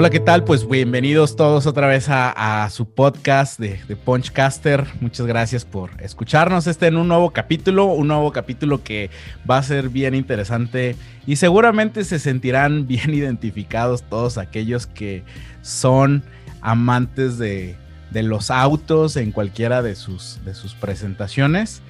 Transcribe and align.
Hola, 0.00 0.08
¿qué 0.08 0.18
tal? 0.18 0.44
Pues 0.44 0.66
bienvenidos 0.66 1.36
todos 1.36 1.66
otra 1.66 1.86
vez 1.86 2.06
a, 2.08 2.66
su 2.70 2.88
podcast 2.88 3.60
de, 3.60 3.78
Punchcaster. 3.96 4.86
Muchas 5.02 5.26
gracias 5.26 5.66
por 5.66 5.90
escucharnos 6.00 6.66
este 6.66 6.86
en 6.86 6.96
un 6.96 7.06
nuevo 7.06 7.32
capítulo, 7.32 7.84
un 7.84 8.08
nuevo 8.08 8.32
capítulo 8.32 8.82
que 8.82 9.10
va 9.48 9.58
a 9.58 9.62
ser 9.62 9.90
bien 9.90 10.14
interesante 10.14 10.96
y 11.26 11.36
seguramente 11.36 12.04
se 12.04 12.18
sentirán 12.18 12.86
bien 12.88 13.12
identificados 13.12 14.02
todos 14.02 14.38
aquellos 14.38 14.86
que 14.86 15.22
son 15.60 16.22
amantes 16.62 17.36
de, 17.36 17.76
los 18.14 18.50
autos 18.50 19.18
en 19.18 19.32
cualquiera 19.32 19.82
de 19.82 19.96
sus 19.96 20.40
presentaciones. 20.80 21.82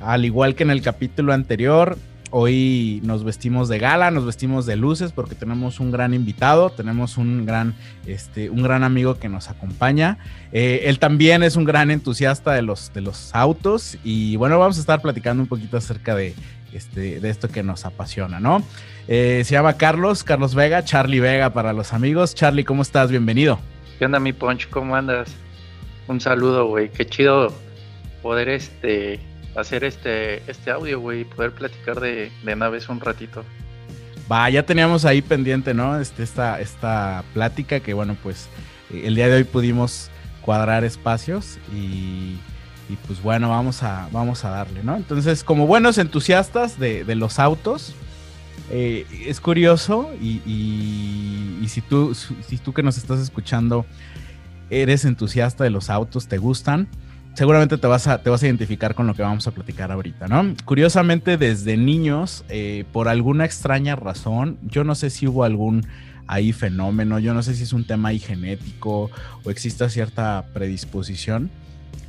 Al 0.00 0.24
igual 0.24 0.54
que 0.54 0.62
en 0.62 0.70
el 0.70 0.80
capítulo 0.80 1.34
anterior, 1.34 1.98
Hoy 2.30 3.00
nos 3.04 3.24
vestimos 3.24 3.68
de 3.68 3.78
gala, 3.78 4.10
nos 4.10 4.26
vestimos 4.26 4.66
de 4.66 4.76
luces 4.76 5.12
porque 5.12 5.34
tenemos 5.34 5.80
un 5.80 5.90
gran 5.90 6.12
invitado, 6.12 6.68
tenemos 6.68 7.16
un 7.16 7.46
gran, 7.46 7.74
este, 8.06 8.50
un 8.50 8.62
gran 8.62 8.84
amigo 8.84 9.18
que 9.18 9.30
nos 9.30 9.48
acompaña. 9.48 10.18
Eh, 10.52 10.82
él 10.84 10.98
también 10.98 11.42
es 11.42 11.56
un 11.56 11.64
gran 11.64 11.90
entusiasta 11.90 12.52
de 12.52 12.60
los, 12.60 12.92
de 12.92 13.00
los 13.00 13.34
autos 13.34 13.96
y 14.04 14.36
bueno, 14.36 14.58
vamos 14.58 14.76
a 14.76 14.80
estar 14.80 15.00
platicando 15.00 15.42
un 15.42 15.48
poquito 15.48 15.78
acerca 15.78 16.14
de, 16.14 16.34
este, 16.74 17.20
de 17.20 17.30
esto 17.30 17.48
que 17.48 17.62
nos 17.62 17.86
apasiona, 17.86 18.40
¿no? 18.40 18.62
Eh, 19.06 19.42
se 19.46 19.52
llama 19.52 19.78
Carlos, 19.78 20.22
Carlos 20.22 20.54
Vega, 20.54 20.84
Charlie 20.84 21.20
Vega 21.20 21.54
para 21.54 21.72
los 21.72 21.94
amigos. 21.94 22.34
Charlie, 22.34 22.64
¿cómo 22.64 22.82
estás? 22.82 23.10
Bienvenido. 23.10 23.58
¿Qué 23.98 24.04
onda, 24.04 24.20
mi 24.20 24.34
Ponch? 24.34 24.68
¿Cómo 24.68 24.94
andas? 24.94 25.34
Un 26.08 26.20
saludo, 26.20 26.66
güey. 26.66 26.90
Qué 26.90 27.06
chido 27.06 27.54
poder 28.22 28.50
este 28.50 29.18
hacer 29.60 29.84
este, 29.84 30.42
este 30.50 30.70
audio, 30.70 31.00
güey, 31.00 31.22
y 31.22 31.24
poder 31.24 31.52
platicar 31.52 32.00
de, 32.00 32.30
de, 32.44 32.56
naves 32.56 32.88
un 32.88 33.00
ratito. 33.00 33.44
Va, 34.30 34.48
ya 34.50 34.62
teníamos 34.62 35.04
ahí 35.04 35.22
pendiente, 35.22 35.74
¿no? 35.74 35.98
Este, 35.98 36.22
esta, 36.22 36.60
esta 36.60 37.24
plática 37.34 37.80
que, 37.80 37.94
bueno, 37.94 38.16
pues 38.22 38.48
eh, 38.92 39.02
el 39.04 39.14
día 39.14 39.28
de 39.28 39.36
hoy 39.36 39.44
pudimos 39.44 40.10
cuadrar 40.42 40.84
espacios 40.84 41.58
y, 41.74 42.36
y 42.88 42.96
pues 43.06 43.22
bueno, 43.22 43.50
vamos 43.50 43.82
a, 43.82 44.08
vamos 44.12 44.44
a 44.44 44.50
darle, 44.50 44.82
¿no? 44.82 44.96
Entonces, 44.96 45.44
como 45.44 45.66
buenos 45.66 45.98
entusiastas 45.98 46.78
de, 46.78 47.04
de 47.04 47.14
los 47.14 47.38
autos, 47.38 47.94
eh, 48.70 49.06
es 49.26 49.40
curioso 49.40 50.10
y, 50.20 50.42
y, 50.44 51.58
y, 51.62 51.68
si, 51.68 51.80
tú, 51.80 52.14
si 52.14 52.58
tú 52.58 52.74
que 52.74 52.82
nos 52.82 52.98
estás 52.98 53.18
escuchando 53.18 53.86
eres 54.68 55.06
entusiasta 55.06 55.64
de 55.64 55.70
los 55.70 55.88
autos, 55.88 56.28
te 56.28 56.36
gustan, 56.36 56.88
seguramente 57.38 57.78
te 57.78 57.86
vas, 57.86 58.08
a, 58.08 58.20
te 58.20 58.30
vas 58.30 58.42
a 58.42 58.46
identificar 58.46 58.96
con 58.96 59.06
lo 59.06 59.14
que 59.14 59.22
vamos 59.22 59.46
a 59.46 59.52
platicar 59.52 59.92
ahorita, 59.92 60.26
¿no? 60.26 60.56
Curiosamente, 60.64 61.36
desde 61.36 61.76
niños, 61.76 62.44
eh, 62.48 62.84
por 62.92 63.06
alguna 63.06 63.44
extraña 63.44 63.94
razón, 63.94 64.58
yo 64.66 64.82
no 64.82 64.96
sé 64.96 65.08
si 65.08 65.28
hubo 65.28 65.44
algún 65.44 65.86
ahí 66.26 66.52
fenómeno, 66.52 67.20
yo 67.20 67.34
no 67.34 67.44
sé 67.44 67.54
si 67.54 67.62
es 67.62 67.72
un 67.72 67.86
tema 67.86 68.08
ahí 68.08 68.18
genético 68.18 69.12
o 69.44 69.50
exista 69.52 69.88
cierta 69.88 70.46
predisposición. 70.52 71.48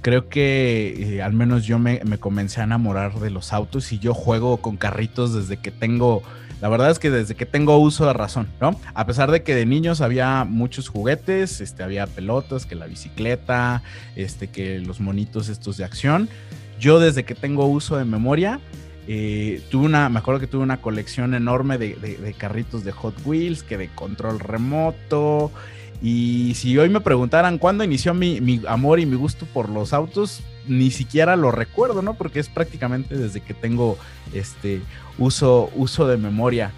Creo 0.02 0.30
que 0.30 1.18
eh, 1.18 1.22
al 1.22 1.34
menos 1.34 1.64
yo 1.64 1.78
me, 1.78 2.02
me 2.06 2.18
comencé 2.18 2.62
a 2.62 2.64
enamorar 2.64 3.20
de 3.20 3.30
los 3.30 3.54
autos 3.54 3.92
y 3.92 4.00
yo 4.00 4.16
juego 4.16 4.58
con 4.58 4.78
carritos 4.78 5.36
desde 5.36 5.58
que 5.58 5.70
tengo 5.70 6.24
la 6.62 6.70
verdad 6.70 6.92
es 6.92 7.00
que 7.00 7.10
desde 7.10 7.36
que 7.36 7.46
tengo 7.46 7.78
uso 7.78 8.06
de 8.06 8.14
razón, 8.14 8.48
¿no? 8.60 8.80
A 8.94 9.06
pesar 9.06 9.32
de 9.32 9.44
que 9.44 9.56
de 9.56 9.66
niños 9.66 10.02
había 10.02 10.44
muchos 10.44 10.90
juguetes, 10.90 11.62
este, 11.62 11.84
había 11.84 12.06
pelotas, 12.06 12.66
que 12.66 12.76
la 12.76 12.86
bicicleta, 12.86 13.82
este, 14.16 14.48
que 14.48 14.80
los 14.80 15.00
monitos 15.00 15.48
estos 15.48 15.78
de 15.78 15.86
acción. 15.86 16.30
Yo 16.80 17.00
desde 17.00 17.24
que 17.24 17.36
tengo 17.36 17.66
uso 17.66 17.98
de 17.98 18.06
memoria, 18.06 18.60
eh, 19.08 19.62
tuve 19.72 19.86
una, 19.86 20.10
me 20.10 20.20
acuerdo 20.20 20.40
que 20.40 20.48
tuve 20.48 20.62
una 20.62 20.82
colección 20.82 21.34
enorme 21.34 21.78
de, 21.78 21.96
de, 21.96 22.34
carritos 22.34 22.84
de 22.84 22.92
Hot 22.92 23.16
Wheels, 23.26 23.64
que 23.64 23.78
de 23.78 23.88
control 23.90 24.40
remoto. 24.40 25.52
Y 26.02 26.54
si 26.56 26.78
hoy 26.78 26.90
me 26.90 27.02
preguntaran 27.02 27.58
cuándo 27.58 27.84
inició 27.84 28.14
mi, 28.14 28.62
amor 28.68 29.00
y 29.00 29.06
mi 29.06 29.18
gusto 29.18 29.46
por 29.46 29.70
los 29.70 29.94
autos, 29.94 30.42
ni 30.68 30.92
siquiera 30.92 31.36
lo 31.36 31.52
recuerdo, 31.52 32.02
¿no? 32.02 32.14
Porque 32.14 32.40
es 32.40 32.48
prácticamente 32.48 33.18
desde 33.18 33.42
que 33.42 33.54
tengo 33.54 33.98
este 34.34 34.82
uso, 35.18 35.70
uso 35.76 36.08
de 36.08 36.18
memoria. 36.18 36.72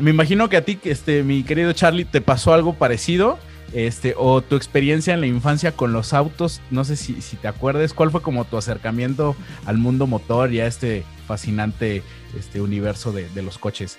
Me 0.00 0.10
imagino 0.10 0.48
que 0.48 0.56
a 0.56 0.64
ti, 0.64 0.78
este, 0.84 1.22
mi 1.22 1.42
querido 1.42 1.72
Charlie, 1.72 2.06
te 2.06 2.20
pasó 2.20 2.54
algo 2.54 2.74
parecido. 2.74 3.38
Este, 3.74 4.14
o 4.18 4.42
tu 4.42 4.54
experiencia 4.54 5.14
en 5.14 5.22
la 5.22 5.26
infancia 5.26 5.72
con 5.72 5.94
los 5.94 6.12
autos, 6.12 6.60
no 6.70 6.84
sé 6.84 6.94
si, 6.94 7.22
si 7.22 7.36
te 7.36 7.48
acuerdes, 7.48 7.94
¿cuál 7.94 8.10
fue 8.10 8.20
como 8.20 8.44
tu 8.44 8.58
acercamiento 8.58 9.34
al 9.64 9.78
mundo 9.78 10.06
motor 10.06 10.52
y 10.52 10.60
a 10.60 10.66
este 10.66 11.04
fascinante 11.26 12.02
este, 12.38 12.60
universo 12.60 13.12
de, 13.12 13.30
de 13.30 13.40
los 13.40 13.56
coches? 13.56 13.98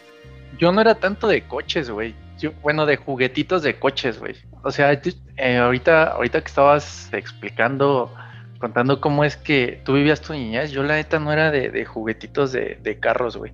Yo 0.60 0.72
no 0.72 0.80
era 0.80 0.94
tanto 0.94 1.28
de 1.28 1.48
coches, 1.48 1.90
güey. 1.90 2.14
Bueno, 2.48 2.86
de 2.86 2.98
juguetitos 2.98 3.64
de 3.64 3.80
coches, 3.80 4.20
güey. 4.20 4.36
O 4.64 4.72
sea, 4.72 4.92
eh, 5.38 5.58
ahorita, 5.58 6.12
ahorita 6.14 6.42
que 6.42 6.48
estabas 6.48 7.10
explicando, 7.14 8.14
contando 8.60 9.02
cómo 9.02 9.24
es 9.24 9.38
que 9.38 9.82
tú 9.84 9.94
vivías 9.94 10.22
tu 10.22 10.34
niñez, 10.34 10.72
yo 10.72 10.84
la 10.84 10.96
neta 10.96 11.20
no 11.20 11.32
era 11.32 11.52
de, 11.52 11.86
juguetitos 11.86 12.52
de, 12.52 12.98
carros, 13.00 13.38
güey. 13.38 13.52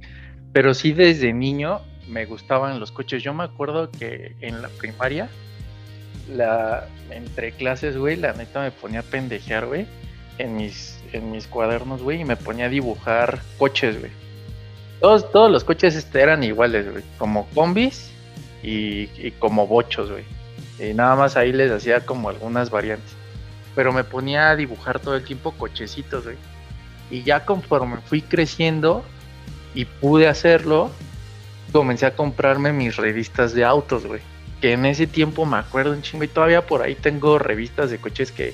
Pero 0.54 0.74
sí 0.74 0.94
desde 0.94 1.34
niño 1.34 1.82
me 2.08 2.26
gustaban 2.26 2.80
los 2.80 2.92
coches. 2.92 3.22
Yo 3.22 3.34
me 3.34 3.44
acuerdo 3.44 3.92
que 3.92 4.36
en 4.42 4.62
la 4.62 4.70
primaria, 4.70 5.30
entre 7.12 7.52
clases, 7.54 7.98
güey, 7.98 8.16
la 8.16 8.34
neta 8.34 8.62
me 8.62 8.72
ponía 8.72 9.02
a 9.02 9.04
pendejear, 9.04 9.66
güey, 9.66 9.86
en 10.38 10.56
mis, 10.56 11.00
en 11.14 11.32
mis 11.32 11.48
cuadernos, 11.48 12.02
güey, 12.02 12.22
y 12.22 12.26
me 12.26 12.36
ponía 12.36 12.66
a 12.66 12.70
dibujar 12.70 13.40
coches, 13.58 14.00
güey. 14.00 14.12
Todos, 15.00 15.32
todos 15.32 15.50
los 15.50 15.64
coches 15.64 15.96
este, 15.96 16.22
eran 16.22 16.44
iguales, 16.44 16.92
güey, 16.92 17.04
como 17.18 17.48
combis 17.50 18.12
y, 18.64 19.32
como 19.40 19.68
bochos, 19.68 20.12
güey. 20.12 20.26
Y 20.80 20.94
nada 20.94 21.16
más 21.16 21.36
ahí 21.38 21.52
les 21.52 21.72
hacía 21.72 22.06
como 22.06 22.30
algunas 22.30 22.70
variantes. 22.70 23.14
Pero 23.76 23.92
me 23.92 24.04
ponía 24.04 24.50
a 24.50 24.56
dibujar 24.56 25.00
todo 25.00 25.16
el 25.16 25.24
tiempo 25.24 25.52
cochecitos, 25.52 26.24
güey. 26.24 26.38
Y 27.12 27.24
ya 27.24 27.46
conforme 27.46 27.98
fui 28.06 28.22
creciendo, 28.22 29.04
y 29.74 29.86
pude 29.86 30.28
hacerlo, 30.28 30.90
comencé 31.72 32.06
a 32.06 32.16
comprarme 32.16 32.74
mis 32.74 32.96
revistas 32.96 33.54
de 33.54 33.66
autos, 33.66 34.06
güey. 34.06 34.22
Que 34.62 34.74
en 34.74 34.86
ese 34.86 35.08
tiempo 35.08 35.46
me 35.46 35.58
acuerdo 35.58 35.92
un 35.92 36.02
chingo 36.02 36.24
y 36.24 36.28
todavía 36.28 36.66
por 36.66 36.82
ahí 36.82 36.96
tengo 36.96 37.40
revistas 37.40 37.92
de 37.92 38.00
coches 38.00 38.32
que, 38.32 38.54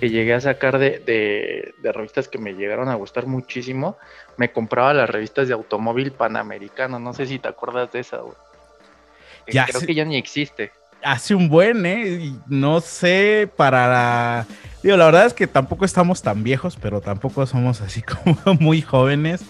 que 0.00 0.10
llegué 0.10 0.34
a 0.34 0.40
sacar 0.40 0.78
de, 0.78 0.98
de, 0.98 1.74
de, 1.78 1.92
revistas 1.92 2.28
que 2.28 2.38
me 2.38 2.54
llegaron 2.54 2.88
a 2.88 2.94
gustar 2.94 3.26
muchísimo. 3.26 3.96
Me 4.36 4.50
compraba 4.50 4.92
las 4.92 5.08
revistas 5.08 5.48
de 5.48 5.54
automóvil 5.54 6.12
panamericano, 6.12 6.98
no 6.98 7.12
sé 7.12 7.26
si 7.26 7.38
te 7.38 7.48
acuerdas 7.48 7.92
de 7.92 8.00
esa, 8.00 8.18
güey. 8.18 8.36
Ya 9.48 9.66
Creo 9.66 9.80
que 9.80 9.94
ya 9.94 10.04
ni 10.04 10.16
existe. 10.16 10.72
Hace 11.02 11.34
un 11.34 11.48
buen, 11.48 11.86
¿eh? 11.86 12.32
No 12.46 12.80
sé, 12.80 13.48
para 13.56 13.86
la... 13.88 14.46
Digo, 14.82 14.96
la 14.96 15.04
verdad 15.06 15.26
es 15.26 15.34
que 15.34 15.46
tampoco 15.46 15.84
estamos 15.84 16.22
tan 16.22 16.42
viejos, 16.42 16.76
pero 16.80 17.00
tampoco 17.00 17.46
somos 17.46 17.80
así 17.80 18.02
como 18.02 18.58
muy 18.58 18.82
jóvenes. 18.82 19.42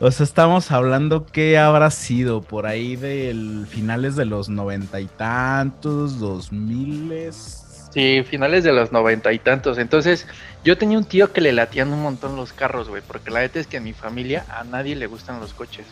O 0.00 0.10
sea, 0.10 0.24
estamos 0.24 0.70
hablando 0.70 1.26
que 1.26 1.58
habrá 1.58 1.90
sido 1.90 2.42
por 2.42 2.66
ahí 2.66 2.96
del 2.96 3.66
finales 3.68 4.16
de 4.16 4.24
los 4.24 4.48
noventa 4.48 5.00
y 5.00 5.06
tantos, 5.06 6.18
dos 6.18 6.50
miles. 6.52 7.88
Sí, 7.92 8.24
finales 8.28 8.64
de 8.64 8.72
los 8.72 8.90
noventa 8.90 9.32
y 9.32 9.38
tantos. 9.38 9.78
Entonces, 9.78 10.26
yo 10.64 10.76
tenía 10.76 10.98
un 10.98 11.04
tío 11.04 11.32
que 11.32 11.40
le 11.40 11.52
latían 11.52 11.92
un 11.92 12.02
montón 12.02 12.34
los 12.34 12.52
carros, 12.52 12.88
güey, 12.88 13.02
porque 13.06 13.30
la 13.30 13.40
verdad 13.40 13.58
es 13.58 13.68
que 13.68 13.76
en 13.76 13.84
mi 13.84 13.92
familia 13.92 14.44
a 14.48 14.64
nadie 14.64 14.96
le 14.96 15.06
gustan 15.06 15.38
los 15.38 15.54
coches. 15.54 15.86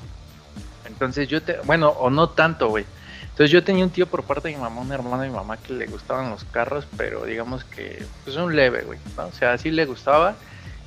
Entonces 0.85 1.29
yo 1.29 1.43
te, 1.43 1.59
bueno, 1.65 1.91
o 1.91 2.11
no 2.11 2.31
tanto, 2.31 2.69
güey. 2.69 2.85
Entonces 3.33 3.51
yo 3.51 3.65
tenía 3.65 3.85
un 3.85 3.91
tío 3.91 4.07
por 4.07 4.25
parte 4.25 4.49
de 4.49 4.55
mi 4.55 4.61
mamá, 4.61 4.83
un 4.83 4.93
hermano 4.93 5.23
de 5.23 5.29
mi 5.29 5.35
mamá 5.35 5.57
que 5.57 5.73
le 5.73 5.87
gustaban 5.87 6.31
los 6.31 6.45
carros, 6.45 6.87
pero 6.99 7.25
digamos 7.25 7.65
que 7.65 8.05
pues 8.25 8.37
un 8.37 8.55
leve, 8.55 8.83
güey, 8.83 8.99
¿no? 9.17 9.27
O 9.27 9.33
sea, 9.33 9.57
sí 9.57 9.71
le 9.71 9.87
gustaba 9.87 10.37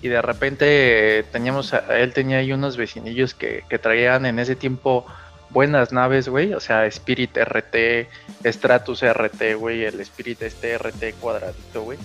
y 0.01 0.09
de 0.09 0.21
repente 0.21 1.25
teníamos, 1.31 1.73
él 1.89 2.13
tenía 2.13 2.37
ahí 2.37 2.53
unos 2.53 2.77
vecinillos 2.77 3.33
que, 3.33 3.63
que 3.67 3.79
traían 3.79 4.27
en 4.27 4.37
ese 4.37 4.55
tiempo 4.55 5.07
buenas 5.49 5.91
naves, 5.91 6.29
güey, 6.29 6.53
o 6.53 6.59
sea, 6.59 6.85
Spirit 6.85 7.35
RT, 7.35 8.07
Stratus 8.43 9.01
RT, 9.01 9.55
güey, 9.57 9.83
el 9.83 9.99
Spirit 10.01 10.43
este 10.43 10.77
RT 10.77 11.15
cuadradito, 11.19 11.81
güey, 11.81 11.97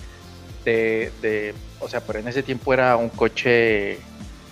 de, 0.65 1.11
de, 1.21 1.53
o 1.79 1.87
sea, 1.87 2.01
pero 2.01 2.17
en 2.17 2.27
ese 2.27 2.41
tiempo 2.41 2.73
era 2.73 2.95
un 2.95 3.09
coche... 3.09 3.99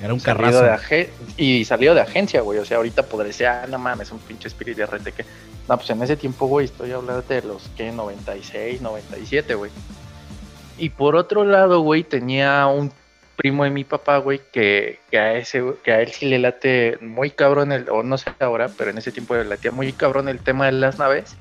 Era 0.01 0.13
un 0.13 0.19
carrazo. 0.19 0.63
De 0.63 1.09
y 1.37 1.65
salió 1.65 1.93
de 1.93 2.01
agencia, 2.01 2.41
güey, 2.41 2.59
o 2.59 2.65
sea, 2.65 2.77
ahorita 2.77 3.03
podría 3.03 3.33
ser, 3.33 3.47
ah, 3.47 3.67
no 3.67 3.77
mames, 3.77 4.11
un 4.11 4.19
pinche 4.19 4.47
Spirit 4.47 4.79
RT 4.79 5.13
que... 5.13 5.25
No, 5.67 5.77
pues 5.77 5.89
en 5.89 6.01
ese 6.01 6.15
tiempo, 6.15 6.47
güey, 6.47 6.65
estoy 6.65 6.91
hablando 6.91 7.21
de 7.21 7.41
los 7.41 7.69
que 7.75 7.91
96, 7.91 8.81
97, 8.81 9.55
güey. 9.55 9.71
Y 10.77 10.89
por 10.89 11.15
otro 11.15 11.43
lado, 11.43 11.81
güey, 11.81 12.03
tenía 12.03 12.65
un 12.67 12.91
primo 13.35 13.65
de 13.65 13.69
mi 13.69 13.83
papá, 13.83 14.17
güey, 14.17 14.41
que, 14.51 14.99
que, 15.11 15.19
a 15.19 15.33
ese, 15.35 15.63
que 15.83 15.91
a 15.91 16.01
él 16.01 16.11
sí 16.11 16.25
le 16.25 16.39
late 16.39 16.97
muy 17.01 17.29
cabrón 17.29 17.71
el, 17.71 17.89
o 17.89 18.01
no 18.01 18.17
sé 18.17 18.31
ahora, 18.39 18.69
pero 18.77 18.89
en 18.89 18.97
ese 18.97 19.11
tiempo 19.11 19.35
le 19.35 19.45
latía 19.45 19.71
muy 19.71 19.91
cabrón 19.93 20.27
el 20.29 20.39
tema 20.39 20.65
de 20.65 20.71
las 20.71 20.97
naves. 20.97 21.35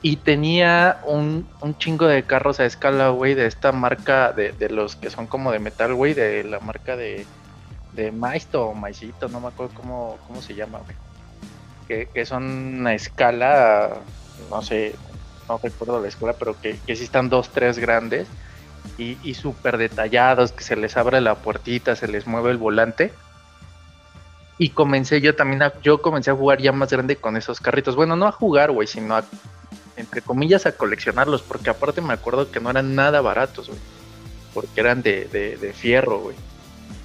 Y 0.00 0.16
tenía 0.16 1.00
un, 1.06 1.48
un 1.60 1.76
chingo 1.78 2.06
de 2.06 2.22
carros 2.22 2.60
a 2.60 2.66
escala, 2.66 3.08
güey, 3.08 3.34
de 3.34 3.46
esta 3.46 3.72
marca, 3.72 4.32
de, 4.32 4.52
de, 4.52 4.68
los 4.68 4.96
que 4.96 5.10
son 5.10 5.26
como 5.26 5.50
de 5.50 5.58
metal, 5.58 5.94
güey, 5.94 6.14
de 6.14 6.44
la 6.44 6.60
marca 6.60 6.96
de, 6.96 7.26
de 7.94 8.12
Maisto 8.12 8.68
o 8.68 8.74
Maicito, 8.74 9.28
no 9.28 9.40
me 9.40 9.48
acuerdo 9.48 9.72
cómo, 9.74 10.18
cómo 10.26 10.42
se 10.42 10.54
llama, 10.54 10.80
güey. 10.80 10.96
Que, 11.86 12.06
que 12.12 12.24
son 12.24 12.86
a 12.86 12.94
escala, 12.94 13.98
no 14.50 14.62
sé, 14.62 14.94
no 15.48 15.58
recuerdo 15.62 16.00
la 16.00 16.08
escuela, 16.08 16.34
pero 16.38 16.58
que, 16.60 16.78
que 16.86 16.96
sí 16.96 17.04
están 17.04 17.28
dos, 17.28 17.50
tres 17.50 17.78
grandes 17.78 18.26
y, 18.98 19.18
y 19.22 19.34
súper 19.34 19.76
detallados, 19.76 20.52
que 20.52 20.64
se 20.64 20.76
les 20.76 20.96
abre 20.96 21.20
la 21.20 21.34
puertita, 21.36 21.94
se 21.96 22.08
les 22.08 22.26
mueve 22.26 22.50
el 22.50 22.56
volante. 22.56 23.12
Y 24.56 24.70
comencé 24.70 25.20
yo 25.20 25.34
también 25.34 25.62
a, 25.62 25.72
yo 25.82 26.00
comencé 26.00 26.30
a 26.30 26.34
jugar 26.34 26.60
ya 26.60 26.72
más 26.72 26.90
grande 26.90 27.16
con 27.16 27.36
esos 27.36 27.60
carritos. 27.60 27.96
Bueno, 27.96 28.16
no 28.16 28.26
a 28.26 28.32
jugar, 28.32 28.70
güey, 28.70 28.86
sino 28.86 29.16
a, 29.16 29.24
entre 29.96 30.22
comillas, 30.22 30.64
a 30.66 30.72
coleccionarlos, 30.72 31.42
porque 31.42 31.70
aparte 31.70 32.00
me 32.00 32.14
acuerdo 32.14 32.50
que 32.50 32.60
no 32.60 32.70
eran 32.70 32.94
nada 32.94 33.20
baratos, 33.20 33.68
güey. 33.68 33.80
Porque 34.54 34.80
eran 34.80 35.02
de, 35.02 35.24
de, 35.26 35.56
de 35.56 35.72
fierro, 35.72 36.20
güey. 36.20 36.36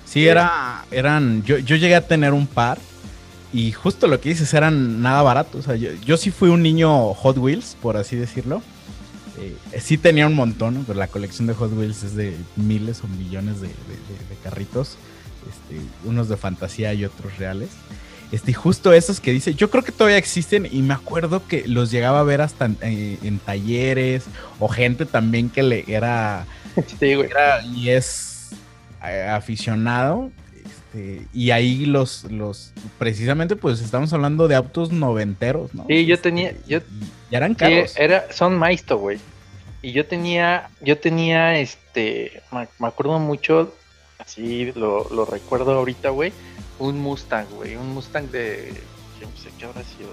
Sí, 0.10 0.28
era, 0.28 0.86
eran, 0.90 1.44
yo, 1.44 1.60
yo 1.60 1.76
llegué 1.76 1.96
a 1.96 2.08
tener 2.08 2.34
un 2.34 2.48
par 2.48 2.80
y 3.54 3.72
justo 3.72 4.08
lo 4.08 4.20
que 4.20 4.30
dices 4.30 4.54
eran 4.54 5.02
nada 5.02 5.22
baratos. 5.22 5.62
O 5.62 5.64
sea, 5.64 5.76
yo, 5.76 5.92
yo 6.04 6.18
sí 6.18 6.32
fui 6.32 6.50
un 6.50 6.64
niño 6.64 7.14
Hot 7.14 7.38
Wheels, 7.38 7.78
por 7.80 7.96
así 7.96 8.16
decirlo. 8.16 8.64
Eh, 9.40 9.56
sí 9.80 9.98
tenía 9.98 10.26
un 10.26 10.34
montón, 10.34 10.84
pero 10.88 10.98
la 10.98 11.08
colección 11.08 11.48
de 11.48 11.54
Hot 11.54 11.72
Wheels 11.74 12.04
es 12.04 12.16
de 12.16 12.36
miles 12.56 13.04
o 13.04 13.08
millones 13.08 13.62
de, 13.62 13.68
de, 13.68 13.74
de, 13.74 14.30
de 14.30 14.36
carritos. 14.44 14.98
Este, 15.48 15.82
unos 16.06 16.28
de 16.28 16.38
fantasía 16.38 16.94
y 16.94 17.06
otros 17.06 17.38
reales. 17.38 17.70
Este, 18.32 18.54
justo 18.54 18.94
esos 18.94 19.20
que 19.20 19.32
dice, 19.32 19.56
yo 19.56 19.70
creo 19.70 19.84
que 19.84 19.92
todavía 19.92 20.18
existen 20.18 20.68
y 20.72 20.82
me 20.82 20.94
acuerdo 20.94 21.48
que 21.48 21.68
los 21.68 21.90
llegaba 21.90 22.20
a 22.20 22.24
ver 22.24 22.42
hasta 22.42 22.66
en, 22.66 22.78
en 22.82 23.40
talleres 23.40 24.26
o 24.60 24.68
gente 24.68 25.06
también 25.06 25.50
que 25.50 25.64
le 25.64 25.84
era, 25.88 26.46
sí, 27.00 27.12
era 27.12 27.64
y 27.66 27.90
es 27.90 28.30
eh, 28.36 28.39
aficionado. 29.02 30.32
Este, 30.66 31.28
y 31.34 31.52
ahí 31.52 31.86
los, 31.86 32.26
los, 32.26 32.74
precisamente 32.98 33.56
pues 33.56 33.82
estamos 33.82 34.12
hablando 34.14 34.48
de 34.48 34.56
autos 34.56 34.92
noventeros, 34.92 35.74
¿no? 35.74 35.86
Sí, 35.88 36.06
yo 36.06 36.20
tenía, 36.20 36.54
yo, 36.68 36.80
ya 37.32 37.38
eran 37.38 37.56
caros. 37.56 37.92
Sí, 37.92 37.98
era, 38.02 38.32
son 38.32 38.58
Maisto, 38.58 38.98
güey. 38.98 39.20
Y 39.82 39.94
yo 39.94 40.06
tenía, 40.06 40.70
yo 40.82 40.98
tenía, 40.98 41.58
este, 41.60 42.42
me, 42.52 42.68
me 42.80 42.88
acuerdo 42.88 43.18
mucho 43.20 43.74
así 44.20 44.72
lo, 44.76 45.08
lo 45.10 45.26
recuerdo 45.26 45.74
ahorita, 45.74 46.10
güey, 46.10 46.32
un 46.78 47.00
Mustang, 47.00 47.48
güey, 47.56 47.76
un 47.76 47.94
Mustang 47.94 48.30
de, 48.30 48.74
yo 49.20 49.28
no 49.28 49.38
sé 49.38 49.50
qué 49.58 49.66
habrá 49.66 49.84
sido, 49.84 50.10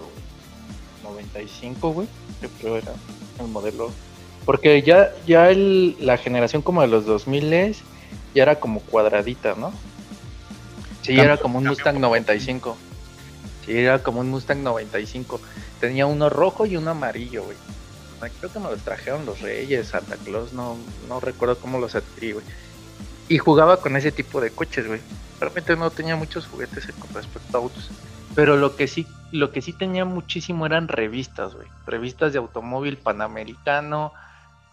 güey, 1.03 1.25
95, 1.25 1.93
güey, 1.93 2.09
yo 2.41 2.49
creo 2.61 2.77
era 2.77 2.93
el 3.41 3.49
modelo, 3.49 3.91
porque 4.45 4.81
ya, 4.83 5.13
ya 5.27 5.51
el, 5.51 5.97
la 6.01 6.17
generación 6.17 6.63
como 6.63 6.81
de 6.83 6.89
los 6.89 7.05
2000 7.05 7.53
ya 8.37 8.45
era 8.45 8.61
como 8.61 8.81
cuadradita, 8.81 9.55
¿no? 9.57 9.73
Sí, 11.03 11.09
cambio, 11.09 11.25
era 11.25 11.37
como 11.39 11.59
un 11.59 11.65
Mustang 11.67 11.99
95. 11.99 12.77
Sí, 13.65 13.77
era 13.77 14.03
como 14.03 14.21
un 14.21 14.31
Mustang 14.31 14.63
95. 14.63 15.41
Tenía 15.81 16.07
uno 16.07 16.31
rojo 16.31 16.67
y 16.67 16.77
uno 16.77 16.93
amarillo, 16.93 17.45
güey. 17.45 17.57
Creo 18.39 18.53
que 18.53 18.59
me 18.59 18.71
los 18.71 18.81
trajeron 18.83 19.27
los 19.27 19.41
Reyes, 19.41 19.89
Santa 19.89 20.17
Claus, 20.17 20.53
no, 20.53 20.77
no 21.09 21.21
recuerdo 21.21 21.59
cómo 21.59 21.79
los 21.79 21.95
adquirí, 21.95 22.33
güey 22.33 22.45
y 23.29 23.39
jugaba 23.39 23.81
con 23.81 23.97
ese 23.97 24.13
tipo 24.13 24.41
de 24.41 24.51
coches, 24.51 24.87
güey. 24.87 25.01
Realmente 25.41 25.77
no 25.77 25.91
tenía 25.91 26.17
muchos 26.17 26.47
juguetes 26.47 26.87
con 26.99 27.13
respecto 27.15 27.57
a 27.57 27.61
autos. 27.61 27.91
Pero 28.35 28.57
lo 28.57 28.77
que 28.77 28.87
sí, 28.87 29.07
lo 29.33 29.51
que 29.51 29.63
sí 29.63 29.73
tenía 29.73 30.05
muchísimo 30.05 30.67
eran 30.67 30.89
revistas, 30.89 31.55
güey. 31.55 31.69
Revistas 31.87 32.33
de 32.33 32.39
automóvil 32.39 32.97
panamericano 32.97 34.13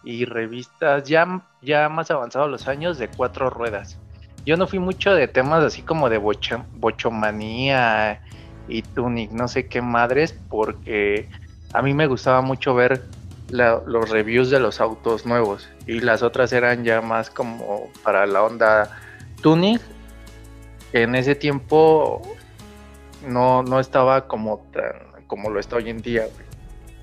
y 0.04 0.24
revistas 0.24 1.04
ya, 1.04 1.42
ya 1.62 1.88
más 1.88 2.10
avanzados 2.10 2.50
los 2.50 2.68
años 2.68 2.98
de 2.98 3.08
cuatro 3.08 3.50
ruedas. 3.50 3.98
Yo 4.44 4.56
no 4.56 4.66
fui 4.66 4.78
mucho 4.78 5.14
de 5.14 5.26
temas 5.26 5.64
así 5.64 5.82
como 5.82 6.10
de 6.10 6.18
bocho, 6.18 6.64
bochomanía 6.74 8.20
y 8.68 8.82
tunic, 8.82 9.30
no 9.30 9.48
sé 9.48 9.66
qué 9.66 9.80
madres, 9.80 10.38
porque 10.50 11.28
a 11.72 11.82
mí 11.82 11.94
me 11.94 12.06
gustaba 12.06 12.42
mucho 12.42 12.74
ver 12.74 13.02
los 13.48 14.10
reviews 14.10 14.50
de 14.50 14.58
los 14.58 14.80
autos 14.80 15.26
nuevos 15.26 15.68
y 15.86 16.00
las 16.00 16.22
otras 16.22 16.52
eran 16.52 16.84
ya 16.84 17.00
más 17.00 17.30
como 17.30 17.90
para 18.02 18.26
la 18.26 18.42
onda 18.42 18.90
tuning. 19.42 19.78
En 20.92 21.14
ese 21.14 21.34
tiempo 21.34 22.22
no, 23.26 23.62
no 23.62 23.80
estaba 23.80 24.26
como 24.26 24.66
tan, 24.72 25.26
como 25.26 25.50
lo 25.50 25.58
está 25.58 25.76
hoy 25.76 25.90
en 25.90 26.00
día, 26.00 26.26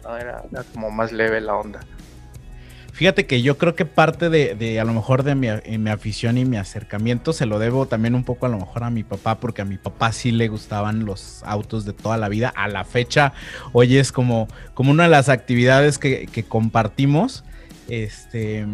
era, 0.03 0.43
era, 0.49 0.63
como 0.73 0.91
más 0.91 1.11
leve 1.11 1.41
la 1.41 1.55
onda. 1.55 1.81
Fíjate 2.91 3.25
que 3.25 3.41
yo 3.41 3.57
creo 3.57 3.75
que 3.75 3.85
parte 3.85 4.29
de, 4.29 4.55
de 4.55 4.79
a 4.79 4.83
lo 4.83 4.93
mejor 4.93 5.23
de 5.23 5.35
mi, 5.35 5.47
mi, 5.77 5.89
afición 5.89 6.37
y 6.37 6.45
mi 6.45 6.57
acercamiento 6.57 7.33
se 7.33 7.45
lo 7.45 7.57
debo 7.57 7.85
también 7.85 8.15
un 8.15 8.23
poco 8.23 8.45
a 8.45 8.49
lo 8.49 8.57
mejor 8.57 8.83
a 8.83 8.89
mi 8.89 9.03
papá, 9.03 9.39
porque 9.39 9.61
a 9.61 9.65
mi 9.65 9.77
papá 9.77 10.11
sí 10.11 10.31
le 10.31 10.47
gustaban 10.49 11.05
los 11.05 11.41
autos 11.43 11.85
de 11.85 11.93
toda 11.93 12.17
la 12.17 12.29
vida. 12.29 12.49
A 12.55 12.67
la 12.67 12.83
fecha, 12.83 13.33
hoy 13.71 13.97
es 13.97 14.11
como, 14.11 14.47
como 14.73 14.91
una 14.91 15.03
de 15.03 15.09
las 15.09 15.29
actividades 15.29 15.97
que, 15.97 16.27
que 16.27 16.43
compartimos. 16.43 17.43
Este, 17.87 18.65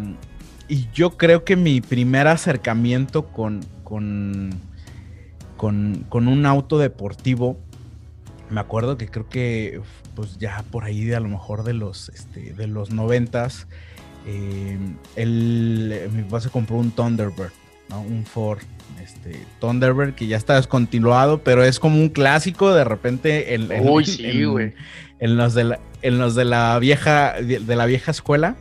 y 0.68 0.88
yo 0.92 1.16
creo 1.16 1.44
que 1.44 1.56
mi 1.56 1.80
primer 1.80 2.26
acercamiento 2.26 3.28
con, 3.28 3.64
con, 3.84 4.50
con, 5.56 6.04
con 6.08 6.28
un 6.28 6.44
auto 6.44 6.78
deportivo, 6.78 7.58
me 8.50 8.60
acuerdo 8.60 8.98
que 8.98 9.08
creo 9.08 9.28
que 9.28 9.80
pues 10.14 10.38
ya 10.38 10.64
por 10.70 10.84
ahí 10.84 11.04
de 11.04 11.16
a 11.16 11.20
lo 11.20 11.28
mejor 11.28 11.64
de 11.64 11.72
los, 11.72 12.08
este, 12.10 12.52
de 12.52 12.66
los 12.66 12.90
noventas, 12.90 13.66
eh, 14.30 14.78
él, 15.16 16.10
mi 16.12 16.22
papá 16.24 16.42
se 16.42 16.50
compró 16.50 16.76
un 16.76 16.90
Thunderbird, 16.90 17.52
¿no? 17.88 18.02
un 18.02 18.26
Ford 18.26 18.58
este, 19.02 19.40
Thunderbird 19.58 20.14
que 20.14 20.26
ya 20.26 20.36
está 20.36 20.56
descontinuado, 20.56 21.38
pero 21.38 21.64
es 21.64 21.80
como 21.80 21.96
un 21.96 22.10
clásico 22.10 22.74
de 22.74 22.84
repente 22.84 23.54
en, 23.54 23.72
en, 23.72 23.88
Uy, 23.88 24.04
sí, 24.04 24.26
en, 24.26 24.74
en 25.18 25.36
los, 25.38 25.54
de 25.54 25.64
la, 25.64 25.80
en 26.02 26.18
los 26.18 26.34
de 26.34 26.44
la 26.44 26.78
vieja 26.78 27.40
de, 27.40 27.60
de, 27.60 27.76
la 27.76 27.86
vieja 27.86 28.10
escuela. 28.10 28.56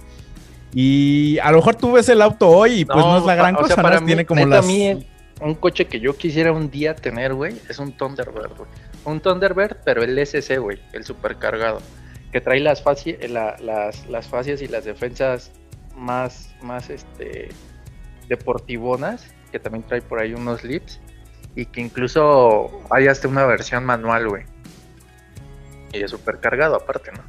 Y 0.74 1.38
a 1.40 1.52
lo 1.52 1.58
mejor 1.58 1.76
tú 1.76 1.92
ves 1.94 2.08
el 2.08 2.22
auto 2.22 2.48
hoy 2.48 2.82
y 2.82 2.86
pues 2.86 2.98
no, 2.98 3.12
no 3.12 3.18
es 3.18 3.26
la 3.26 3.36
gran 3.36 3.56
cosa, 3.56 3.76
sea, 3.76 3.84
para 3.84 3.96
¿no? 3.96 4.02
mí, 4.02 4.08
tiene 4.08 4.26
como 4.26 4.46
las... 4.46 4.66
Mí, 4.66 5.06
un 5.42 5.56
coche 5.56 5.86
que 5.86 6.00
yo 6.00 6.16
quisiera 6.16 6.54
un 6.54 6.72
día 6.72 6.96
tener, 6.96 7.34
güey, 7.34 7.56
es 7.68 7.78
un 7.80 7.92
Thunderbird, 7.92 8.56
güey. 8.58 8.70
Un 9.04 9.20
Thunderbird, 9.20 9.78
pero 9.84 10.02
el 10.02 10.18
SC, 10.18 10.60
güey, 10.60 10.80
el 10.94 11.04
supercargado 11.04 11.82
que 12.32 12.42
trae 12.42 12.60
las, 12.60 12.82
faci 12.82 13.16
la, 13.30 13.56
las, 13.60 14.08
las 14.08 14.28
fascias 14.28 14.62
y 14.62 14.68
las 14.68 14.86
defensas 14.86 15.52
más, 15.96 16.54
más 16.62 16.90
este, 16.90 17.50
deportivonas, 18.28 19.34
que 19.52 19.60
también 19.60 19.84
trae 19.84 20.02
por 20.02 20.20
ahí 20.20 20.34
unos 20.34 20.64
lips, 20.64 21.00
y 21.56 21.66
que 21.66 21.82
incluso 21.82 22.84
hay 22.92 23.08
hasta 23.08 23.28
una 23.28 23.46
versión 23.46 23.84
manual, 23.84 24.30
güey. 24.30 24.44
Y 25.94 26.00
de 26.00 26.08
supercargado 26.08 26.76
aparte, 26.76 27.12
¿no? 27.12 27.24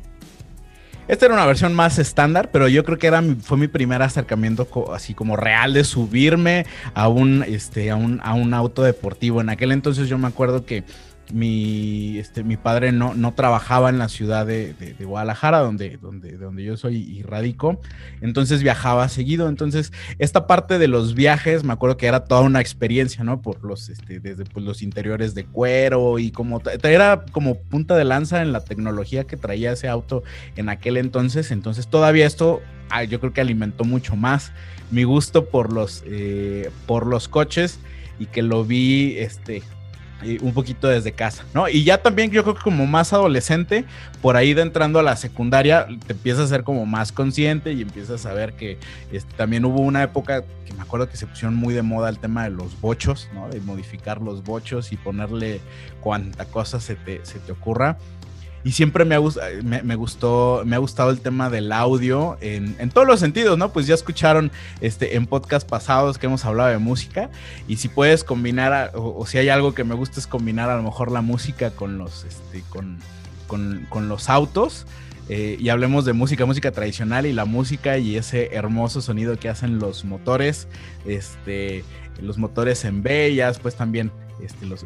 Esta 1.08 1.24
era 1.24 1.34
una 1.34 1.46
versión 1.46 1.72
más 1.72 1.98
estándar, 1.98 2.50
pero 2.52 2.68
yo 2.68 2.84
creo 2.84 2.98
que 2.98 3.06
era 3.06 3.22
mi, 3.22 3.36
fue 3.36 3.56
mi 3.56 3.66
primer 3.66 4.02
acercamiento 4.02 4.68
así 4.92 5.14
como 5.14 5.38
real 5.38 5.72
de 5.72 5.82
subirme 5.84 6.66
a 6.92 7.08
un, 7.08 7.42
este, 7.48 7.90
a 7.90 7.96
un, 7.96 8.20
a 8.22 8.34
un 8.34 8.52
auto 8.52 8.82
deportivo. 8.82 9.40
En 9.40 9.48
aquel 9.48 9.72
entonces 9.72 10.10
yo 10.10 10.18
me 10.18 10.28
acuerdo 10.28 10.66
que 10.66 10.84
mi, 11.32 12.18
este, 12.18 12.44
mi 12.44 12.56
padre 12.56 12.92
no, 12.92 13.14
no 13.14 13.34
trabajaba 13.34 13.90
en 13.90 13.98
la 13.98 14.08
ciudad 14.08 14.46
de, 14.46 14.74
de, 14.74 15.04
Guadalajara, 15.04 15.58
donde, 15.58 15.96
donde, 15.98 16.36
donde 16.36 16.64
yo 16.64 16.76
soy 16.76 16.96
y 16.96 17.22
radico, 17.22 17.80
entonces 18.20 18.62
viajaba 18.62 19.08
seguido, 19.08 19.48
entonces 19.48 19.92
esta 20.18 20.46
parte 20.46 20.78
de 20.78 20.88
los 20.88 21.14
viajes, 21.14 21.64
me 21.64 21.72
acuerdo 21.72 21.96
que 21.96 22.06
era 22.06 22.24
toda 22.24 22.42
una 22.42 22.60
experiencia, 22.60 23.24
¿no? 23.24 23.42
Por 23.42 23.64
los, 23.64 23.88
este, 23.88 24.20
desde 24.20 24.44
pues, 24.44 24.64
los 24.64 24.82
interiores 24.82 25.34
de 25.34 25.44
cuero 25.44 26.18
y 26.18 26.30
como, 26.30 26.60
era 26.82 27.24
como 27.32 27.56
punta 27.56 27.96
de 27.96 28.04
lanza 28.04 28.42
en 28.42 28.52
la 28.52 28.64
tecnología 28.64 29.24
que 29.24 29.36
traía 29.36 29.72
ese 29.72 29.88
auto 29.88 30.22
en 30.56 30.68
aquel 30.68 30.96
entonces, 30.96 31.50
entonces 31.50 31.88
todavía 31.88 32.26
esto 32.26 32.60
ah, 32.90 33.04
yo 33.04 33.20
creo 33.20 33.32
que 33.32 33.40
alimentó 33.40 33.84
mucho 33.84 34.16
más 34.16 34.52
mi 34.90 35.04
gusto 35.04 35.46
por 35.46 35.72
los, 35.72 36.02
eh, 36.06 36.70
por 36.86 37.06
los 37.06 37.28
coches 37.28 37.78
y 38.18 38.26
que 38.26 38.42
lo 38.42 38.64
vi, 38.64 39.16
este, 39.18 39.62
un 40.40 40.52
poquito 40.52 40.88
desde 40.88 41.12
casa, 41.12 41.44
¿no? 41.54 41.68
Y 41.68 41.84
ya 41.84 42.02
también 42.02 42.30
yo 42.30 42.42
creo 42.42 42.54
que 42.54 42.62
como 42.62 42.86
más 42.86 43.12
adolescente, 43.12 43.84
por 44.20 44.36
ahí 44.36 44.52
de 44.52 44.62
entrando 44.62 44.98
a 44.98 45.02
la 45.02 45.16
secundaria, 45.16 45.86
te 46.06 46.12
empiezas 46.12 46.46
a 46.46 46.48
ser 46.48 46.64
como 46.64 46.86
más 46.86 47.12
consciente 47.12 47.72
y 47.72 47.82
empiezas 47.82 48.26
a 48.26 48.32
ver 48.32 48.54
que 48.54 48.78
este, 49.12 49.32
también 49.36 49.64
hubo 49.64 49.80
una 49.80 50.02
época 50.02 50.42
que 50.64 50.72
me 50.74 50.82
acuerdo 50.82 51.08
que 51.08 51.16
se 51.16 51.26
pusieron 51.26 51.54
muy 51.54 51.72
de 51.72 51.82
moda 51.82 52.08
el 52.08 52.18
tema 52.18 52.44
de 52.44 52.50
los 52.50 52.80
bochos, 52.80 53.28
¿no? 53.32 53.48
De 53.48 53.60
modificar 53.60 54.20
los 54.20 54.42
bochos 54.42 54.92
y 54.92 54.96
ponerle 54.96 55.60
cuanta 56.00 56.44
cosa 56.46 56.80
se 56.80 56.96
te, 56.96 57.24
se 57.24 57.38
te 57.38 57.52
ocurra. 57.52 57.98
Y 58.64 58.72
siempre 58.72 59.04
me 59.04 59.14
ha, 59.14 59.20
me, 59.62 59.82
me, 59.82 59.94
gustó, 59.94 60.62
me 60.64 60.76
ha 60.76 60.78
gustado 60.78 61.10
el 61.10 61.20
tema 61.20 61.48
del 61.48 61.70
audio 61.72 62.36
en, 62.40 62.76
en, 62.78 62.90
todos 62.90 63.06
los 63.06 63.20
sentidos, 63.20 63.56
¿no? 63.56 63.72
Pues 63.72 63.86
ya 63.86 63.94
escucharon 63.94 64.50
este, 64.80 65.16
en 65.16 65.26
podcast 65.26 65.68
pasados 65.68 66.18
que 66.18 66.26
hemos 66.26 66.44
hablado 66.44 66.70
de 66.70 66.78
música. 66.78 67.30
Y 67.68 67.76
si 67.76 67.88
puedes 67.88 68.24
combinar, 68.24 68.92
o, 68.94 69.24
si 69.26 69.38
hay 69.38 69.48
algo 69.48 69.74
que 69.74 69.84
me 69.84 69.94
gusta 69.94 70.20
es 70.20 70.26
combinar 70.26 70.70
a 70.70 70.76
lo 70.76 70.82
mejor 70.82 71.10
la 71.12 71.22
música 71.22 71.70
con 71.70 71.98
los, 71.98 72.24
este, 72.24 72.62
con, 72.68 72.98
con, 73.46 73.86
con 73.88 74.08
los 74.08 74.28
autos. 74.28 74.86
Eh, 75.28 75.58
y 75.60 75.68
hablemos 75.68 76.06
de 76.06 76.14
música, 76.14 76.46
música 76.46 76.72
tradicional 76.72 77.26
y 77.26 77.34
la 77.34 77.44
música 77.44 77.98
y 77.98 78.16
ese 78.16 78.54
hermoso 78.54 79.02
sonido 79.02 79.38
que 79.38 79.50
hacen 79.50 79.78
los 79.78 80.04
motores, 80.04 80.68
este, 81.04 81.84
los 82.20 82.38
motores 82.38 82.84
en 82.86 83.02
B, 83.02 83.34
ya 83.34 83.48
después 83.48 83.74
también 83.74 84.10
este, 84.42 84.64
los 84.64 84.84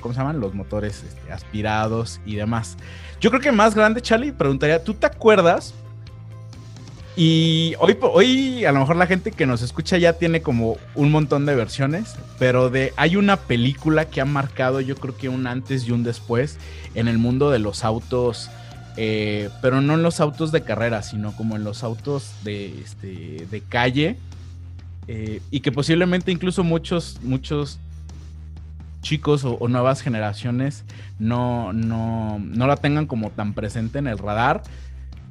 ¿cómo 0.00 0.14
se 0.14 0.20
llaman? 0.20 0.40
Los 0.40 0.54
motores 0.54 1.04
este, 1.06 1.32
aspirados 1.32 2.20
y 2.26 2.36
demás. 2.36 2.76
Yo 3.20 3.30
creo 3.30 3.42
que 3.42 3.52
más 3.52 3.74
grande, 3.74 4.00
Charlie, 4.00 4.32
preguntaría, 4.32 4.82
¿tú 4.82 4.94
te 4.94 5.06
acuerdas 5.06 5.74
Y 7.16 7.74
hoy, 7.80 7.98
hoy 8.00 8.64
a 8.64 8.72
lo 8.72 8.80
mejor 8.80 8.96
la 8.96 9.06
gente 9.06 9.30
que 9.30 9.46
nos 9.46 9.62
escucha 9.62 9.98
ya 9.98 10.14
tiene 10.14 10.42
como 10.42 10.78
un 10.94 11.10
montón 11.10 11.44
de 11.44 11.54
versiones, 11.54 12.16
pero 12.38 12.70
de, 12.70 12.94
hay 12.96 13.16
una 13.16 13.36
película 13.36 14.06
que 14.06 14.20
ha 14.20 14.24
marcado 14.24 14.80
yo 14.80 14.96
creo 14.96 15.16
que 15.16 15.28
un 15.28 15.46
antes 15.46 15.86
y 15.86 15.92
un 15.92 16.02
después 16.02 16.58
en 16.94 17.08
el 17.08 17.18
mundo 17.18 17.50
de 17.50 17.58
los 17.58 17.84
autos, 17.84 18.50
eh, 18.96 19.50
pero 19.60 19.80
no 19.80 19.94
en 19.94 20.02
los 20.02 20.20
autos 20.20 20.50
de 20.52 20.62
carrera, 20.62 21.02
sino 21.02 21.32
como 21.36 21.56
en 21.56 21.64
los 21.64 21.82
autos 21.82 22.32
de, 22.42 22.80
este, 22.80 23.46
de 23.50 23.60
calle. 23.60 24.16
Eh, 25.08 25.42
y 25.50 25.60
que 25.60 25.72
posiblemente 25.72 26.30
incluso 26.30 26.62
muchos, 26.62 27.18
muchos 27.22 27.80
chicos 29.02 29.44
o, 29.44 29.66
nuevas 29.68 30.02
generaciones 30.02 30.84
no, 31.18 31.72
no, 31.72 32.38
no 32.38 32.66
la 32.66 32.76
tengan 32.76 33.06
como 33.06 33.30
tan 33.30 33.54
presente 33.54 33.98
en 33.98 34.06
el 34.06 34.18
radar. 34.18 34.62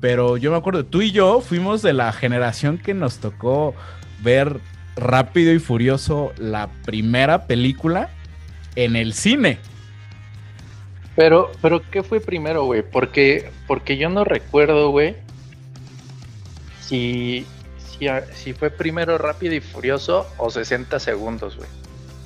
Pero 0.01 0.37
yo 0.37 0.51
me 0.51 0.57
acuerdo, 0.57 0.85
tú 0.85 1.01
y 1.01 1.11
yo 1.11 1.41
fuimos 1.41 1.81
de 1.81 1.93
la 1.93 2.11
generación 2.13 2.77
que 2.77 2.93
nos 2.93 3.17
tocó 3.17 3.75
ver 4.21 4.59
Rápido 4.95 5.53
y 5.53 5.59
Furioso, 5.59 6.33
la 6.37 6.69
primera 6.85 7.47
película 7.47 8.09
en 8.75 8.95
el 8.95 9.13
cine. 9.13 9.59
Pero, 11.15 11.51
pero 11.61 11.81
¿qué 11.89 12.01
fue 12.01 12.21
primero, 12.21 12.63
güey? 12.63 12.81
Porque, 12.81 13.51
porque 13.67 13.97
yo 13.97 14.09
no 14.09 14.23
recuerdo, 14.23 14.91
güey, 14.91 15.17
si, 16.81 17.45
si, 17.77 18.07
si, 18.33 18.53
fue 18.53 18.69
primero 18.69 19.17
Rápido 19.17 19.53
y 19.53 19.59
Furioso 19.59 20.27
o 20.37 20.49
60 20.49 20.97
segundos, 20.99 21.57
güey, 21.57 21.67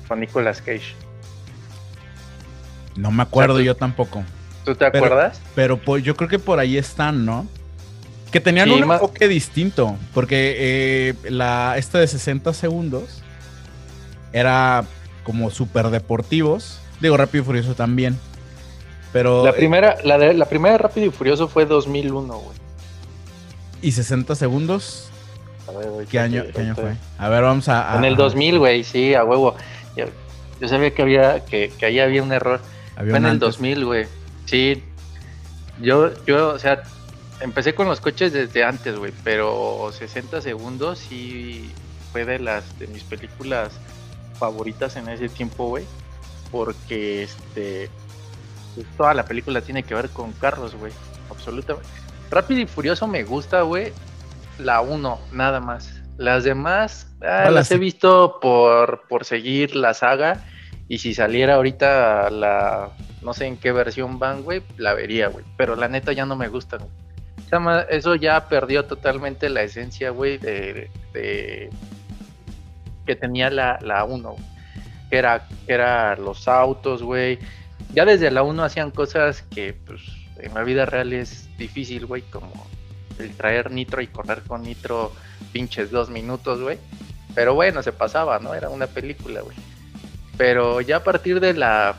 con 0.06 0.20
Nicolas 0.20 0.62
Cage. 0.62 0.94
No 2.96 3.10
me 3.10 3.22
acuerdo 3.22 3.60
yo 3.60 3.74
tampoco. 3.74 4.22
¿Tú 4.64 4.74
te 4.74 4.86
acuerdas? 4.86 5.40
Pero, 5.54 5.78
pues, 5.78 6.02
yo 6.02 6.16
creo 6.16 6.28
que 6.28 6.38
por 6.38 6.58
ahí 6.58 6.76
están, 6.76 7.24
¿no? 7.24 7.46
Que 8.30 8.40
tenían 8.40 8.70
un 8.70 8.82
enfoque 8.82 9.28
distinto, 9.28 9.96
porque 10.12 10.56
eh, 10.58 11.14
la, 11.30 11.74
esta 11.76 12.00
de 12.00 12.08
60 12.08 12.52
segundos 12.52 13.22
era 14.32 14.84
como 15.22 15.50
súper 15.50 15.90
deportivos. 15.90 16.80
Digo, 17.00 17.16
Rápido 17.16 17.42
y 17.42 17.46
Furioso 17.46 17.74
también. 17.74 18.18
Pero. 19.12 19.44
La 19.44 19.50
eh, 19.50 19.54
primera, 19.54 19.96
la, 20.02 20.18
de, 20.18 20.34
la 20.34 20.46
primera 20.46 20.78
Rápido 20.78 21.06
y 21.06 21.10
Furioso 21.10 21.46
fue 21.46 21.66
2001, 21.66 22.34
güey. 22.36 22.56
¿Y 23.82 23.92
60 23.92 24.34
segundos? 24.34 25.10
A 25.68 25.72
ver, 25.78 26.06
¿Qué, 26.06 26.18
año, 26.18 26.44
fue? 26.74 26.96
A 27.18 27.28
ver, 27.28 27.42
vamos 27.42 27.68
a. 27.68 27.96
en 27.96 28.04
el 28.04 28.16
2000, 28.16 28.58
güey, 28.58 28.82
sí, 28.82 29.14
a 29.14 29.24
huevo. 29.24 29.54
Yo, 29.96 30.06
sabía 30.68 30.92
que 30.92 31.02
había 31.02 31.44
que, 31.44 31.70
que 31.78 31.86
ahí 31.86 32.00
había 32.00 32.22
un 32.22 32.32
error. 32.32 32.60
Fue 32.96 33.16
en 33.16 33.26
el 33.26 33.38
2000, 33.38 33.84
güey. 33.84 34.06
Sí. 34.46 34.82
Yo, 35.80 36.12
yo, 36.24 36.50
o 36.50 36.58
sea, 36.58 36.82
empecé 37.40 37.74
con 37.74 37.88
los 37.88 38.00
coches 38.00 38.32
desde 38.32 38.64
antes, 38.64 38.96
güey, 38.96 39.12
pero 39.24 39.90
60 39.92 40.40
segundos 40.40 40.98
sí 40.98 41.70
fue 42.12 42.24
de 42.24 42.38
las 42.38 42.78
de 42.78 42.86
mis 42.86 43.02
películas 43.02 43.72
favoritas 44.38 44.96
en 44.96 45.08
ese 45.08 45.28
tiempo, 45.28 45.68
güey, 45.68 45.84
porque 46.50 47.24
este 47.24 47.90
pues, 48.74 48.86
toda 48.96 49.14
la 49.14 49.24
película 49.24 49.60
tiene 49.60 49.82
que 49.82 49.94
ver 49.94 50.10
con 50.10 50.32
carros, 50.32 50.74
güey, 50.76 50.92
absolutamente. 51.30 51.88
Rápido 52.30 52.60
y 52.60 52.66
Furioso 52.66 53.06
me 53.06 53.24
gusta, 53.24 53.62
güey, 53.62 53.92
la 54.58 54.80
1, 54.80 55.20
nada 55.32 55.60
más. 55.60 55.90
Las 56.16 56.44
demás 56.44 57.08
ah, 57.22 57.50
las 57.50 57.70
he 57.72 57.78
visto 57.78 58.38
por, 58.40 59.02
por 59.08 59.24
seguir 59.24 59.74
la 59.74 59.94
saga 59.94 60.44
y 60.88 60.98
si 60.98 61.14
saliera 61.14 61.54
ahorita 61.54 62.30
la 62.30 62.90
no 63.22 63.32
sé 63.32 63.46
en 63.46 63.56
qué 63.56 63.72
versión 63.72 64.18
van, 64.18 64.42
güey, 64.42 64.62
la 64.76 64.94
vería, 64.94 65.28
güey, 65.28 65.44
pero 65.56 65.76
la 65.76 65.88
neta 65.88 66.12
ya 66.12 66.26
no 66.26 66.36
me 66.36 66.48
gusta, 66.48 66.76
güey 66.76 66.90
eso 67.90 68.14
ya 68.14 68.48
perdió 68.48 68.84
totalmente 68.84 69.48
la 69.48 69.62
esencia, 69.62 70.10
güey, 70.10 70.38
de, 70.38 70.90
que 73.06 73.16
tenía 73.16 73.50
la, 73.50 73.78
la 73.80 74.04
1, 74.04 74.36
que 75.10 75.16
era, 75.16 75.46
era 75.66 76.16
los 76.16 76.48
autos, 76.48 77.02
güey. 77.02 77.38
Ya 77.92 78.04
desde 78.04 78.30
la 78.30 78.42
1 78.42 78.64
hacían 78.64 78.90
cosas 78.90 79.42
que, 79.42 79.74
pues, 79.86 80.00
en 80.38 80.54
la 80.54 80.62
vida 80.62 80.84
real 80.86 81.12
es 81.12 81.48
difícil, 81.56 82.06
güey, 82.06 82.22
como 82.22 82.66
el 83.18 83.30
traer 83.36 83.70
nitro 83.70 84.02
y 84.02 84.08
correr 84.08 84.42
con 84.42 84.62
nitro 84.62 85.12
pinches 85.52 85.90
dos 85.90 86.10
minutos, 86.10 86.60
güey. 86.60 86.78
Pero 87.34 87.54
bueno, 87.54 87.82
se 87.82 87.92
pasaba, 87.92 88.38
¿no? 88.38 88.54
Era 88.54 88.68
una 88.68 88.86
película, 88.86 89.42
güey. 89.42 89.56
Pero 90.36 90.80
ya 90.80 90.96
a 90.96 91.04
partir 91.04 91.40
de 91.40 91.54
la 91.54 91.96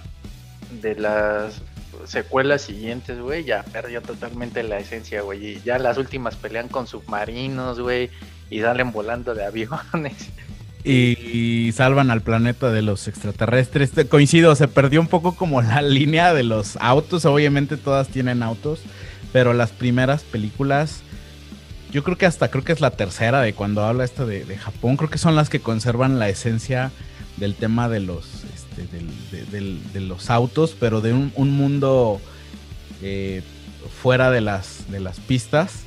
de 0.81 0.95
las 0.95 1.61
secuelas 2.05 2.61
siguientes, 2.61 3.19
güey, 3.19 3.43
ya 3.43 3.63
perdió 3.63 4.01
totalmente 4.01 4.63
la 4.63 4.77
esencia, 4.77 5.21
güey. 5.21 5.45
Y 5.45 5.61
ya 5.63 5.79
las 5.79 5.97
últimas 5.97 6.35
pelean 6.35 6.67
con 6.67 6.87
submarinos, 6.87 7.79
güey, 7.79 8.09
y 8.49 8.61
salen 8.61 8.91
volando 8.91 9.33
de 9.33 9.45
aviones. 9.45 10.29
Y, 10.87 11.71
salvan 11.71 12.11
al 12.11 12.21
planeta 12.21 12.71
de 12.71 12.83
los 12.83 13.07
extraterrestres. 13.07 13.89
Coincido, 14.07 14.55
se 14.55 14.67
perdió 14.67 15.01
un 15.01 15.07
poco 15.07 15.35
como 15.35 15.63
la 15.63 15.81
línea 15.81 16.31
de 16.31 16.43
los 16.43 16.77
autos. 16.79 17.25
Obviamente 17.25 17.75
todas 17.75 18.07
tienen 18.09 18.43
autos, 18.43 18.81
pero 19.33 19.55
las 19.55 19.71
primeras 19.71 20.21
películas, 20.21 21.01
yo 21.91 22.03
creo 22.03 22.19
que 22.19 22.27
hasta 22.27 22.51
creo 22.51 22.63
que 22.63 22.71
es 22.71 22.81
la 22.81 22.91
tercera 22.91 23.41
de 23.41 23.53
cuando 23.53 23.83
habla 23.83 24.03
esto 24.03 24.27
de, 24.27 24.45
de 24.45 24.57
Japón, 24.57 24.95
creo 24.95 25.09
que 25.09 25.17
son 25.17 25.35
las 25.35 25.49
que 25.49 25.59
conservan 25.59 26.19
la 26.19 26.29
esencia 26.29 26.91
del 27.37 27.55
tema 27.55 27.89
de 27.89 27.99
los 27.99 28.45
de, 28.75 30.01
los 30.01 30.29
autos, 30.29 30.75
pero 30.79 31.01
de 31.01 31.13
un, 31.13 31.51
mundo 31.51 32.19
eh, 33.01 33.41
fuera 34.01 34.31
de 34.31 34.41
las, 34.41 34.89
de 34.89 34.99
las 34.99 35.19
pistas. 35.19 35.83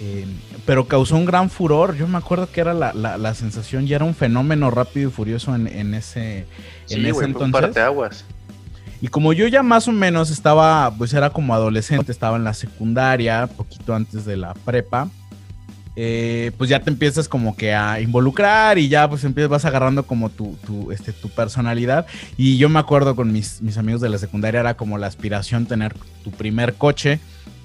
Eh, 0.00 0.26
pero 0.64 0.86
causó 0.86 1.16
un 1.16 1.24
gran 1.24 1.50
furor. 1.50 1.96
Yo 1.96 2.06
me 2.06 2.18
acuerdo 2.18 2.50
que 2.50 2.60
era 2.60 2.74
la, 2.74 3.34
sensación, 3.34 3.86
ya 3.86 3.96
era 3.96 4.04
un 4.04 4.14
fenómeno 4.14 4.70
rápido 4.70 5.08
y 5.08 5.12
furioso 5.12 5.54
en, 5.54 5.66
ese, 5.94 6.46
en 6.88 7.06
ese 7.06 7.24
entonces. 7.24 7.76
aguas. 7.76 8.24
Y 9.00 9.08
como 9.08 9.32
yo 9.32 9.46
ya 9.46 9.62
más 9.62 9.86
o 9.86 9.92
menos 9.92 10.30
estaba, 10.30 10.92
pues 10.96 11.14
era 11.14 11.30
como 11.30 11.54
adolescente, 11.54 12.10
estaba 12.10 12.36
en 12.36 12.44
la 12.44 12.54
secundaria, 12.54 13.46
poquito 13.46 13.94
antes 13.94 14.24
de 14.24 14.36
la 14.36 14.54
prepa. 14.54 15.08
Eh, 16.00 16.52
pues 16.56 16.70
ya 16.70 16.78
te 16.78 16.90
empiezas 16.90 17.26
como 17.26 17.56
que 17.56 17.74
a 17.74 18.00
involucrar 18.00 18.78
y 18.78 18.88
ya 18.88 19.10
pues 19.10 19.24
empiezas, 19.24 19.50
vas 19.50 19.64
agarrando 19.64 20.04
como 20.04 20.30
tu, 20.30 20.56
tu, 20.64 20.92
este, 20.92 21.12
tu 21.12 21.28
personalidad. 21.28 22.06
Y 22.36 22.56
yo 22.56 22.68
me 22.68 22.78
acuerdo 22.78 23.16
con 23.16 23.32
mis, 23.32 23.60
mis 23.62 23.78
amigos 23.78 24.00
de 24.00 24.08
la 24.08 24.18
secundaria, 24.18 24.60
era 24.60 24.76
como 24.76 24.96
la 24.96 25.08
aspiración 25.08 25.66
tener 25.66 25.94
tu 26.22 26.30
primer 26.30 26.74
coche, 26.74 27.18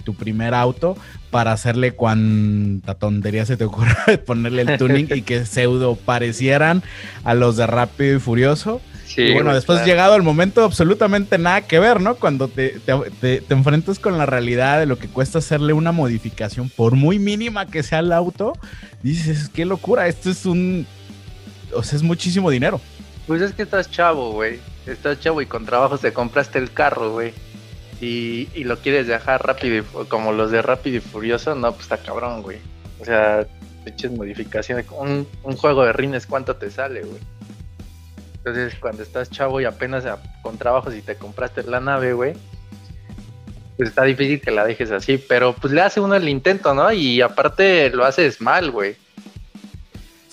tu 0.03 0.15
primer 0.15 0.55
auto, 0.55 0.97
para 1.29 1.51
hacerle 1.51 1.91
cuanta 1.91 2.95
tontería 2.95 3.45
se 3.45 3.55
te 3.55 3.65
ocurra 3.65 4.03
ponerle 4.25 4.63
el 4.63 4.77
tuning 4.79 5.09
y 5.13 5.21
que 5.21 5.45
pseudo 5.45 5.95
parecieran 5.95 6.81
a 7.23 7.35
los 7.35 7.55
de 7.55 7.67
Rápido 7.67 8.17
y 8.17 8.19
Furioso 8.19 8.81
y 9.15 9.33
bueno, 9.33 9.53
después 9.53 9.85
llegado 9.85 10.15
el 10.15 10.23
momento 10.23 10.63
absolutamente 10.63 11.37
nada 11.37 11.61
que 11.61 11.79
ver, 11.79 12.01
¿no? 12.01 12.15
Cuando 12.15 12.47
te, 12.47 12.79
te, 12.79 13.43
enfrentas 13.49 13.99
con 13.99 14.17
la 14.17 14.25
realidad 14.25 14.79
de 14.79 14.85
lo 14.85 14.97
que 14.97 15.07
cuesta 15.07 15.39
hacerle 15.39 15.73
una 15.73 15.91
modificación, 15.91 16.69
por 16.69 16.95
muy 16.95 17.19
mínima 17.19 17.67
que 17.67 17.83
sea 17.83 17.99
el 17.99 18.11
auto, 18.11 18.53
dices, 19.01 19.49
qué 19.49 19.65
locura, 19.65 20.07
esto 20.07 20.29
es 20.29 20.45
un... 20.45 20.87
O 21.73 21.83
sea, 21.83 21.97
es 21.97 22.03
muchísimo 22.03 22.49
dinero. 22.49 22.79
Pues 23.27 23.41
es 23.41 23.53
que 23.53 23.63
estás 23.63 23.89
chavo, 23.89 24.31
güey. 24.31 24.59
Estás 24.85 25.19
chavo 25.19 25.41
y 25.41 25.45
con 25.45 25.65
trabajo 25.65 25.97
te 25.97 26.13
compraste 26.13 26.59
el 26.59 26.71
carro, 26.71 27.11
güey. 27.11 27.33
Y, 28.01 28.49
y, 28.53 28.63
lo 28.65 28.77
quieres 28.79 29.07
dejar 29.07 29.45
rápido, 29.45 29.77
y, 29.77 30.05
como 30.07 30.33
los 30.33 30.51
de 30.51 30.61
Rápido 30.61 30.97
y 30.97 30.99
Furioso, 30.99 31.55
no, 31.55 31.71
pues 31.71 31.83
está 31.83 31.97
cabrón, 31.97 32.41
güey. 32.41 32.57
O 32.99 33.05
sea, 33.05 33.47
eches 33.85 34.11
modificaciones. 34.11 34.85
Un, 34.91 35.27
un 35.43 35.55
juego 35.55 35.85
de 35.85 35.93
rines, 35.93 36.27
¿cuánto 36.27 36.55
te 36.55 36.69
sale, 36.69 37.01
güey? 37.01 37.19
Entonces, 38.45 38.75
cuando 38.77 39.03
estás 39.03 39.29
chavo 39.29 39.61
y 39.61 39.65
apenas 39.65 40.03
con 40.41 40.57
trabajos 40.57 40.93
y 40.93 41.01
te 41.01 41.15
compraste 41.15 41.63
la 41.63 41.79
nave, 41.79 42.11
güey, 42.11 42.33
pues 43.77 43.89
está 43.89 44.03
difícil 44.03 44.41
que 44.41 44.51
la 44.51 44.65
dejes 44.65 44.91
así, 44.91 45.17
pero 45.17 45.53
pues 45.53 45.73
le 45.73 45.81
hace 45.81 46.01
uno 46.01 46.15
el 46.15 46.27
intento, 46.27 46.73
¿no? 46.73 46.91
Y 46.91 47.21
aparte 47.21 47.89
lo 47.89 48.03
haces 48.03 48.41
mal, 48.41 48.69
güey. 48.69 48.97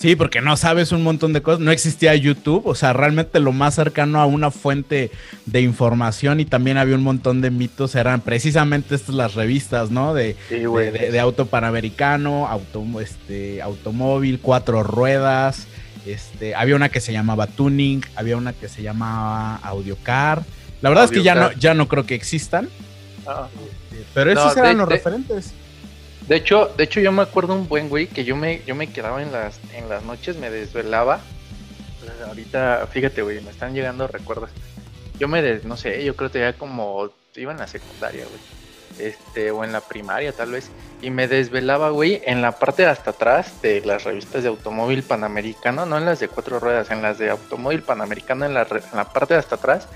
Sí, 0.01 0.15
porque 0.15 0.41
no 0.41 0.57
sabes 0.57 0.91
un 0.91 1.03
montón 1.03 1.31
de 1.31 1.43
cosas. 1.43 1.59
No 1.59 1.71
existía 1.71 2.15
YouTube, 2.15 2.65
o 2.65 2.73
sea, 2.73 2.91
realmente 2.91 3.39
lo 3.39 3.51
más 3.51 3.75
cercano 3.75 4.19
a 4.19 4.25
una 4.25 4.49
fuente 4.49 5.11
de 5.45 5.61
información 5.61 6.39
y 6.39 6.45
también 6.45 6.77
había 6.77 6.95
un 6.95 7.03
montón 7.03 7.39
de 7.39 7.51
mitos. 7.51 7.93
Eran 7.93 8.21
precisamente 8.21 8.95
estas 8.95 9.13
las 9.13 9.35
revistas, 9.35 9.91
¿no? 9.91 10.15
De, 10.15 10.35
de, 10.49 11.19
auto 11.19 11.45
panamericano, 11.45 12.47
auto, 12.47 12.83
este, 12.99 13.61
automóvil, 13.61 14.39
cuatro 14.41 14.81
ruedas, 14.81 15.67
este, 16.05 16.55
había 16.55 16.75
una 16.75 16.89
que 16.89 17.01
se 17.01 17.13
llamaba 17.13 17.47
Tuning, 17.47 18.03
había 18.15 18.37
una 18.37 18.53
que 18.53 18.67
se 18.67 18.81
llamaba 18.81 19.57
Audiocar. 19.57 20.43
La 20.81 20.89
verdad 20.89 21.05
es 21.05 21.11
que 21.11 21.23
ya 21.23 21.35
no, 21.35 21.51
ya 21.53 21.73
no 21.73 21.87
creo 21.87 22.05
que 22.05 22.15
existan. 22.15 22.69
Ah. 23.27 23.47
Este, 23.91 24.05
pero 24.13 24.31
esos 24.31 24.57
eran 24.57 24.77
los 24.77 24.89
referentes. 24.89 25.53
De 26.27 26.35
hecho, 26.35 26.71
de 26.77 26.83
hecho 26.83 26.99
yo 26.99 27.11
me 27.11 27.23
acuerdo 27.23 27.53
un 27.53 27.67
buen 27.67 27.89
güey 27.89 28.07
que 28.07 28.23
yo 28.23 28.35
me, 28.35 28.61
yo 28.65 28.75
me 28.75 28.87
quedaba 28.87 29.21
en 29.21 29.31
las, 29.31 29.59
en 29.73 29.89
las 29.89 30.03
noches, 30.03 30.37
me 30.37 30.49
desvelaba. 30.49 31.21
Ahorita, 32.25 32.87
fíjate, 32.91 33.21
güey, 33.21 33.41
me 33.41 33.51
están 33.51 33.73
llegando 33.73 34.07
recuerdos. 34.07 34.49
Yo 35.19 35.27
me, 35.27 35.59
no 35.63 35.77
sé, 35.77 36.03
yo 36.03 36.15
creo 36.15 36.31
que 36.31 36.39
ya 36.39 36.53
como 36.53 37.09
iba 37.35 37.51
en 37.51 37.59
la 37.59 37.67
secundaria, 37.67 38.25
güey. 38.25 38.60
Este, 39.07 39.51
o 39.51 39.63
en 39.63 39.71
la 39.71 39.81
primaria 39.81 40.31
tal 40.33 40.51
vez, 40.51 40.69
y 41.01 41.09
me 41.09 41.27
desvelaba, 41.27 41.89
güey, 41.89 42.21
en 42.25 42.41
la 42.41 42.53
parte 42.53 42.83
de 42.83 42.89
hasta 42.89 43.11
atrás 43.11 43.61
de 43.61 43.81
las 43.81 44.03
revistas 44.03 44.43
de 44.43 44.49
automóvil 44.49 45.03
panamericano, 45.03 45.85
no 45.85 45.97
en 45.97 46.05
las 46.05 46.19
de 46.19 46.27
cuatro 46.27 46.59
ruedas, 46.59 46.91
en 46.91 47.01
las 47.01 47.17
de 47.17 47.29
automóvil 47.29 47.81
panamericano, 47.81 48.45
en 48.45 48.53
la, 48.53 48.61
en 48.63 48.97
la 48.97 49.11
parte 49.11 49.33
de 49.33 49.39
hasta 49.39 49.55
atrás, 49.55 49.87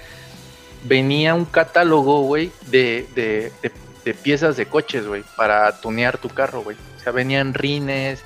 venía 0.83 1.33
un 1.33 1.45
catálogo, 1.45 2.21
güey, 2.21 2.51
de, 2.67 3.07
de, 3.15 4.13
piezas 4.13 4.55
de 4.55 4.67
coches, 4.67 5.07
güey, 5.07 5.23
para 5.35 5.79
tunear 5.79 6.17
tu 6.17 6.29
carro, 6.29 6.61
güey. 6.61 6.77
O 6.97 6.99
sea, 6.99 7.11
venían 7.11 7.53
rines, 7.53 8.23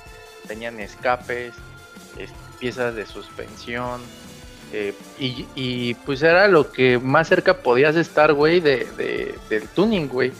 venían 0.48 0.78
escapes, 0.80 1.54
piezas 2.58 2.94
de 2.94 3.06
suspensión, 3.06 4.02
eh, 4.72 4.94
y, 5.18 5.46
y, 5.56 5.94
pues 5.94 6.22
era 6.22 6.46
lo 6.46 6.70
que 6.70 6.98
más 6.98 7.28
cerca 7.28 7.54
podías 7.54 7.96
estar, 7.96 8.32
güey, 8.34 8.60
de, 8.60 8.86
de, 8.96 9.34
del 9.48 9.66
tuning, 9.68 10.06
güey. 10.06 10.32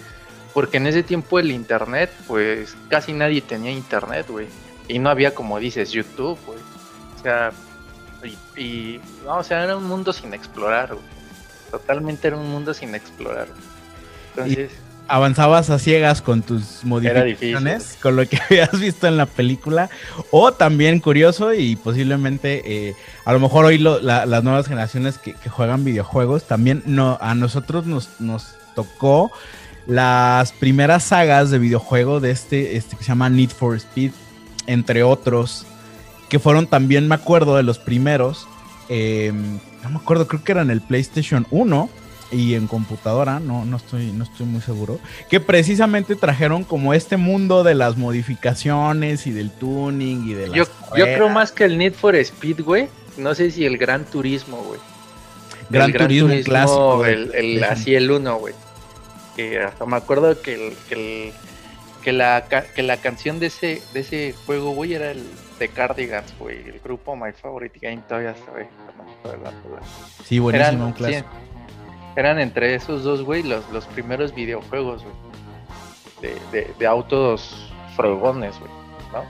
Porque 0.54 0.78
en 0.78 0.86
ese 0.86 1.02
tiempo 1.02 1.38
el 1.38 1.50
internet, 1.50 2.10
pues 2.26 2.76
casi 2.88 3.12
nadie 3.12 3.40
tenía 3.40 3.70
internet, 3.70 4.26
güey. 4.28 4.46
Y 4.88 4.98
no 4.98 5.10
había, 5.10 5.34
como 5.34 5.58
dices, 5.58 5.92
YouTube, 5.92 6.38
güey. 6.46 6.58
O 7.18 7.22
sea, 7.22 7.52
y, 8.56 9.00
no, 9.24 9.38
o 9.38 9.42
sea, 9.42 9.64
era 9.64 9.76
un 9.76 9.84
mundo 9.84 10.12
sin 10.12 10.34
explorar, 10.34 10.94
güey. 10.94 11.04
Totalmente 11.70 12.28
era 12.28 12.36
un 12.36 12.50
mundo 12.50 12.74
sin 12.74 12.94
explorar. 12.94 13.48
Entonces 14.34 14.70
avanzabas 15.10 15.70
a 15.70 15.78
ciegas 15.78 16.22
con 16.22 16.42
tus 16.42 16.84
modificaciones, 16.84 17.98
con 18.00 18.14
lo 18.14 18.26
que 18.26 18.38
habías 18.48 18.78
visto 18.78 19.08
en 19.08 19.16
la 19.16 19.26
película, 19.26 19.90
o 20.30 20.52
también 20.52 21.00
curioso 21.00 21.52
y 21.52 21.74
posiblemente 21.76 22.62
eh, 22.64 22.94
a 23.24 23.32
lo 23.32 23.40
mejor 23.40 23.64
hoy 23.64 23.78
las 23.78 24.44
nuevas 24.44 24.68
generaciones 24.68 25.18
que, 25.18 25.34
juegan 25.50 25.84
videojuegos, 25.84 26.44
también 26.44 26.82
no, 26.86 27.18
a 27.20 27.34
nosotros 27.34 27.86
nos, 27.86 28.20
nos 28.20 28.54
tocó 28.76 29.32
las 29.90 30.52
primeras 30.52 31.02
sagas 31.02 31.50
de 31.50 31.58
videojuego 31.58 32.20
de 32.20 32.30
este, 32.30 32.76
este 32.76 32.96
que 32.96 33.02
se 33.02 33.08
llama 33.08 33.28
Need 33.28 33.50
for 33.50 33.74
Speed, 33.74 34.12
entre 34.68 35.02
otros, 35.02 35.66
que 36.28 36.38
fueron 36.38 36.68
también, 36.68 37.08
me 37.08 37.16
acuerdo, 37.16 37.56
de 37.56 37.64
los 37.64 37.80
primeros, 37.80 38.46
em, 38.88 39.58
no 39.82 39.90
me 39.90 39.96
acuerdo, 39.96 40.28
creo 40.28 40.44
que 40.44 40.52
era 40.52 40.62
en 40.62 40.70
el 40.70 40.80
PlayStation 40.80 41.44
1 41.50 41.90
y 42.30 42.54
en 42.54 42.68
computadora, 42.68 43.40
no, 43.40 43.64
no, 43.64 43.78
estoy, 43.78 44.12
no 44.12 44.22
estoy 44.22 44.46
muy 44.46 44.60
seguro, 44.60 45.00
que 45.28 45.40
precisamente 45.40 46.14
trajeron 46.14 46.62
como 46.62 46.94
este 46.94 47.16
mundo 47.16 47.64
de 47.64 47.74
las 47.74 47.96
modificaciones 47.96 49.26
y 49.26 49.32
del 49.32 49.50
tuning 49.50 50.28
y 50.28 50.34
de 50.34 50.46
las 50.46 50.56
Yo, 50.56 50.64
yo 50.96 51.04
creo 51.04 51.28
más 51.30 51.50
que 51.50 51.64
el 51.64 51.76
Need 51.76 51.94
for 51.94 52.14
Speed, 52.14 52.62
güey, 52.62 52.88
no 53.16 53.34
sé 53.34 53.50
si 53.50 53.64
el 53.64 53.76
Gran 53.76 54.04
Turismo, 54.04 54.58
güey. 54.58 54.78
Gran, 55.68 55.92
Turismo, 55.92 56.34
clásico. 56.44 57.04
El, 57.04 57.64
así 57.64 57.94
el 57.96 58.10
uno, 58.10 58.36
güey. 58.38 58.54
Que 59.40 59.58
hasta 59.58 59.86
me 59.86 59.96
acuerdo 59.96 60.42
que, 60.42 60.54
el, 60.54 60.76
que, 60.88 61.32
que, 62.02 62.12
la, 62.12 62.44
que 62.74 62.82
la 62.82 62.98
canción 62.98 63.40
de 63.40 63.46
ese, 63.46 63.82
de 63.94 64.00
ese 64.00 64.34
juego, 64.44 64.72
güey, 64.72 64.92
era 64.92 65.12
el 65.12 65.24
de 65.58 65.68
Cardigans, 65.68 66.34
güey. 66.38 66.58
El 66.68 66.80
grupo 66.80 67.16
My 67.16 67.32
Favorite 67.32 67.78
Game 67.80 68.02
todavía 68.06 68.34
se 68.34 68.50
ve. 68.50 68.68
Sí, 70.24 70.38
buenísimo, 70.38 70.86
un 70.86 70.92
clásico. 70.92 71.28
Eran 72.16 72.38
entre 72.38 72.74
esos 72.74 73.02
dos, 73.02 73.22
güey, 73.22 73.42
los, 73.42 73.66
los 73.70 73.86
primeros 73.86 74.34
videojuegos, 74.34 75.04
güey. 75.04 76.34
De, 76.78 76.86
autos 76.86 77.72
fregones, 77.96 78.58
güey, 78.58 78.70
¿no? 79.12 79.24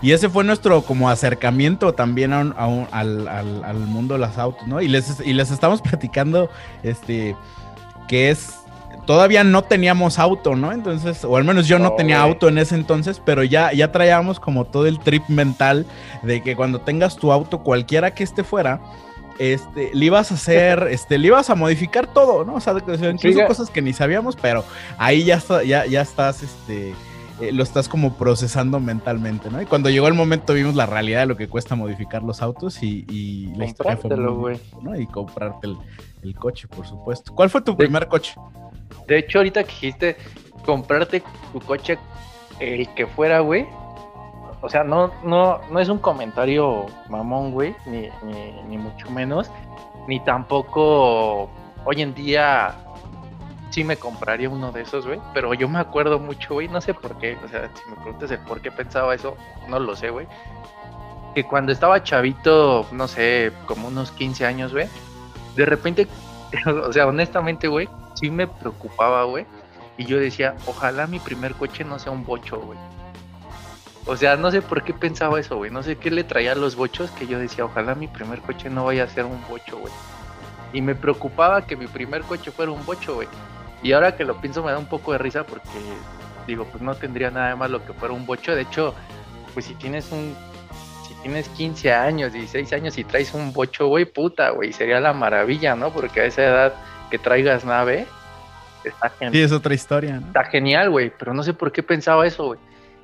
Y 0.00 0.12
ese 0.12 0.30
fue 0.30 0.42
nuestro 0.42 0.80
como 0.80 1.10
acercamiento 1.10 1.92
también 1.92 2.32
a 2.32 2.40
al, 2.40 3.76
mundo 3.88 4.14
de 4.14 4.20
los 4.20 4.38
autos, 4.38 4.66
¿no? 4.66 4.80
Y 4.80 4.88
les, 4.88 5.20
y 5.20 5.34
les 5.34 5.50
estamos 5.50 5.82
platicando, 5.82 6.48
este, 6.82 7.36
que 8.08 8.30
es, 8.30 8.58
todavía 9.08 9.42
no 9.42 9.64
teníamos 9.64 10.18
auto, 10.18 10.54
¿no? 10.54 10.70
Entonces, 10.70 11.24
o 11.24 11.38
al 11.38 11.44
menos 11.44 11.66
yo 11.66 11.78
no, 11.78 11.94
tenía 11.94 12.20
auto 12.20 12.46
en 12.46 12.58
ese 12.58 12.74
entonces, 12.74 13.22
pero 13.24 13.42
ya, 13.42 13.72
ya 13.72 13.90
traíamos 13.90 14.38
como 14.38 14.66
todo 14.66 14.86
el 14.86 14.98
trip 14.98 15.26
mental 15.28 15.86
de 16.22 16.42
que 16.42 16.54
cuando 16.54 16.82
tengas 16.82 17.16
tu 17.16 17.32
auto, 17.32 17.60
cualquiera 17.60 18.12
que 18.12 18.22
esté 18.22 18.44
fuera, 18.44 18.82
este, 19.38 19.94
le 19.94 20.04
ibas 20.04 20.30
a 20.30 20.34
hacer, 20.34 20.88
este, 20.90 21.16
le 21.16 21.28
ibas 21.28 21.48
a 21.48 21.54
modificar 21.54 22.06
todo, 22.12 22.44
¿no? 22.44 22.56
O 22.56 22.60
sea, 22.60 22.74
incluso 23.10 23.46
cosas 23.46 23.70
que 23.70 23.80
ni 23.80 23.94
sabíamos, 23.94 24.36
pero 24.36 24.62
ahí 24.98 25.24
ya, 25.24 25.42
ya, 25.64 25.86
ya 25.86 26.02
estás, 26.02 26.42
este, 26.42 26.92
eh, 27.40 27.50
lo 27.50 27.62
estás 27.62 27.88
como 27.88 28.12
procesando 28.12 28.78
mentalmente, 28.78 29.50
¿no? 29.50 29.62
Y 29.62 29.64
cuando 29.64 29.88
llegó 29.88 30.08
el 30.08 30.14
momento 30.14 30.52
vimos 30.52 30.74
la 30.74 30.84
realidad 30.84 31.20
de 31.20 31.26
lo 31.28 31.36
que 31.38 31.48
cuesta 31.48 31.76
modificar 31.76 32.22
los 32.22 32.42
autos 32.42 32.82
y, 32.82 33.54
la 33.56 33.64
historia 33.64 33.96
fue 33.96 34.60
¿no? 34.82 35.00
Y 35.00 35.06
comprarte 35.06 35.66
el, 36.22 36.34
coche, 36.34 36.68
por 36.68 36.86
supuesto. 36.86 37.34
¿Cuál 37.34 37.48
fue 37.48 37.62
tu 37.62 37.74
primer 37.74 38.06
coche? 38.06 38.34
De 39.08 39.18
hecho, 39.18 39.38
ahorita 39.38 39.64
que 39.64 39.70
dijiste 39.70 40.16
comprarte 40.66 41.22
tu 41.50 41.60
coche, 41.60 41.98
el 42.60 42.86
que 42.94 43.06
fuera, 43.06 43.40
güey, 43.40 43.66
o 44.60 44.68
sea, 44.68 44.84
no, 44.84 45.10
no, 45.24 45.62
no 45.70 45.80
es 45.80 45.88
un 45.88 45.98
comentario 45.98 46.84
mamón, 47.08 47.52
güey, 47.52 47.74
ni, 47.86 48.10
ni, 48.68 48.76
mucho 48.76 49.10
menos, 49.10 49.50
ni 50.06 50.20
tampoco 50.20 51.48
hoy 51.86 52.02
en 52.02 52.12
día 52.12 52.76
sí 53.70 53.82
me 53.82 53.96
compraría 53.96 54.50
uno 54.50 54.72
de 54.72 54.82
esos, 54.82 55.06
güey, 55.06 55.18
pero 55.32 55.54
yo 55.54 55.70
me 55.70 55.78
acuerdo 55.78 56.18
mucho, 56.18 56.52
güey, 56.54 56.68
no 56.68 56.82
sé 56.82 56.92
por 56.92 57.16
qué, 57.16 57.38
o 57.42 57.48
sea, 57.48 57.70
si 57.74 57.88
me 57.88 57.96
preguntas 57.96 58.30
el 58.30 58.40
por 58.40 58.60
qué 58.60 58.70
pensaba 58.70 59.14
eso, 59.14 59.38
no 59.68 59.78
lo 59.78 59.96
sé, 59.96 60.10
güey, 60.10 60.26
que 61.34 61.44
cuando 61.44 61.72
estaba 61.72 62.02
chavito, 62.02 62.86
no 62.92 63.08
sé, 63.08 63.52
como 63.64 63.88
unos 63.88 64.10
15 64.12 64.44
años, 64.44 64.72
güey, 64.72 64.86
de 65.56 65.64
repente, 65.64 66.06
o 66.66 66.92
sea, 66.92 67.06
honestamente, 67.06 67.68
güey, 67.68 67.88
sí 68.18 68.30
me 68.30 68.46
preocupaba, 68.46 69.24
güey, 69.24 69.46
y 69.96 70.04
yo 70.04 70.18
decía, 70.18 70.54
ojalá 70.66 71.06
mi 71.06 71.18
primer 71.18 71.54
coche 71.54 71.84
no 71.84 71.98
sea 71.98 72.12
un 72.12 72.24
bocho, 72.24 72.58
güey. 72.60 72.78
O 74.06 74.16
sea, 74.16 74.36
no 74.36 74.50
sé 74.50 74.62
por 74.62 74.82
qué 74.84 74.94
pensaba 74.94 75.38
eso, 75.38 75.56
güey. 75.56 75.70
No 75.70 75.82
sé 75.82 75.96
qué 75.96 76.10
le 76.10 76.24
traía 76.24 76.52
a 76.52 76.54
los 76.54 76.76
bochos 76.76 77.10
que 77.10 77.26
yo 77.26 77.38
decía, 77.38 77.64
ojalá 77.64 77.94
mi 77.94 78.08
primer 78.08 78.40
coche 78.40 78.70
no 78.70 78.84
vaya 78.84 79.04
a 79.04 79.08
ser 79.08 79.24
un 79.24 79.38
bocho, 79.48 79.78
güey. 79.78 79.92
Y 80.72 80.80
me 80.80 80.94
preocupaba 80.94 81.66
que 81.66 81.76
mi 81.76 81.86
primer 81.86 82.22
coche 82.22 82.50
fuera 82.50 82.72
un 82.72 82.84
bocho, 82.86 83.16
güey. 83.16 83.28
Y 83.82 83.92
ahora 83.92 84.16
que 84.16 84.24
lo 84.24 84.40
pienso 84.40 84.62
me 84.62 84.72
da 84.72 84.78
un 84.78 84.86
poco 84.86 85.12
de 85.12 85.18
risa 85.18 85.44
porque 85.44 85.68
digo, 86.46 86.64
pues 86.64 86.82
no 86.82 86.94
tendría 86.94 87.30
nada 87.30 87.50
de 87.50 87.56
malo 87.56 87.84
que 87.84 87.92
fuera 87.92 88.14
un 88.14 88.24
bocho. 88.24 88.54
De 88.54 88.62
hecho, 88.62 88.94
pues 89.52 89.66
si 89.66 89.74
tienes 89.74 90.10
un 90.10 90.34
si 91.06 91.14
tienes 91.22 91.48
15 91.50 91.92
años, 91.92 92.32
16 92.32 92.72
años 92.72 92.98
y 92.98 93.04
traes 93.04 93.34
un 93.34 93.52
bocho, 93.52 93.88
güey, 93.88 94.04
puta, 94.04 94.50
güey, 94.50 94.72
sería 94.72 95.00
la 95.00 95.12
maravilla, 95.12 95.74
¿no? 95.74 95.90
Porque 95.90 96.20
a 96.20 96.24
esa 96.24 96.44
edad 96.44 96.74
que 97.10 97.18
traigas 97.18 97.64
nave 97.64 98.06
está 98.84 99.10
genial. 99.10 99.32
Sí, 99.32 99.42
es 99.42 99.52
otra 99.52 99.74
historia, 99.74 100.20
¿no? 100.20 100.26
Está 100.28 100.44
genial, 100.44 100.90
güey, 100.90 101.12
pero 101.16 101.34
no 101.34 101.42
sé 101.42 101.54
por 101.54 101.72
qué 101.72 101.82
pensaba 101.82 102.26
eso, 102.26 102.46
güey. 102.46 102.60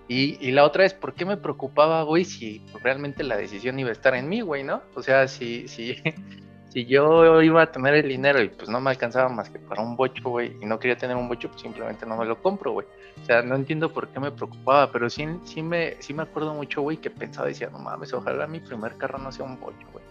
Y, 0.07 0.51
la 0.51 0.65
otra 0.65 0.85
es, 0.85 0.93
¿por 0.93 1.15
qué 1.15 1.25
me 1.25 1.39
preocupaba, 1.39 2.03
güey, 2.03 2.27
si 2.27 2.63
realmente 2.83 3.25
la 3.25 3.39
decisión 3.39 3.79
iba 3.79 3.89
a 3.89 3.93
estar 3.93 4.15
en 4.15 4.29
mí, 4.29 4.43
güey, 4.43 4.63
¿no? 4.63 4.83
O 4.95 5.03
sea, 5.03 5.27
si, 5.29 5.67
si, 5.67 5.97
si 6.69 6.85
yo 6.85 7.41
iba 7.41 7.63
a 7.63 7.73
tener 7.73 7.95
el 7.95 8.09
dinero 8.09 8.43
y 8.43 8.51
pues 8.51 8.69
no 8.69 8.83
me 8.83 8.91
alcanzaba 8.91 9.31
más 9.31 9.49
que 9.49 9.59
para 9.59 9.81
un 9.81 9.97
bocho, 9.97 10.29
güey, 10.29 10.59
y 10.61 10.67
no 10.67 10.79
quería 10.79 10.99
tener 10.99 11.17
un 11.17 11.27
bocho, 11.27 11.49
pues 11.49 11.63
simplemente 11.63 12.05
no 12.05 12.19
me 12.19 12.27
lo 12.27 12.41
compro, 12.43 12.73
güey. 12.73 12.87
O 13.23 13.25
sea, 13.25 13.41
no 13.41 13.55
entiendo 13.55 13.95
por 13.95 14.09
qué 14.09 14.21
me 14.21 14.31
preocupaba, 14.31 14.93
pero 14.93 15.09
sí, 15.09 15.27
sí, 15.45 15.63
me, 15.63 15.97
sí 16.01 16.13
me 16.13 16.25
acuerdo 16.25 16.53
mucho, 16.53 16.83
güey, 16.83 16.99
que 16.99 17.09
pensaba, 17.09 17.49
decía, 17.49 17.71
no 17.71 17.79
mames, 17.79 18.13
ojalá 18.13 18.47
mi 18.47 18.61
primer 18.61 18.99
carro 18.99 19.19
no 19.19 19.33
sea 19.33 19.47
un 19.47 19.59
bocho, 19.59 19.87
güey. 19.91 20.05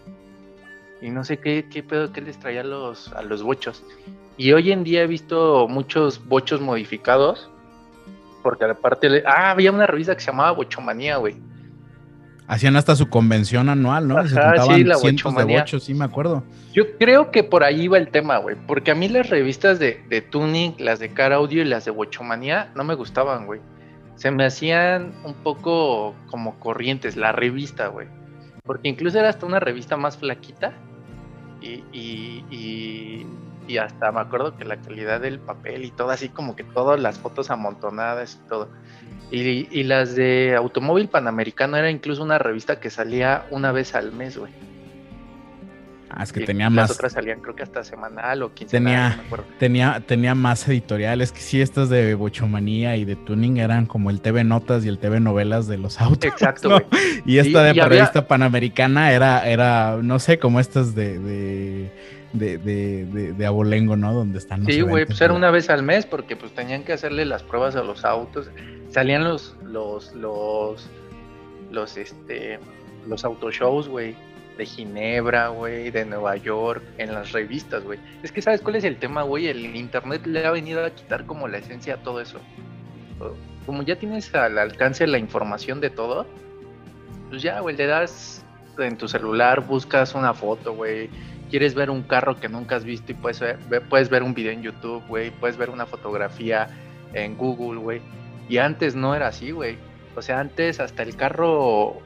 Y 1.02 1.10
no 1.10 1.24
sé 1.24 1.38
qué, 1.38 1.66
qué 1.70 1.82
pedo 1.82 2.12
que 2.12 2.20
les 2.20 2.38
traía 2.38 2.62
a 2.62 2.64
los, 2.64 3.12
a 3.12 3.22
los 3.22 3.42
bochos. 3.42 3.82
Y 4.36 4.52
hoy 4.52 4.72
en 4.72 4.84
día 4.84 5.02
he 5.02 5.06
visto 5.06 5.68
muchos 5.68 6.26
bochos 6.26 6.60
modificados 6.60 7.50
porque 8.44 8.66
aparte, 8.66 9.24
ah, 9.26 9.50
había 9.50 9.72
una 9.72 9.86
revista 9.86 10.14
que 10.14 10.20
se 10.20 10.30
llamaba 10.30 10.52
Bochomanía, 10.52 11.16
güey. 11.16 11.34
Hacían 12.46 12.76
hasta 12.76 12.94
su 12.94 13.08
convención 13.08 13.70
anual, 13.70 14.06
¿no? 14.06 14.22
se 14.22 14.28
sí, 14.28 14.84
la 14.84 14.96
cientos 14.96 15.34
de 15.34 15.44
bochos, 15.44 15.82
sí 15.82 15.94
me 15.94 16.04
acuerdo. 16.04 16.44
Yo 16.74 16.98
creo 16.98 17.30
que 17.30 17.42
por 17.42 17.64
ahí 17.64 17.84
iba 17.84 17.96
el 17.96 18.08
tema, 18.08 18.36
güey, 18.36 18.54
porque 18.66 18.90
a 18.90 18.94
mí 18.94 19.08
las 19.08 19.30
revistas 19.30 19.78
de, 19.78 20.04
de 20.10 20.20
tuning, 20.20 20.74
las 20.78 20.98
de 20.98 21.08
Car 21.08 21.32
Audio 21.32 21.62
y 21.62 21.64
las 21.64 21.86
de 21.86 21.90
Bochomanía 21.90 22.70
no 22.74 22.84
me 22.84 22.94
gustaban, 22.94 23.46
güey. 23.46 23.62
Se 24.16 24.30
me 24.30 24.44
hacían 24.44 25.14
un 25.24 25.32
poco 25.32 26.14
como 26.30 26.60
corrientes, 26.60 27.16
la 27.16 27.32
revista, 27.32 27.88
güey. 27.88 28.08
Porque 28.64 28.88
incluso 28.88 29.18
era 29.18 29.28
hasta 29.28 29.46
una 29.46 29.60
revista 29.60 29.96
más 29.96 30.16
flaquita 30.16 30.72
y, 31.60 31.84
y 31.92 33.26
y 33.66 33.78
hasta 33.78 34.12
me 34.12 34.20
acuerdo 34.20 34.56
que 34.56 34.64
la 34.64 34.76
calidad 34.76 35.20
del 35.20 35.38
papel 35.38 35.84
y 35.84 35.90
todo 35.90 36.10
así 36.10 36.28
como 36.28 36.54
que 36.56 36.64
todas 36.64 37.00
las 37.00 37.18
fotos 37.18 37.50
amontonadas 37.50 38.38
y 38.42 38.48
todo. 38.48 38.68
Y, 39.30 39.82
las 39.84 40.14
de 40.14 40.54
Automóvil 40.56 41.08
Panamericano 41.08 41.76
era 41.76 41.90
incluso 41.90 42.22
una 42.22 42.38
revista 42.38 42.78
que 42.78 42.90
salía 42.90 43.46
una 43.50 43.72
vez 43.72 43.94
al 43.94 44.12
mes, 44.12 44.36
güey. 44.36 44.52
Ah, 46.16 46.22
es 46.22 46.32
que 46.32 46.42
Y 46.42 46.44
tenía 46.44 46.66
las 46.66 46.72
más. 46.74 46.90
otras 46.92 47.12
salían 47.12 47.40
creo 47.40 47.56
que 47.56 47.62
hasta 47.64 47.82
semanal 47.82 48.42
o 48.42 48.54
quincenal, 48.54 48.84
Tenía- 48.92 49.08
no 49.10 49.16
me 49.16 49.22
acuerdo. 49.26 49.44
Tenía, 49.58 50.02
tenía 50.06 50.34
más 50.34 50.68
editoriales 50.68 51.32
que 51.32 51.40
sí, 51.40 51.60
estas 51.60 51.88
de 51.88 52.14
Bochomanía 52.14 52.96
y 52.96 53.04
de 53.04 53.16
Tuning 53.16 53.56
eran 53.58 53.86
como 53.86 54.10
el 54.10 54.20
TV 54.20 54.44
Notas 54.44 54.84
y 54.84 54.88
el 54.88 54.98
TV 54.98 55.18
Novelas 55.20 55.66
de 55.66 55.76
los 55.78 56.00
autos. 56.00 56.24
Exacto. 56.30 56.80
Y 57.26 57.38
esta 57.38 57.62
de 57.64 57.74
y 57.74 57.80
había- 57.80 58.12
panamericana 58.28 59.12
era, 59.12 59.48
era, 59.48 59.98
no 60.02 60.18
sé, 60.18 60.38
como 60.38 60.60
estas 60.60 60.94
de, 60.94 61.18
de, 61.18 61.90
de, 62.32 62.58
de, 62.58 63.04
de- 63.06 63.32
de 63.32 63.46
abolengo, 63.46 63.96
¿no? 63.96 64.12
Donde 64.12 64.38
están 64.38 64.60
los 64.64 64.72
Sí, 64.74 64.80
güey, 64.82 65.06
pues 65.06 65.20
era 65.20 65.32
una 65.32 65.50
vez 65.50 65.70
al 65.70 65.82
mes 65.82 66.04
porque 66.06 66.36
pues 66.36 66.52
tenían 66.52 66.84
que 66.84 66.92
hacerle 66.92 67.24
las 67.24 67.42
pruebas 67.42 67.76
a 67.76 67.82
los 67.82 68.04
autos. 68.04 68.50
Salían 68.90 69.24
los, 69.24 69.56
los, 69.64 70.14
los, 70.14 70.88
los, 71.72 71.96
este, 71.96 72.58
los 73.08 73.24
autoshows, 73.24 73.88
güey, 73.88 74.14
de 74.56 74.66
Ginebra, 74.66 75.48
güey, 75.48 75.90
de 75.90 76.04
Nueva 76.04 76.36
York, 76.36 76.82
en 76.98 77.12
las 77.12 77.32
revistas, 77.32 77.82
güey. 77.84 77.98
Es 78.22 78.30
que, 78.32 78.40
¿sabes 78.42 78.60
cuál 78.60 78.76
es 78.76 78.84
el 78.84 78.96
tema, 78.98 79.22
güey? 79.22 79.48
El 79.48 79.74
internet 79.76 80.24
le 80.26 80.46
ha 80.46 80.50
venido 80.50 80.84
a 80.84 80.90
quitar 80.90 81.26
como 81.26 81.48
la 81.48 81.58
esencia 81.58 81.94
a 81.94 81.96
todo 81.98 82.20
eso. 82.20 82.38
Como 83.66 83.82
ya 83.82 83.96
tienes 83.96 84.34
al 84.34 84.58
alcance 84.58 85.06
la 85.06 85.18
información 85.18 85.80
de 85.80 85.90
todo, 85.90 86.26
pues 87.30 87.42
ya, 87.42 87.60
güey, 87.60 87.76
le 87.76 87.86
das 87.86 88.44
en 88.78 88.96
tu 88.98 89.08
celular, 89.08 89.60
buscas 89.66 90.14
una 90.14 90.34
foto, 90.34 90.74
güey, 90.74 91.08
quieres 91.50 91.74
ver 91.74 91.90
un 91.90 92.02
carro 92.02 92.38
que 92.38 92.48
nunca 92.48 92.76
has 92.76 92.84
visto 92.84 93.12
y 93.12 93.14
puedes 93.14 93.40
ver, 93.40 93.58
ve- 93.68 93.80
puedes 93.80 94.08
ver 94.10 94.22
un 94.22 94.34
video 94.34 94.52
en 94.52 94.62
YouTube, 94.62 95.02
güey, 95.08 95.30
puedes 95.30 95.56
ver 95.56 95.70
una 95.70 95.86
fotografía 95.86 96.68
en 97.12 97.36
Google, 97.36 97.80
güey. 97.80 98.00
Y 98.48 98.58
antes 98.58 98.94
no 98.94 99.14
era 99.14 99.28
así, 99.28 99.52
güey. 99.52 99.78
O 100.16 100.22
sea, 100.22 100.40
antes 100.40 100.78
hasta 100.80 101.02
el 101.02 101.16
carro 101.16 101.98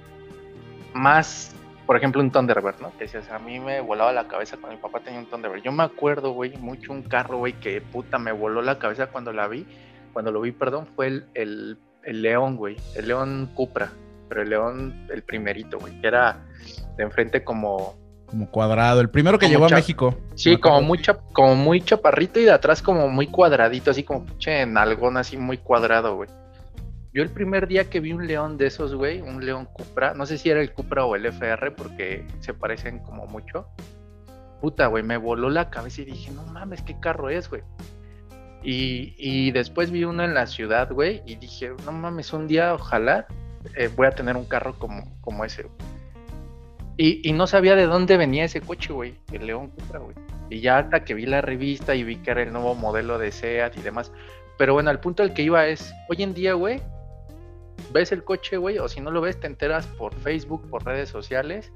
más, 0.95 1.55
por 1.89 1.97
ejemplo, 1.97 2.21
un 2.21 2.31
Thunderbird, 2.31 2.81
¿no? 2.83 2.93
Que 2.99 3.05
decías, 3.05 3.31
a 3.31 3.39
mí 3.39 3.59
me 3.59 3.81
volaba 3.81 4.13
la 4.13 4.29
cabeza 4.29 4.59
cuando 4.59 4.77
mi 4.77 4.83
papá 4.83 5.01
tenía 5.01 5.21
un 5.21 5.27
Thunderbird. 5.31 5.63
Yo 5.63 5.73
me 5.73 5.83
acuerdo, 5.85 6.33
güey, 6.33 6.55
mucho 6.59 6.93
un 6.93 7.01
carro, 7.03 7.39
güey, 7.39 7.55
que 7.55 7.81
puta 7.81 8.19
me 8.19 8.31
voló 8.31 8.61
la 8.61 8.79
cabeza 8.79 9.07
cuando 9.07 9.33
la 9.33 9.49
vi, 9.49 9.67
cuando 10.13 10.31
lo 10.31 10.43
vi, 10.43 10.53
perdón, 10.53 10.87
fue 10.95 11.07
el, 11.07 11.25
el, 11.33 11.79
el 12.05 12.21
León, 12.21 12.57
güey, 12.57 12.77
el 12.95 13.09
León 13.09 13.51
Cupra, 13.55 13.91
pero 14.29 14.43
el 14.43 14.51
León, 14.51 15.07
el 15.11 15.23
primerito, 15.23 15.79
güey, 15.79 15.99
que 16.01 16.07
era 16.09 16.45
de 16.99 17.05
enfrente 17.05 17.43
como 17.43 17.95
Como 18.27 18.51
cuadrado. 18.51 19.01
El 19.01 19.09
primero 19.09 19.39
que 19.39 19.49
llegó 19.49 19.65
a 19.65 19.71
México. 19.71 20.15
Sí, 20.35 20.51
Me 20.51 20.61
como 20.61 20.83
muy, 20.83 20.99
chap- 20.99 21.33
como 21.33 21.55
muy 21.55 21.81
chaparrito 21.81 22.39
y 22.39 22.45
de 22.45 22.51
atrás 22.53 22.83
como 22.83 23.09
muy 23.09 23.29
cuadradito, 23.29 23.91
así 23.91 24.03
como 24.05 24.27
pinche 24.27 24.67
nalgón, 24.67 25.17
así 25.17 25.39
muy 25.39 25.57
cuadrado, 25.57 26.17
güey. 26.17 26.29
Yo 27.13 27.23
el 27.23 27.31
primer 27.31 27.69
día 27.69 27.89
que 27.89 28.01
vi 28.01 28.13
un 28.13 28.27
león 28.27 28.59
de 28.59 28.67
esos, 28.67 28.95
güey, 28.95 29.23
un 29.23 29.45
león 29.45 29.67
Cupra, 29.73 30.15
no 30.15 30.27
sé 30.27 30.37
si 30.37 30.51
era 30.51 30.61
el 30.61 30.73
Cupra 30.73 31.05
o 31.07 31.17
el 31.17 31.27
FR 31.27 31.71
porque 31.73 32.27
se 32.41 32.53
parecen 32.53 32.99
como 32.99 33.27
mucho. 33.27 33.67
Puta, 34.61 34.89
güey, 34.89 35.03
me 35.03 35.17
voló 35.17 35.49
la 35.49 35.71
cabeza 35.71 36.03
y 36.03 36.07
dije, 36.07 36.31
no 36.33 36.45
mames, 36.47 36.83
¿qué 36.83 36.99
carro 37.01 37.31
es, 37.31 37.49
güey? 37.49 37.63
Y, 38.63 39.15
y 39.17 39.53
después 39.53 39.91
vi 39.91 40.05
uno 40.05 40.25
en 40.25 40.35
la 40.35 40.47
ciudad, 40.47 40.93
güey, 40.93 41.23
y 41.25 41.37
dije, 41.37 41.73
no 41.87 41.93
mames, 41.93 42.33
un 42.33 42.47
día 42.47 42.75
ojalá 42.75 43.27
eh, 43.75 43.89
voy 43.95 44.07
a 44.07 44.11
tener 44.11 44.37
un 44.37 44.45
carro 44.45 44.75
como, 44.79 45.05
como 45.21 45.45
ese. 45.45 45.67
Y, 46.97 47.27
y 47.27 47.33
no 47.33 47.47
sabía 47.47 47.77
de 47.77 47.87
dónde 47.87 48.17
venía 48.17 48.45
ese 48.45 48.61
coche, 48.61 48.93
güey, 48.93 49.15
el 49.33 49.47
León 49.47 49.69
Cupra, 49.69 50.01
güey. 50.01 50.17
Y 50.51 50.61
ya 50.61 50.79
hasta 50.79 51.05
que 51.05 51.15
vi 51.15 51.25
la 51.25 51.41
revista 51.41 51.95
y 51.95 52.03
vi 52.03 52.17
que 52.17 52.33
era 52.33 52.43
el 52.43 52.53
nuevo 52.53 52.75
modelo 52.75 53.19
de 53.19 53.31
SEAT 53.31 53.77
y 53.79 53.83
demás. 53.83 54.13
Pero 54.57 54.75
bueno, 54.75 54.91
al 54.91 55.01
punto 55.01 55.23
al 55.23 55.35
que 55.35 55.43
iba 55.43 55.67
es, 55.67 55.95
hoy 56.09 56.23
en 56.23 56.35
día, 56.35 56.55
güey, 56.55 56.83
ves 57.93 58.13
el 58.13 58.25
coche, 58.25 58.57
güey, 58.57 58.79
o 58.79 58.89
si 58.89 59.01
no 59.01 59.11
lo 59.11 59.21
ves, 59.21 59.39
te 59.41 59.47
enteras 59.47 59.87
por 59.87 60.15
Facebook, 60.15 60.69
por 60.69 60.85
redes 60.85 61.09
sociales, 61.09 61.73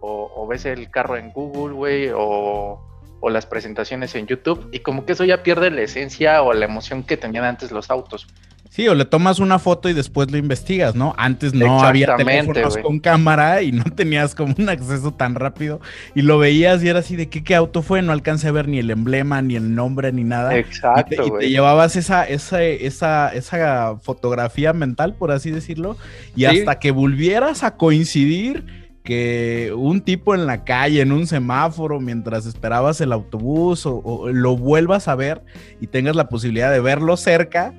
o, 0.00 0.46
ves 0.46 0.66
el 0.66 0.90
carro 0.90 1.16
en 1.16 1.32
Google, 1.32 1.74
güey, 1.74 2.10
o, 2.14 2.78
o 3.20 3.30
las 3.30 3.46
presentaciones 3.46 4.14
en 4.14 4.26
YouTube, 4.26 4.68
y 4.70 4.80
como 4.80 5.06
que 5.06 5.12
eso 5.12 5.24
ya 5.24 5.42
pierde 5.42 5.70
la 5.70 5.80
esencia 5.80 6.42
o 6.42 6.52
la 6.52 6.66
emoción 6.66 7.02
que 7.02 7.16
tenían 7.16 7.44
antes 7.44 7.72
los 7.72 7.90
autos. 7.90 8.26
Sí, 8.74 8.88
o 8.88 8.94
le 8.96 9.04
tomas 9.04 9.38
una 9.38 9.60
foto 9.60 9.88
y 9.88 9.92
después 9.92 10.32
lo 10.32 10.36
investigas, 10.36 10.96
¿no? 10.96 11.14
Antes 11.16 11.54
no 11.54 11.80
había 11.84 12.16
teléfonos 12.16 12.76
con 12.78 12.98
cámara 12.98 13.62
y 13.62 13.70
no 13.70 13.84
tenías 13.84 14.34
como 14.34 14.52
un 14.58 14.68
acceso 14.68 15.12
tan 15.14 15.36
rápido 15.36 15.80
y 16.12 16.22
lo 16.22 16.38
veías 16.38 16.82
y 16.82 16.88
era 16.88 16.98
así 16.98 17.14
de 17.14 17.28
¿qué, 17.28 17.44
qué 17.44 17.54
auto 17.54 17.82
fue, 17.82 18.02
no 18.02 18.10
alcancé 18.10 18.48
a 18.48 18.50
ver 18.50 18.66
ni 18.66 18.80
el 18.80 18.90
emblema, 18.90 19.40
ni 19.42 19.54
el 19.54 19.76
nombre, 19.76 20.10
ni 20.10 20.24
nada. 20.24 20.58
y 20.58 20.64
te, 20.64 20.68
Exacto, 20.68 21.24
y 21.24 21.38
te 21.38 21.50
llevabas 21.50 21.94
esa, 21.94 22.24
esa, 22.24 22.64
esa, 22.64 23.28
esa 23.32 23.96
fotografía 24.02 24.72
mental, 24.72 25.14
por 25.14 25.30
así 25.30 25.52
decirlo, 25.52 25.96
y 26.34 26.40
Sí. 26.40 26.46
hasta 26.46 26.80
que 26.80 26.90
volvieras 26.90 27.62
a 27.62 27.76
coincidir 27.76 28.64
que 29.04 29.72
un 29.76 30.00
tipo 30.00 30.34
en 30.34 30.46
la 30.46 30.64
calle, 30.64 31.00
en 31.00 31.12
un 31.12 31.28
semáforo, 31.28 32.00
mientras 32.00 32.44
esperabas 32.44 33.00
el 33.00 33.12
autobús, 33.12 33.86
o, 33.86 33.98
o 33.98 34.30
lo 34.32 34.56
vuelvas 34.56 35.06
a 35.06 35.14
ver 35.14 35.42
y 35.80 35.86
tengas 35.86 36.16
la 36.16 36.28
posibilidad 36.28 36.72
de 36.72 36.80
verlo 36.80 37.16
cerca, 37.16 37.72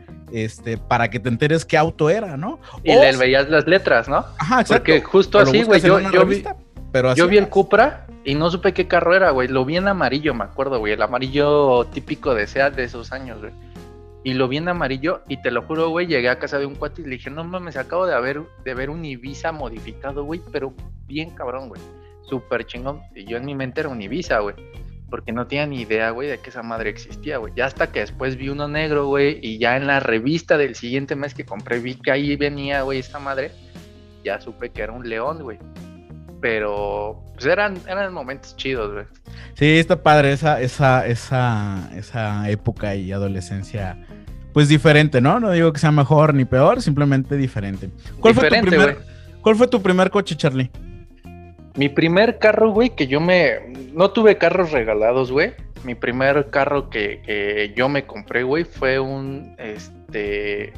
este, 0.44 0.78
para 0.78 1.10
que 1.10 1.20
te 1.20 1.30
enteres 1.30 1.64
qué 1.66 1.78
auto 1.78 2.10
era, 2.10 2.36
¿no? 2.36 2.60
Y 2.84 2.92
O- 2.92 3.02
le 3.02 3.16
veías 3.16 3.50
las 3.50 3.66
letras, 3.68 4.10
¿no? 4.10 4.18
Ajá, 4.38 4.62
exacto. 4.62 4.84
Porque 4.84 5.02
justo 5.02 5.40
así, 5.40 5.64
güey, 5.64 5.80
yo, 5.80 6.26
vi, 6.26 6.44
pero 6.92 7.10
así 7.10 7.20
Yo 7.20 7.28
vi 7.28 7.38
el. 7.38 7.48
Cupra 7.48 8.06
y 8.26 8.36
no 8.36 8.52
supe 8.52 8.74
qué 8.74 8.88
carro 8.88 9.16
era, 9.16 9.30
güey. 9.32 9.48
Lo 9.48 9.64
vi 9.64 9.78
en 9.78 9.88
amarillo, 9.88 10.34
me 10.34 10.44
acuerdo, 10.44 10.80
güey. 10.80 10.94
El 10.94 11.02
amarillo 11.02 11.86
típico 11.86 12.36
de 12.36 12.48
SEAT 12.48 12.76
de 12.76 12.84
esos 12.84 13.14
años, 13.14 13.40
güey. 13.40 13.54
Y 14.26 14.34
lo 14.34 14.48
vi 14.48 14.58
en 14.58 14.68
amarillo 14.68 15.22
y 15.30 15.42
te 15.42 15.52
lo 15.52 15.62
juro, 15.62 15.90
güey, 15.90 16.08
llegué 16.08 16.30
a 16.30 16.40
casa 16.40 16.58
de 16.58 16.66
un 16.66 16.76
cuate 16.76 17.04
y 17.04 17.06
le 17.06 17.12
dije, 17.12 17.30
no 17.30 17.44
mames, 17.44 17.78
acabo 17.78 18.08
de, 18.08 18.16
haber, 18.16 18.42
de 18.64 18.74
ver 18.74 18.90
un 18.90 19.06
Ibiza 19.06 19.52
modificado, 19.52 20.24
güey, 20.24 20.42
pero 20.52 20.74
bien 21.06 21.30
cabrón, 21.30 21.70
güey. 21.70 21.80
Súper 22.28 22.66
chingón. 22.66 23.02
Y 23.16 23.26
yo 23.26 23.38
en 23.38 23.46
mi 23.46 23.54
mente 23.54 23.82
era 23.82 23.90
un 23.90 24.02
Ibiza, 24.02 24.40
güey. 24.40 24.56
Porque 25.16 25.32
no 25.32 25.48
tenía 25.48 25.66
ni 25.66 25.80
idea, 25.80 26.10
güey, 26.10 26.28
de 26.28 26.40
que 26.40 26.50
esa 26.50 26.62
madre 26.62 26.90
existía, 26.90 27.38
güey. 27.38 27.54
Ya 27.56 27.68
hasta 27.68 27.90
que 27.90 28.02
después 28.02 28.36
vi 28.36 28.50
uno 28.50 28.68
negro, 28.68 29.08
güey, 29.08 29.40
y 29.42 29.60
ya 29.60 29.78
en 29.78 29.88
la 29.88 30.02
revista 30.02 30.58
del 30.58 30.76
siguiente 30.76 31.16
mes 31.16 31.34
que 31.34 31.46
compré 31.46 31.80
vi 31.80 31.96
que 31.96 32.12
ahí 32.12 32.36
venía, 32.36 32.82
güey, 32.82 33.00
esta 33.00 33.18
madre. 33.18 33.52
Ya 34.26 34.42
supe 34.42 34.72
que 34.72 34.82
era 34.82 34.92
un 34.92 35.08
león, 35.08 35.42
güey 35.42 35.58
pero 36.46 37.24
pues 37.34 37.48
eran, 37.48 37.76
eran 37.88 38.14
momentos 38.14 38.56
chidos, 38.56 38.94
güey. 38.94 39.06
Sí, 39.56 39.80
está 39.80 40.04
padre 40.04 40.32
esa, 40.32 40.62
esa, 40.62 41.08
esa, 41.08 41.90
esa 41.96 42.48
época 42.52 42.94
y 42.94 43.12
adolescencia, 43.12 43.98
pues 44.54 44.68
diferente, 44.70 45.22
¿no? 45.22 45.40
No 45.40 45.50
digo 45.50 45.74
que 45.74 45.80
sea 45.80 45.92
mejor 45.92 46.36
ni 46.36 46.46
peor, 46.46 46.84
simplemente 46.84 47.36
diferente. 47.36 47.90
¿Cuál, 48.20 48.36
fue, 48.36 48.50
tu 48.50 48.62
primer. 48.62 49.00
¿Cuál 49.42 49.56
fue 49.56 49.68
tu 49.68 49.82
primer 49.82 50.12
coche, 50.12 50.36
Charlie? 50.36 50.70
Mi 51.76 51.90
primer 51.90 52.40
carro, 52.40 52.72
güey, 52.72 52.92
que 52.92 53.08
yo 53.08 53.20
me... 53.20 53.60
No 53.94 54.12
tuve 54.12 54.38
carros 54.38 54.72
regalados, 54.72 55.32
güey. 55.32 55.54
Mi 55.84 55.94
primer 55.94 56.50
carro 56.50 56.90
que, 56.90 57.22
que 57.22 57.74
yo 57.76 57.90
me 57.90 58.06
compré, 58.06 58.44
güey, 58.44 58.64
fue 58.64 59.00
un, 59.00 59.56
este... 59.58 60.74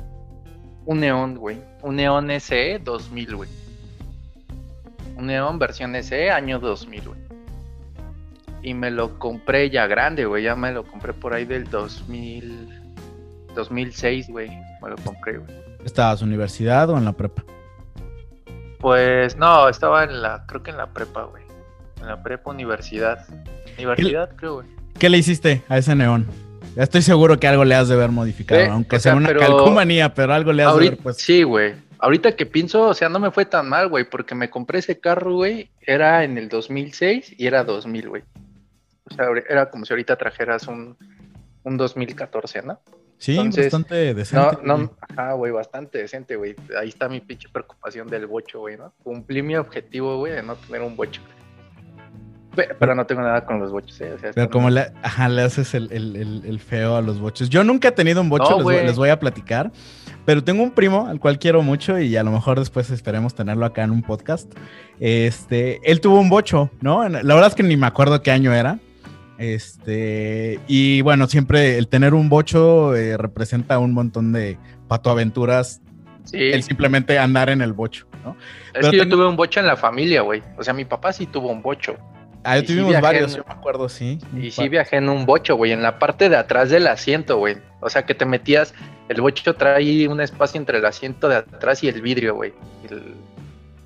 Un 0.85 1.01
Neon, 1.01 1.35
güey. 1.35 1.57
Un 1.83 1.97
Neon 1.97 2.29
SE 2.39 2.79
2000, 2.79 3.35
güey. 3.35 3.49
Un 5.15 5.27
Neon 5.27 5.59
versión 5.59 6.01
SE 6.01 6.31
año 6.31 6.59
2000, 6.59 7.01
güey. 7.07 7.19
Y 8.63 8.73
me 8.73 8.89
lo 8.89 9.19
compré 9.19 9.69
ya 9.69 9.85
grande, 9.85 10.25
güey. 10.25 10.43
Ya 10.43 10.55
me 10.55 10.71
lo 10.71 10.83
compré 10.83 11.13
por 11.13 11.33
ahí 11.33 11.45
del 11.45 11.69
2000... 11.69 12.73
2006, 13.53 14.29
güey. 14.29 14.49
Me 14.81 14.89
lo 14.89 14.95
compré, 14.97 15.37
güey. 15.37 15.51
¿Estabas 15.85 16.21
universidad 16.21 16.89
o 16.89 16.97
en 16.97 17.05
la 17.05 17.13
prepa? 17.13 17.43
Pues 18.87 19.35
no, 19.35 19.67
estaba 19.67 20.05
en 20.05 20.21
la, 20.21 20.45
creo 20.47 20.63
que 20.63 20.71
en 20.71 20.77
la 20.77 20.87
prepa, 20.87 21.23
güey. 21.23 21.43
En 21.99 22.07
la 22.07 22.23
prepa 22.23 22.51
universidad. 22.51 23.25
Universidad, 23.77 24.33
creo, 24.37 24.53
güey. 24.55 24.67
¿Qué 24.97 25.09
le 25.09 25.17
hiciste 25.17 25.61
a 25.67 25.77
ese 25.77 25.93
neón? 25.93 26.25
Ya 26.73 26.83
estoy 26.83 27.01
seguro 27.01 27.37
que 27.37 27.49
algo 27.49 27.65
le 27.65 27.75
has 27.75 27.89
de 27.89 27.97
ver 27.97 28.11
modificado, 28.11 28.71
aunque 28.71 28.95
o 28.95 28.99
sea 29.01 29.11
sea, 29.11 29.17
una 29.17 29.27
pero- 29.27 29.41
calcomanía, 29.41 30.13
pero 30.13 30.33
algo 30.33 30.53
le 30.53 30.63
has 30.63 30.73
de 30.77 30.89
ver, 30.91 30.97
pues. 30.99 31.17
Sí, 31.17 31.43
güey. 31.43 31.73
Ahorita 31.99 32.37
que 32.37 32.45
pienso, 32.45 32.83
o 32.83 32.93
sea, 32.93 33.09
no 33.09 33.19
me 33.19 33.29
fue 33.29 33.43
tan 33.43 33.67
mal, 33.67 33.89
güey, 33.89 34.09
porque 34.09 34.35
me 34.35 34.49
compré 34.49 34.79
ese 34.79 35.01
carro, 35.01 35.33
güey, 35.33 35.69
era 35.81 36.23
en 36.23 36.37
el 36.37 36.47
2006 36.47 37.35
y 37.37 37.45
era 37.45 37.65
2000, 37.65 38.07
güey. 38.07 38.23
O 39.11 39.13
sea, 39.13 39.25
era 39.49 39.69
como 39.69 39.83
si 39.83 39.91
ahorita 39.91 40.15
trajeras 40.15 40.65
un, 40.69 40.95
un 41.63 41.75
2014, 41.75 42.61
¿no? 42.61 42.79
Sí, 43.19 43.31
entonces, 43.37 43.65
bastante 43.65 44.13
decente. 44.13 44.57
No, 44.63 44.77
no, 44.77 44.91
ajá, 45.01 45.33
güey, 45.33 45.51
bastante 45.51 45.97
decente, 45.97 46.35
güey. 46.35 46.55
Ahí 46.79 46.89
está 46.89 47.09
mi 47.09 47.19
pinche 47.19 47.49
preocupación 47.51 48.07
del 48.07 48.27
bocho, 48.27 48.59
güey, 48.59 48.77
¿no? 48.77 48.93
Cumplí 49.03 49.41
mi 49.41 49.55
objetivo, 49.55 50.17
güey, 50.19 50.33
de 50.33 50.43
no 50.43 50.55
tener 50.55 50.81
un 50.83 50.95
bocho. 50.95 51.21
Pe- 52.55 52.69
Pero 52.79 52.95
no 52.95 53.05
tengo 53.05 53.21
nada 53.21 53.45
con 53.45 53.59
los 53.59 53.71
bochos, 53.71 53.99
¿eh? 54.01 54.13
O 54.13 54.19
sea, 54.19 54.31
Pero 54.33 54.49
como 54.49 54.69
le, 54.69 54.91
ajá, 55.03 55.29
le 55.29 55.43
haces 55.43 55.73
el, 55.75 55.91
el- 55.91 56.15
el- 56.15 56.43
el 56.45 56.59
feo 56.59 56.95
a 56.95 57.01
los 57.01 57.19
boches. 57.19 57.49
Yo 57.49 57.63
nunca 57.63 57.89
he 57.89 57.91
tenido 57.91 58.21
un 58.21 58.29
bocho, 58.29 58.49
No, 58.51 58.55
les, 58.57 58.63
voy, 58.63 58.75
les 58.77 58.95
voy 58.97 59.09
a 59.09 59.19
platicar. 59.19 59.71
Pero 60.25 60.43
tengo 60.43 60.61
un 60.61 60.71
primo 60.71 61.07
al 61.07 61.19
cual 61.19 61.39
quiero 61.39 61.61
mucho 61.61 61.97
y 61.99 62.17
a 62.17 62.23
lo 62.23 62.31
mejor 62.31 62.59
después 62.59 62.89
esperemos 62.89 63.33
tenerlo 63.33 63.65
acá 63.65 63.83
en 63.83 63.91
un 63.91 64.01
podcast. 64.01 64.51
Este, 64.99 65.79
él 65.89 66.01
tuvo 66.01 66.19
un 66.19 66.29
bocho, 66.29 66.69
¿no? 66.81 67.07
La 67.07 67.21
verdad 67.21 67.47
es 67.47 67.55
que 67.55 67.63
ni 67.63 67.77
me 67.77 67.87
acuerdo 67.87 68.21
qué 68.21 68.31
año 68.31 68.53
era. 68.53 68.79
Este, 69.37 70.59
y 70.67 71.01
bueno, 71.01 71.27
siempre 71.27 71.77
el 71.77 71.87
tener 71.87 72.13
un 72.13 72.29
bocho 72.29 72.95
eh, 72.95 73.17
representa 73.17 73.77
un 73.79 73.93
montón 73.93 74.33
de 74.33 74.57
patoaventuras. 74.87 75.81
Sí, 76.23 76.37
El 76.37 76.63
simplemente 76.63 77.17
andar 77.19 77.49
en 77.49 77.61
el 77.61 77.71
bocho, 77.71 78.05
¿no? 78.25 78.31
es 78.31 78.71
pero 78.73 78.91
que 78.91 78.97
yo 78.97 79.07
tuve 79.07 79.27
un 79.27 79.37
bocho 79.37 79.61
en 79.61 79.67
la 79.67 79.77
familia, 79.77 80.21
güey. 80.21 80.43
O 80.57 80.63
sea, 80.63 80.73
mi 80.73 80.83
papá 80.83 81.13
sí 81.13 81.25
tuvo 81.25 81.49
un 81.49 81.61
bocho. 81.61 81.97
Ah, 82.43 82.61
tuvimos 82.61 82.99
varios, 83.01 83.35
yo 83.35 83.43
me 83.45 83.53
acuerdo, 83.53 83.89
sí. 83.89 84.19
Y 84.35 84.51
sí 84.51 84.69
viajé 84.69 84.97
en 84.97 85.09
un 85.09 85.25
bocho, 85.25 85.55
güey, 85.55 85.73
en 85.73 85.81
la 85.81 85.99
parte 85.99 86.29
de 86.29 86.37
atrás 86.37 86.69
del 86.69 86.87
asiento, 86.87 87.37
güey. 87.37 87.57
O 87.81 87.89
sea, 87.89 88.05
que 88.05 88.15
te 88.15 88.25
metías, 88.25 88.73
el 89.09 89.21
bocho 89.21 89.53
trae 89.55 90.07
un 90.07 90.21
espacio 90.21 90.57
entre 90.57 90.77
el 90.77 90.85
asiento 90.85 91.27
de 91.27 91.37
atrás 91.37 91.83
y 91.83 91.89
el 91.89 92.01
vidrio, 92.01 92.35
güey. 92.35 92.53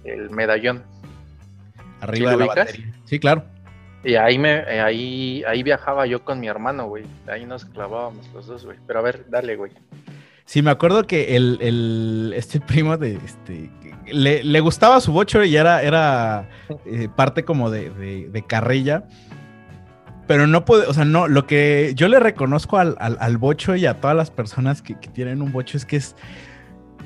El, 0.03 0.29
medallón. 0.29 0.83
Arriba 2.01 2.31
de 2.31 2.37
la 2.37 2.45
batería. 2.45 2.93
Sí, 3.05 3.19
claro. 3.19 3.45
Y 4.03 4.15
ahí 4.15 4.37
me, 4.39 4.59
eh, 4.59 4.81
ahí, 4.81 5.43
ahí 5.47 5.63
viajaba 5.63 6.05
yo 6.07 6.23
con 6.23 6.39
mi 6.39 6.47
hermano, 6.47 6.87
güey. 6.87 7.05
Ahí 7.27 7.45
nos 7.45 7.65
clavábamos 7.65 8.27
los 8.33 8.47
dos, 8.47 8.65
güey. 8.65 8.77
Pero 8.87 8.99
a 8.99 9.01
ver, 9.03 9.25
dale, 9.29 9.55
güey. 9.55 9.71
Sí, 10.45 10.61
me 10.61 10.71
acuerdo 10.71 11.05
que 11.05 11.35
el, 11.35 11.59
el 11.61 12.33
este 12.35 12.59
primo 12.67 12.97
de 12.97 13.15
este 13.15 13.69
le, 14.11 14.59
gustaba 14.59 14.99
su 14.99 15.11
bocho 15.11 15.43
y 15.43 15.55
era, 15.55 15.81
era 15.81 16.49
eh, 16.85 17.07
parte 17.15 17.45
como 17.45 17.69
de, 17.69 17.89
de, 18.29 18.41
carrilla. 18.43 19.03
Pero 20.27 20.47
no 20.47 20.65
puede, 20.65 20.87
o 20.87 20.93
sea, 20.93 21.05
no, 21.05 21.27
lo 21.27 21.45
que 21.45 21.93
yo 21.95 22.07
le 22.07 22.19
reconozco 22.19 22.77
al, 22.77 22.95
al, 22.99 23.37
bocho 23.37 23.75
y 23.75 23.85
a 23.85 23.99
todas 23.99 24.15
las 24.15 24.31
personas 24.31 24.81
que, 24.81 24.97
que, 24.99 25.09
tienen 25.09 25.41
un 25.41 25.51
bocho 25.51 25.77
es 25.77 25.85
que 25.85 25.97
es, 25.97 26.15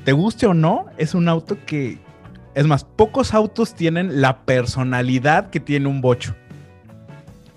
te 0.04 0.12
guste 0.12 0.46
o 0.46 0.54
no, 0.54 0.86
es 0.96 1.14
un 1.14 1.28
auto 1.28 1.56
que, 1.66 1.98
es 2.54 2.66
más, 2.66 2.84
pocos 2.84 3.34
autos 3.34 3.74
tienen 3.74 4.20
la 4.20 4.44
personalidad 4.44 5.50
que 5.50 5.60
tiene 5.60 5.88
un 5.88 6.00
bocho. 6.00 6.34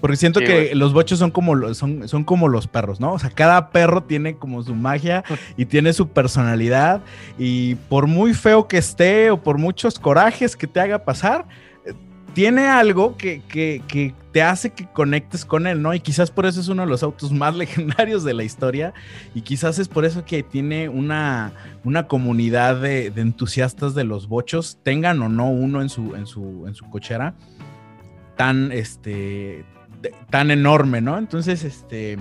Porque 0.01 0.15
siento 0.15 0.39
que 0.39 0.73
los 0.75 0.93
bochos 0.93 1.19
son 1.19 1.31
como, 1.31 1.73
son, 1.73 2.07
son 2.07 2.23
como 2.23 2.47
los 2.47 2.67
perros, 2.67 2.99
¿no? 2.99 3.13
O 3.13 3.19
sea, 3.19 3.29
cada 3.29 3.69
perro 3.71 4.03
tiene 4.03 4.35
como 4.35 4.63
su 4.63 4.73
magia 4.75 5.23
y 5.57 5.65
tiene 5.65 5.93
su 5.93 6.09
personalidad. 6.09 7.01
Y 7.37 7.75
por 7.75 8.07
muy 8.07 8.33
feo 8.33 8.67
que 8.67 8.77
esté 8.77 9.31
o 9.31 9.41
por 9.41 9.57
muchos 9.57 9.99
corajes 9.99 10.55
que 10.55 10.67
te 10.67 10.79
haga 10.79 11.03
pasar, 11.03 11.45
eh, 11.85 11.93
tiene 12.33 12.67
algo 12.67 13.17
que, 13.17 13.41
que, 13.49 14.13
te 14.31 14.43
hace 14.43 14.69
que 14.69 14.85
conectes 14.85 15.43
con 15.43 15.65
él, 15.65 15.81
¿no? 15.81 15.93
Y 15.93 15.99
quizás 15.99 16.29
por 16.29 16.45
eso 16.45 16.61
es 16.61 16.67
uno 16.67 16.83
de 16.83 16.89
los 16.89 17.03
autos 17.03 17.31
más 17.31 17.55
legendarios 17.57 18.23
de 18.23 18.33
la 18.33 18.43
historia. 18.43 18.93
Y 19.35 19.41
quizás 19.41 19.79
es 19.79 19.89
por 19.89 20.05
eso 20.05 20.23
que 20.23 20.43
tiene 20.43 20.87
una, 20.87 21.51
una 21.83 22.07
comunidad 22.07 22.79
de, 22.79 23.11
de 23.11 23.21
entusiastas 23.21 23.95
de 23.95 24.05
los 24.05 24.29
bochos, 24.29 24.77
tengan 24.81 25.21
o 25.21 25.27
no 25.27 25.49
uno 25.49 25.81
en 25.81 25.89
su, 25.89 26.15
en 26.15 26.25
su, 26.25 26.65
en 26.67 26.73
su 26.73 26.89
cochera 26.89 27.35
tan, 28.39 28.71
este, 28.71 29.65
tan 30.29 30.51
enorme, 30.51 31.01
¿no? 31.01 31.17
Entonces, 31.17 31.63
este, 31.63 32.17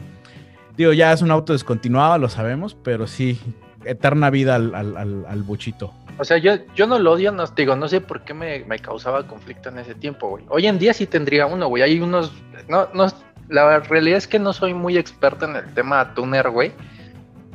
digo, 0.77 0.93
ya 0.93 1.13
es 1.13 1.23
un 1.23 1.31
auto 1.31 1.53
descontinuado, 1.53 2.19
lo 2.19 2.29
sabemos, 2.29 2.77
pero 2.83 3.07
sí, 3.07 3.41
eterna 3.85 4.31
vida 4.31 4.57
al, 4.57 4.75
al, 4.75 5.25
al, 5.27 5.43
buchito. 5.43 5.93
O 6.19 6.25
sea, 6.25 6.39
yo, 6.39 6.55
yo 6.75 6.87
no 6.87 6.99
lo 6.99 7.13
odio, 7.13 7.33
no, 7.33 7.47
digo, 7.47 7.77
no 7.77 7.89
sé 7.89 8.01
por 8.01 8.23
qué 8.23 8.35
me, 8.35 8.65
causaba 8.81 9.27
conflicto 9.27 9.69
en 9.69 9.79
ese 9.79 9.95
tiempo, 9.95 10.29
güey. 10.29 10.45
Hoy 10.49 10.67
en 10.67 10.79
día 10.79 10.93
sí 10.93 11.07
tendría 11.07 11.47
uno, 11.47 11.69
güey. 11.69 11.83
Hay 11.83 12.01
unos, 12.01 12.33
no, 12.69 12.89
no, 12.93 13.07
la 13.49 13.81
realidad 13.81 14.19
es 14.19 14.27
que 14.27 14.39
no 14.39 14.53
soy 14.53 14.75
muy 14.75 14.99
experto 14.99 15.45
en 15.45 15.57
el 15.57 15.75
tema 15.75 16.15
tuner, 16.15 16.51
güey. 16.51 16.73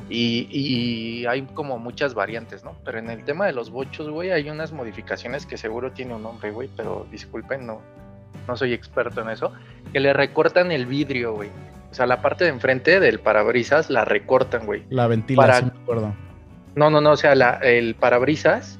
Y, 0.09 0.47
y, 0.51 1.25
hay 1.25 1.41
como 1.53 1.79
muchas 1.79 2.13
variantes, 2.13 2.63
¿no? 2.63 2.75
Pero 2.85 2.99
en 2.99 3.09
el 3.09 3.23
tema 3.23 3.45
de 3.47 3.53
los 3.53 3.69
bochos, 3.69 4.09
güey, 4.09 4.31
hay 4.31 4.49
unas 4.49 4.71
modificaciones 4.71 5.45
que 5.45 5.57
seguro 5.57 5.91
tiene 5.91 6.13
un 6.13 6.23
nombre, 6.23 6.51
güey, 6.51 6.69
pero 6.75 7.07
disculpen, 7.09 7.65
no, 7.65 7.81
no 8.47 8.57
soy 8.57 8.73
experto 8.73 9.21
en 9.21 9.29
eso, 9.29 9.51
que 9.91 9.99
le 9.99 10.13
recortan 10.13 10.71
el 10.71 10.85
vidrio, 10.85 11.33
güey. 11.33 11.49
O 11.91 11.93
sea, 11.93 12.07
la 12.07 12.21
parte 12.21 12.45
de 12.45 12.49
enfrente 12.49 12.99
del 12.99 13.19
parabrisas 13.19 13.89
la 13.89 14.03
recortan, 14.03 14.65
güey. 14.65 14.83
La 14.89 15.07
ventilación, 15.07 15.71
me 15.75 15.81
acuerdo. 15.81 16.15
No, 16.75 16.89
no, 16.89 17.01
no, 17.01 17.11
o 17.11 17.17
sea, 17.17 17.35
la, 17.35 17.59
el 17.61 17.93
parabrisas 17.95 18.79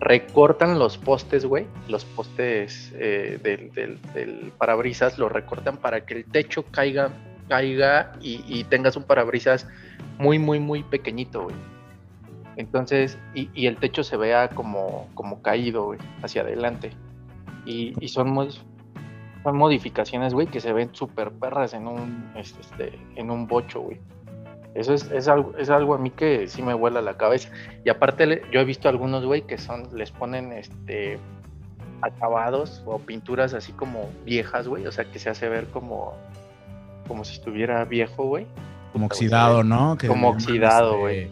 recortan 0.00 0.78
los 0.78 0.98
postes, 0.98 1.46
güey. 1.46 1.66
Los 1.88 2.04
postes 2.04 2.92
eh, 2.96 3.38
del, 3.42 3.70
del, 4.12 4.52
parabrisas 4.58 5.18
los 5.18 5.32
recortan 5.32 5.76
para 5.78 6.04
que 6.04 6.14
el 6.14 6.24
techo 6.24 6.64
caiga, 6.70 7.10
caiga 7.48 8.12
y, 8.20 8.64
tengas 8.64 8.96
un 8.96 9.04
parabrisas 9.04 9.66
muy, 10.18 10.38
muy, 10.38 10.60
muy 10.60 10.82
pequeñito, 10.82 11.44
güey. 11.44 11.56
Entonces, 12.56 13.16
y, 13.34 13.48
y, 13.54 13.66
el 13.66 13.76
techo 13.76 14.04
se 14.04 14.16
vea 14.18 14.48
como, 14.48 15.08
como 15.14 15.40
caído, 15.40 15.86
güey, 15.86 16.00
hacia 16.22 16.42
adelante. 16.42 16.90
Y, 17.64 17.94
y 17.98 18.08
son 18.08 18.28
muy, 18.28 18.48
son 19.42 19.56
modificaciones, 19.56 20.34
güey, 20.34 20.46
que 20.46 20.60
se 20.60 20.72
ven 20.72 20.90
súper 20.92 21.30
perras 21.32 21.74
en 21.74 21.88
un, 21.88 22.32
este, 22.36 22.60
este, 22.60 22.98
en 23.16 23.30
un 23.30 23.46
bocho, 23.46 23.80
güey. 23.80 24.00
Eso 24.74 24.94
es, 24.94 25.10
es, 25.10 25.28
algo, 25.28 25.52
es 25.58 25.68
algo 25.68 25.94
a 25.94 25.98
mí 25.98 26.10
que 26.10 26.48
sí 26.48 26.62
me 26.62 26.74
vuela 26.74 27.02
la 27.02 27.16
cabeza. 27.16 27.50
Y 27.84 27.90
aparte, 27.90 28.42
yo 28.50 28.60
he 28.60 28.64
visto 28.64 28.88
algunos, 28.88 29.24
güey, 29.24 29.42
que 29.42 29.58
son, 29.58 29.88
les 29.94 30.10
ponen 30.10 30.52
este 30.52 31.18
acabados 32.00 32.82
o 32.84 32.98
pinturas 32.98 33.54
así 33.54 33.72
como 33.72 34.10
viejas, 34.24 34.66
güey. 34.68 34.86
O 34.86 34.92
sea, 34.92 35.04
que 35.04 35.18
se 35.18 35.30
hace 35.30 35.48
ver 35.48 35.66
como, 35.68 36.14
como 37.06 37.24
si 37.24 37.34
estuviera 37.34 37.84
viejo, 37.84 38.24
güey. 38.24 38.46
Como 38.92 39.06
oxidado, 39.06 39.62
¿no? 39.62 39.96
como 40.06 40.30
oxidado, 40.30 40.98
güey. 40.98 41.30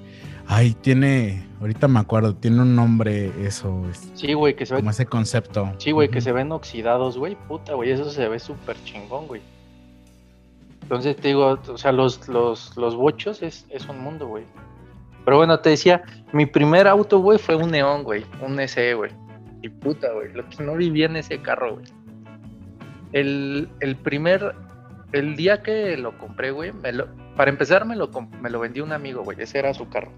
Ay, 0.52 0.74
tiene, 0.74 1.46
ahorita 1.60 1.86
me 1.86 2.00
acuerdo, 2.00 2.34
tiene 2.34 2.62
un 2.62 2.74
nombre 2.74 3.30
eso. 3.46 3.84
Sí, 4.14 4.32
güey, 4.32 4.56
que 4.56 4.66
se 4.66 4.74
ve. 4.74 4.80
Como 4.80 4.90
ese 4.90 5.06
concepto. 5.06 5.72
Sí, 5.78 5.92
güey, 5.92 6.08
que 6.08 6.20
se 6.20 6.32
ven 6.32 6.50
oxidados, 6.50 7.16
güey. 7.16 7.36
Puta, 7.46 7.74
güey, 7.74 7.92
eso 7.92 8.10
se 8.10 8.28
ve 8.28 8.40
súper 8.40 8.76
chingón, 8.82 9.28
güey. 9.28 9.42
Entonces 10.82 11.14
te 11.14 11.28
digo, 11.28 11.56
o 11.68 11.78
sea, 11.78 11.92
los, 11.92 12.26
los, 12.26 12.76
los 12.76 12.96
bochos 12.96 13.42
es, 13.42 13.64
es 13.70 13.88
un 13.88 14.00
mundo, 14.00 14.26
güey. 14.26 14.42
Pero 15.24 15.36
bueno, 15.36 15.60
te 15.60 15.70
decía, 15.70 16.02
mi 16.32 16.46
primer 16.46 16.88
auto, 16.88 17.20
güey, 17.20 17.38
fue 17.38 17.54
un 17.54 17.70
neón, 17.70 18.02
güey. 18.02 18.26
Un 18.42 18.58
SE, 18.66 18.94
güey. 18.94 19.12
Y 19.62 19.68
puta, 19.68 20.12
güey. 20.12 20.32
Lo 20.32 20.48
que 20.48 20.64
no 20.64 20.74
vivía 20.74 21.06
en 21.06 21.14
ese 21.14 21.40
carro, 21.40 21.74
güey. 21.74 21.86
El, 23.12 23.68
el 23.78 23.94
primer. 23.94 24.56
El 25.12 25.36
día 25.36 25.62
que 25.62 25.96
lo 25.96 26.18
compré, 26.18 26.50
güey, 26.50 26.72
para 27.36 27.50
empezar 27.50 27.84
me 27.84 27.96
lo, 27.96 28.10
me 28.40 28.50
lo 28.50 28.58
vendió 28.58 28.82
un 28.82 28.92
amigo, 28.92 29.22
güey. 29.22 29.40
Ese 29.40 29.60
era 29.60 29.72
su 29.74 29.88
carro. 29.88 30.10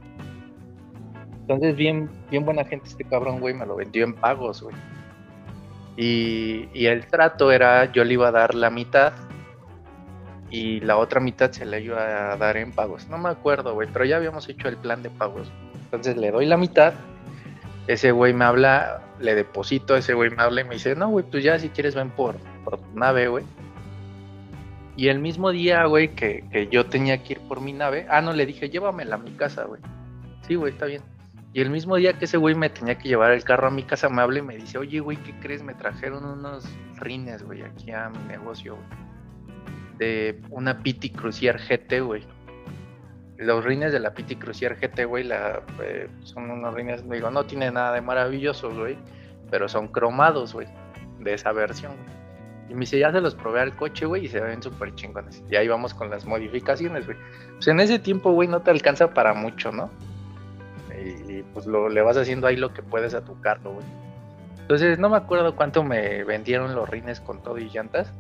Entonces, 1.42 1.76
bien, 1.76 2.08
bien 2.30 2.44
buena 2.44 2.64
gente 2.64 2.88
este 2.88 3.04
cabrón, 3.04 3.40
güey, 3.40 3.52
me 3.54 3.66
lo 3.66 3.76
vendió 3.76 4.04
en 4.04 4.14
pagos, 4.14 4.62
güey. 4.62 4.74
Y, 5.96 6.68
y, 6.72 6.86
el 6.86 7.06
trato 7.06 7.52
era, 7.52 7.92
yo 7.92 8.04
le 8.04 8.14
iba 8.14 8.28
a 8.28 8.30
dar 8.30 8.54
la 8.54 8.70
mitad 8.70 9.12
y 10.50 10.80
la 10.80 10.96
otra 10.96 11.20
mitad 11.20 11.50
se 11.50 11.64
la 11.66 11.78
iba 11.78 12.32
a 12.32 12.36
dar 12.36 12.56
en 12.56 12.72
pagos. 12.72 13.08
No 13.08 13.18
me 13.18 13.28
acuerdo, 13.28 13.74
güey, 13.74 13.88
pero 13.92 14.04
ya 14.04 14.16
habíamos 14.16 14.48
hecho 14.48 14.68
el 14.68 14.76
plan 14.76 15.02
de 15.02 15.10
pagos. 15.10 15.50
Entonces 15.84 16.16
le 16.16 16.30
doy 16.30 16.46
la 16.46 16.56
mitad, 16.56 16.94
ese 17.86 18.12
güey 18.12 18.32
me 18.32 18.44
habla, 18.44 19.02
le 19.20 19.34
deposito, 19.34 19.96
ese 19.96 20.14
güey 20.14 20.30
me 20.30 20.42
habla 20.42 20.60
y 20.60 20.64
me 20.64 20.74
dice, 20.74 20.94
no, 20.94 21.08
güey, 21.08 21.24
pues 21.28 21.42
ya 21.42 21.58
si 21.58 21.68
quieres 21.68 21.94
ven 21.94 22.10
por, 22.10 22.36
por 22.64 22.78
tu 22.78 22.98
nave, 22.98 23.28
güey. 23.28 23.44
Y 24.96 25.08
el 25.08 25.18
mismo 25.18 25.50
día, 25.50 25.86
güey, 25.86 26.14
que, 26.14 26.44
que 26.52 26.68
yo 26.68 26.86
tenía 26.86 27.22
que 27.22 27.34
ir 27.34 27.40
por 27.40 27.60
mi 27.60 27.72
nave, 27.72 28.06
ah, 28.10 28.20
no, 28.20 28.32
le 28.32 28.46
dije, 28.46 28.68
llévamela 28.68 29.16
a 29.16 29.18
mi 29.18 29.30
casa, 29.32 29.64
güey. 29.64 29.80
Sí, 30.46 30.54
güey, 30.54 30.72
está 30.72 30.86
bien. 30.86 31.02
Y 31.54 31.60
el 31.60 31.68
mismo 31.68 31.96
día 31.96 32.14
que 32.14 32.24
ese 32.24 32.38
güey 32.38 32.54
me 32.54 32.70
tenía 32.70 32.96
que 32.96 33.08
llevar 33.08 33.32
el 33.32 33.44
carro 33.44 33.68
a 33.68 33.70
mi 33.70 33.82
casa, 33.82 34.08
y 34.08 34.42
me 34.42 34.56
dice, 34.56 34.78
oye, 34.78 35.00
güey, 35.00 35.18
¿qué 35.18 35.38
crees? 35.40 35.62
Me 35.62 35.74
trajeron 35.74 36.24
unos 36.24 36.64
rines, 36.96 37.42
güey, 37.42 37.62
aquí 37.62 37.90
a 37.90 38.08
mi 38.08 38.18
negocio, 38.24 38.76
güey. 38.76 38.86
De 39.98 40.40
una 40.50 40.78
Pity 40.78 41.10
Crucier 41.10 41.58
GT, 41.58 42.00
güey. 42.00 42.24
Los 43.36 43.64
rines 43.64 43.92
de 43.92 44.00
la 44.00 44.14
Pity 44.14 44.36
Crucier 44.36 44.76
GT, 44.80 45.04
güey, 45.04 45.24
la, 45.24 45.62
eh, 45.82 46.08
son 46.22 46.50
unos 46.50 46.72
rines, 46.72 47.08
digo, 47.08 47.30
no 47.30 47.44
tiene 47.44 47.70
nada 47.70 47.92
de 47.92 48.00
maravillosos, 48.00 48.78
güey, 48.78 48.96
pero 49.50 49.68
son 49.68 49.88
cromados, 49.88 50.54
güey, 50.54 50.68
de 51.20 51.34
esa 51.34 51.52
versión, 51.52 51.92
güey. 51.92 52.22
Y 52.70 52.74
me 52.74 52.80
dice, 52.80 52.98
ya 52.98 53.12
se 53.12 53.20
los 53.20 53.34
probé 53.34 53.60
al 53.60 53.76
coche, 53.76 54.06
güey, 54.06 54.24
y 54.24 54.28
se 54.28 54.40
ven 54.40 54.62
súper 54.62 54.94
chingones. 54.94 55.42
Y 55.50 55.56
ahí 55.56 55.68
vamos 55.68 55.92
con 55.92 56.08
las 56.08 56.24
modificaciones, 56.24 57.04
güey. 57.04 57.18
Pues 57.56 57.68
en 57.68 57.80
ese 57.80 57.98
tiempo, 57.98 58.32
güey, 58.32 58.48
no 58.48 58.62
te 58.62 58.70
alcanza 58.70 59.12
para 59.12 59.34
mucho, 59.34 59.70
¿no? 59.70 59.90
Pues 61.52 61.66
lo, 61.66 61.88
le 61.88 62.02
vas 62.02 62.16
haciendo 62.16 62.46
ahí 62.46 62.56
lo 62.56 62.72
que 62.72 62.82
puedes 62.82 63.14
a 63.14 63.24
tu 63.24 63.40
carro, 63.40 63.72
güey. 63.72 63.86
Entonces 64.60 64.98
no 64.98 65.10
me 65.10 65.16
acuerdo 65.16 65.56
cuánto 65.56 65.82
me 65.82 66.24
vendieron 66.24 66.74
los 66.74 66.88
rines 66.88 67.20
con 67.20 67.42
todo 67.42 67.58
y 67.58 67.68
llantas. 67.68 68.12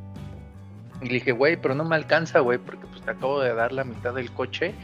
Y 1.00 1.06
le 1.06 1.14
dije, 1.14 1.32
güey, 1.32 1.56
pero 1.56 1.74
no 1.74 1.84
me 1.84 1.96
alcanza, 1.96 2.40
güey, 2.40 2.58
porque 2.58 2.86
pues 2.86 3.02
te 3.02 3.10
acabo 3.10 3.40
de 3.40 3.54
dar 3.54 3.72
la 3.72 3.84
mitad 3.84 4.14
del 4.14 4.30
coche 4.32 4.74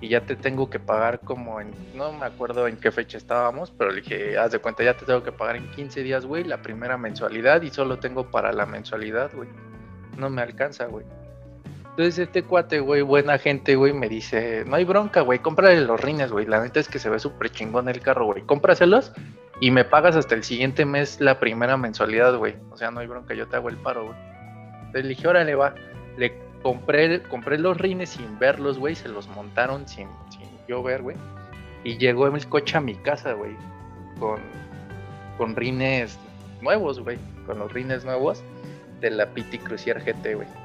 y 0.00 0.08
ya 0.08 0.20
te 0.20 0.36
tengo 0.36 0.68
que 0.70 0.78
pagar 0.78 1.20
como 1.20 1.60
en, 1.60 1.72
no 1.94 2.12
me 2.12 2.26
acuerdo 2.26 2.68
en 2.68 2.76
qué 2.76 2.90
fecha 2.90 3.16
estábamos, 3.16 3.70
pero 3.70 3.90
le 3.90 4.02
dije, 4.02 4.36
haz 4.38 4.52
de 4.52 4.58
cuenta, 4.58 4.84
ya 4.84 4.96
te 4.96 5.06
tengo 5.06 5.22
que 5.22 5.32
pagar 5.32 5.56
en 5.56 5.70
15 5.70 6.02
días, 6.02 6.26
güey, 6.26 6.44
la 6.44 6.62
primera 6.62 6.98
mensualidad 6.98 7.62
y 7.62 7.70
solo 7.70 7.98
tengo 7.98 8.30
para 8.30 8.52
la 8.52 8.66
mensualidad, 8.66 9.32
güey. 9.34 9.48
No 10.18 10.30
me 10.30 10.42
alcanza, 10.42 10.86
güey. 10.86 11.06
Entonces 11.96 12.18
este 12.18 12.42
cuate, 12.42 12.80
güey, 12.80 13.02
buena 13.02 13.38
gente, 13.38 13.76
güey, 13.76 13.92
me 13.92 14.08
dice, 14.08 14.64
no 14.66 14.74
hay 14.74 14.84
bronca, 14.84 15.20
güey, 15.20 15.38
cómprale 15.38 15.80
los 15.82 16.00
rines, 16.00 16.32
güey. 16.32 16.44
La 16.44 16.60
neta 16.60 16.80
es 16.80 16.88
que 16.88 16.98
se 16.98 17.08
ve 17.08 17.20
súper 17.20 17.50
chingón 17.50 17.88
el 17.88 18.00
carro, 18.00 18.26
güey. 18.26 18.42
Cómpraselos 18.42 19.12
y 19.60 19.70
me 19.70 19.84
pagas 19.84 20.16
hasta 20.16 20.34
el 20.34 20.42
siguiente 20.42 20.84
mes 20.84 21.20
la 21.20 21.38
primera 21.38 21.76
mensualidad, 21.76 22.36
güey. 22.36 22.56
O 22.72 22.76
sea, 22.76 22.90
no 22.90 22.98
hay 22.98 23.06
bronca, 23.06 23.34
yo 23.34 23.46
te 23.46 23.54
hago 23.54 23.68
el 23.68 23.76
paro, 23.76 24.06
güey. 24.06 24.16
Entonces 24.78 25.02
le 25.04 25.08
dije, 25.10 25.28
órale, 25.28 25.54
va. 25.54 25.76
Le 26.16 26.36
compré, 26.64 27.22
compré 27.22 27.58
los 27.58 27.76
rines 27.76 28.10
sin 28.10 28.40
verlos, 28.40 28.76
güey. 28.76 28.96
Se 28.96 29.08
los 29.08 29.28
montaron 29.28 29.86
sin, 29.86 30.08
sin 30.30 30.48
yo 30.66 30.82
ver, 30.82 31.00
güey. 31.00 31.16
Y 31.84 31.96
llegó 31.98 32.26
el 32.26 32.48
coche 32.48 32.76
a 32.76 32.80
mi 32.80 32.96
casa, 32.96 33.34
güey. 33.34 33.56
Con, 34.18 34.40
con 35.38 35.54
rines 35.54 36.18
nuevos, 36.60 36.98
güey. 36.98 37.18
Con 37.46 37.60
los 37.60 37.72
rines 37.72 38.04
nuevos 38.04 38.42
de 39.00 39.10
la 39.10 39.26
Pity 39.26 39.58
Crucier 39.58 40.02
GT, 40.02 40.34
güey. 40.34 40.63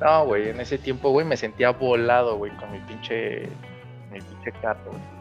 No, 0.00 0.26
güey, 0.26 0.50
en 0.50 0.60
ese 0.60 0.78
tiempo, 0.78 1.10
güey, 1.10 1.26
me 1.26 1.36
sentía 1.36 1.70
volado, 1.70 2.36
güey, 2.36 2.52
con 2.56 2.70
mi 2.70 2.78
pinche, 2.80 3.48
mi 4.12 4.20
pinche 4.20 4.52
carro, 4.60 4.90
güey. 4.90 5.16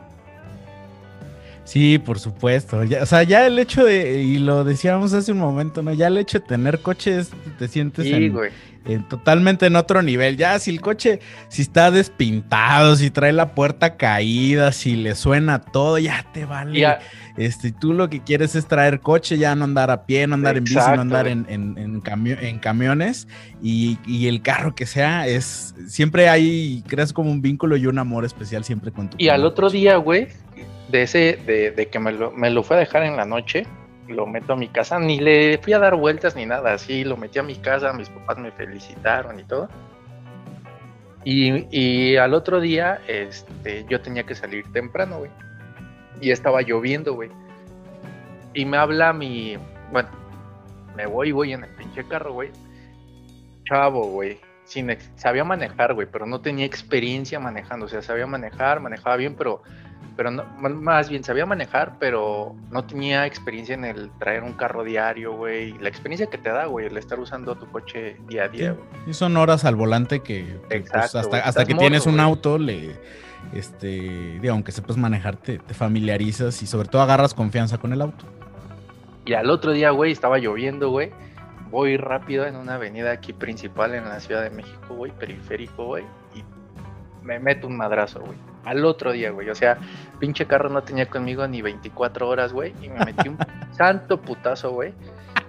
Sí, 1.65 1.97
por 1.97 2.19
supuesto. 2.19 2.77
o 2.77 3.05
sea, 3.05 3.23
ya 3.23 3.47
el 3.47 3.57
hecho 3.57 3.83
de, 3.83 4.21
y 4.21 4.37
lo 4.37 4.63
decíamos 4.63 5.13
hace 5.13 5.31
un 5.31 5.39
momento, 5.39 5.81
¿no? 5.81 5.93
Ya 5.93 6.07
el 6.07 6.17
hecho 6.17 6.39
de 6.39 6.45
tener 6.45 6.79
coches, 6.79 7.31
te 7.57 7.67
sientes 7.67 8.05
en, 8.05 8.37
totalmente 9.09 9.65
en 9.65 9.75
otro 9.75 10.01
nivel. 10.01 10.37
Ya 10.37 10.57
si 10.59 10.71
el 10.71 10.81
coche, 10.81 11.19
si 11.49 11.61
está 11.61 11.91
despintado, 11.91 12.95
si 12.95 13.09
trae 13.09 13.33
la 13.33 13.53
puerta 13.53 13.97
caída, 13.97 14.71
si 14.71 14.95
le 14.95 15.15
suena 15.15 15.59
todo, 15.59 15.97
ya 15.97 16.25
te 16.33 16.45
vale. 16.45 16.97
Este, 17.37 17.71
tú 17.71 17.93
lo 17.93 18.09
que 18.09 18.21
quieres 18.21 18.55
es 18.55 18.65
traer 18.65 19.01
coche, 19.01 19.37
ya 19.37 19.55
no 19.55 19.65
andar 19.65 19.91
a 19.91 20.05
pie, 20.05 20.25
no 20.25 20.35
andar 20.35 20.57
en 20.57 20.63
bici, 20.63 20.75
no 20.75 21.01
andar 21.01 21.27
en, 21.27 21.45
en, 21.49 21.75
en, 21.77 22.59
camiones. 22.59 23.27
Y, 23.61 23.97
y, 24.05 24.27
el 24.27 24.41
carro 24.41 24.73
que 24.73 24.85
sea, 24.85 25.27
es 25.27 25.75
siempre 25.87 26.29
hay, 26.29 26.83
creas 26.87 27.11
como 27.11 27.31
un 27.31 27.41
vínculo 27.41 27.75
y 27.75 27.87
un 27.87 27.99
amor 27.99 28.23
especial 28.23 28.63
siempre 28.63 28.91
con 28.91 29.09
tu 29.09 29.17
Y 29.19 29.27
al 29.29 29.43
otro 29.45 29.69
día, 29.69 29.97
güey, 29.97 30.29
de 30.89 31.01
ese, 31.03 31.39
de, 31.45 31.87
que 31.87 31.99
me 31.99 32.13
lo, 32.13 32.31
me 32.31 32.49
lo 32.49 32.63
fue 32.63 32.77
a 32.77 32.79
dejar 32.79 33.03
en 33.03 33.17
la 33.17 33.25
noche, 33.25 33.65
lo 34.07 34.25
meto 34.25 34.53
a 34.53 34.55
mi 34.55 34.67
casa, 34.67 34.99
ni 34.99 35.19
le 35.19 35.57
fui 35.57 35.73
a 35.73 35.79
dar 35.79 35.95
vueltas 35.95 36.35
ni 36.35 36.45
nada, 36.45 36.73
así 36.73 37.03
lo 37.03 37.17
metí 37.17 37.39
a 37.39 37.43
mi 37.43 37.55
casa, 37.55 37.93
mis 37.93 38.09
papás 38.09 38.37
me 38.37 38.51
felicitaron 38.51 39.39
y 39.39 39.43
todo. 39.43 39.69
Y, 41.23 41.65
y 41.71 42.17
al 42.17 42.35
otro 42.35 42.61
día, 42.61 43.01
este, 43.07 43.85
yo 43.89 43.99
tenía 44.01 44.23
que 44.23 44.35
salir 44.35 44.71
temprano, 44.71 45.17
güey. 45.19 45.31
Y 46.21 46.29
estaba 46.29 46.61
lloviendo, 46.61 47.15
güey. 47.15 47.31
Y 48.53 48.63
me 48.65 48.77
habla 48.77 49.11
mi, 49.11 49.57
bueno, 49.91 50.09
me 50.95 51.07
voy, 51.07 51.31
voy 51.31 51.53
en 51.53 51.63
el 51.63 51.69
pinche 51.71 52.07
carro, 52.07 52.33
güey. 52.33 52.51
Chavo, 53.67 54.07
güey. 54.11 54.39
Sin 54.65 54.95
sabía 55.15 55.43
manejar, 55.43 55.93
güey, 55.95 56.07
pero 56.11 56.25
no 56.27 56.41
tenía 56.41 56.65
experiencia 56.65 57.39
manejando. 57.39 57.87
O 57.87 57.89
sea, 57.89 58.03
sabía 58.03 58.27
manejar, 58.27 58.79
manejaba 58.79 59.15
bien, 59.15 59.35
pero 59.35 59.63
pero 60.15 60.31
no, 60.31 60.45
más 60.59 61.09
bien 61.09 61.23
sabía 61.23 61.45
manejar, 61.45 61.97
pero 61.99 62.55
no 62.71 62.85
tenía 62.85 63.25
experiencia 63.25 63.75
en 63.75 63.83
el 63.83 64.09
traer 64.17 64.43
un 64.43 64.53
carro 64.53 64.83
diario, 64.83 65.33
güey. 65.33 65.77
La 65.79 65.89
experiencia 65.89 66.27
que 66.27 66.37
te 66.37 66.49
da, 66.49 66.65
güey, 66.65 66.87
el 66.87 66.97
estar 66.97 67.19
usando 67.19 67.55
tu 67.55 67.69
coche 67.69 68.17
día 68.27 68.45
a 68.45 68.47
día, 68.47 68.71
güey. 68.71 68.85
Y 69.07 69.13
son 69.13 69.35
horas 69.35 69.65
al 69.65 69.75
volante 69.75 70.21
que, 70.21 70.57
pues, 70.69 70.93
hasta, 70.93 71.65
que 71.65 71.75
tienes 71.75 72.05
un 72.05 72.19
auto, 72.21 72.57
le, 72.57 72.95
este, 73.53 74.39
digo, 74.39 74.53
aunque 74.53 74.71
sepas 74.71 74.95
manejar, 74.95 75.35
te, 75.35 75.59
familiarizas 75.59 76.61
y 76.61 76.67
sobre 76.67 76.87
todo 76.87 77.01
agarras 77.01 77.33
confianza 77.33 77.77
con 77.77 77.91
el 77.91 78.01
auto. 78.01 78.25
Y 79.25 79.33
al 79.33 79.49
otro 79.49 79.71
día, 79.73 79.89
güey, 79.89 80.13
estaba 80.13 80.37
lloviendo, 80.37 80.91
güey. 80.91 81.11
Voy 81.71 81.97
rápido 81.97 82.45
en 82.45 82.55
una 82.55 82.75
avenida 82.75 83.11
aquí 83.11 83.33
principal 83.33 83.95
en 83.95 84.05
la 84.05 84.21
Ciudad 84.21 84.43
de 84.43 84.49
México, 84.49 84.95
güey, 84.95 85.11
periférico, 85.11 85.87
güey. 85.87 86.05
Y 86.33 86.43
me 87.25 87.39
meto 87.39 87.67
un 87.67 87.75
madrazo, 87.75 88.21
güey 88.21 88.37
al 88.65 88.83
otro 88.85 89.11
día, 89.11 89.31
güey. 89.31 89.49
O 89.49 89.55
sea, 89.55 89.77
pinche 90.19 90.45
carro 90.45 90.69
no 90.69 90.83
tenía 90.83 91.07
conmigo 91.07 91.47
ni 91.47 91.61
24 91.61 92.27
horas, 92.27 92.51
güey. 92.51 92.73
Y 92.81 92.89
me 92.89 93.05
metí 93.05 93.29
un 93.29 93.37
santo 93.71 94.19
putazo, 94.19 94.71
güey. 94.71 94.93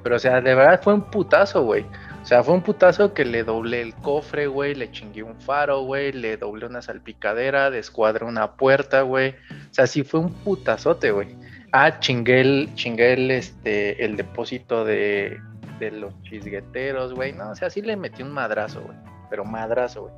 Pero, 0.03 0.17
o 0.17 0.19
sea, 0.19 0.41
de 0.41 0.55
verdad 0.55 0.81
fue 0.83 0.95
un 0.95 1.11
putazo, 1.11 1.63
güey. 1.63 1.85
O 2.23 2.27
sea, 2.27 2.43
fue 2.43 2.55
un 2.55 2.63
putazo 2.63 3.15
que 3.15 3.25
le 3.25 3.43
doblé 3.45 3.83
el 3.83 3.95
cofre, 3.95 4.47
güey. 4.47 4.75
Le 4.75 4.91
chingué 4.91 5.23
un 5.23 5.41
faro, 5.41 5.81
güey. 5.83 6.13
Le 6.13 6.37
doblé 6.37 6.67
una 6.67 6.83
salpicadera. 6.83 7.71
Descuadré 7.71 8.25
una 8.25 8.53
puerta, 8.53 9.03
güey. 9.03 9.31
O 9.31 9.75
sea, 9.75 9.87
sí 9.87 10.05
fue 10.05 10.21
un 10.21 10.33
putazote, 10.33 11.11
güey. 11.11 11.37
Ah, 11.73 11.99
chingué 11.99 12.41
el, 12.41 12.71
chingué 12.75 13.15
el, 13.15 13.31
este, 13.31 14.05
el 14.05 14.17
depósito 14.17 14.85
de, 14.85 15.41
de 15.79 15.91
los 15.91 16.15
chisgueteros, 16.23 17.15
güey. 17.15 17.33
No, 17.33 17.51
o 17.51 17.55
sea, 17.55 17.71
sí 17.71 17.83
le 17.83 17.97
metí 17.97 18.23
un 18.23 18.33
madrazo, 18.33 18.83
güey. 18.83 18.97
Pero 19.31 19.45
madrazo, 19.45 20.03
güey. 20.03 20.15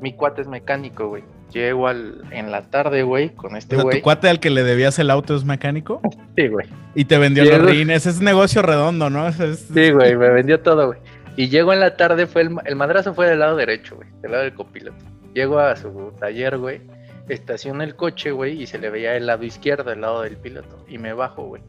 Mi 0.00 0.12
cuate 0.12 0.42
es 0.42 0.48
mecánico, 0.48 1.08
güey. 1.08 1.24
Llego 1.52 1.88
al, 1.88 2.22
en 2.30 2.50
la 2.50 2.62
tarde, 2.70 3.02
güey, 3.02 3.30
con 3.30 3.56
este 3.56 3.76
güey. 3.76 3.98
¿Tu 3.98 4.02
cuate 4.02 4.28
al 4.28 4.38
que 4.38 4.50
le 4.50 4.62
debías 4.62 4.98
el 4.98 5.10
auto 5.10 5.34
es 5.34 5.44
mecánico? 5.44 6.00
Sí, 6.36 6.46
güey. 6.46 6.66
Y 6.94 7.04
te 7.06 7.18
vendió 7.18 7.44
los 7.44 7.68
rines. 7.68 8.06
Es 8.06 8.20
negocio 8.20 8.62
redondo, 8.62 9.10
¿no? 9.10 9.32
Sí, 9.32 9.90
güey, 9.90 10.16
me 10.16 10.30
vendió 10.30 10.60
todo, 10.60 10.86
güey. 10.86 11.00
Y 11.34 11.48
llego 11.48 11.72
en 11.72 11.80
la 11.80 11.96
tarde, 11.96 12.28
fue 12.28 12.42
el, 12.42 12.56
el 12.64 12.76
madrazo 12.76 13.12
fue 13.12 13.26
del 13.26 13.40
lado 13.40 13.56
derecho, 13.56 13.96
güey, 13.96 14.08
del 14.22 14.30
lado 14.30 14.44
del 14.44 14.54
copiloto. 14.54 15.04
Llego 15.34 15.58
a 15.58 15.74
su 15.74 16.12
taller, 16.20 16.58
güey, 16.58 16.80
estaciono 17.28 17.82
el 17.82 17.96
coche, 17.96 18.30
güey, 18.30 18.62
y 18.62 18.66
se 18.66 18.78
le 18.78 18.88
veía 18.88 19.16
el 19.16 19.26
lado 19.26 19.44
izquierdo, 19.44 19.90
el 19.90 20.00
lado 20.00 20.22
del 20.22 20.36
piloto. 20.36 20.84
Y 20.88 20.98
me 20.98 21.12
bajo, 21.12 21.42
güey. 21.42 21.62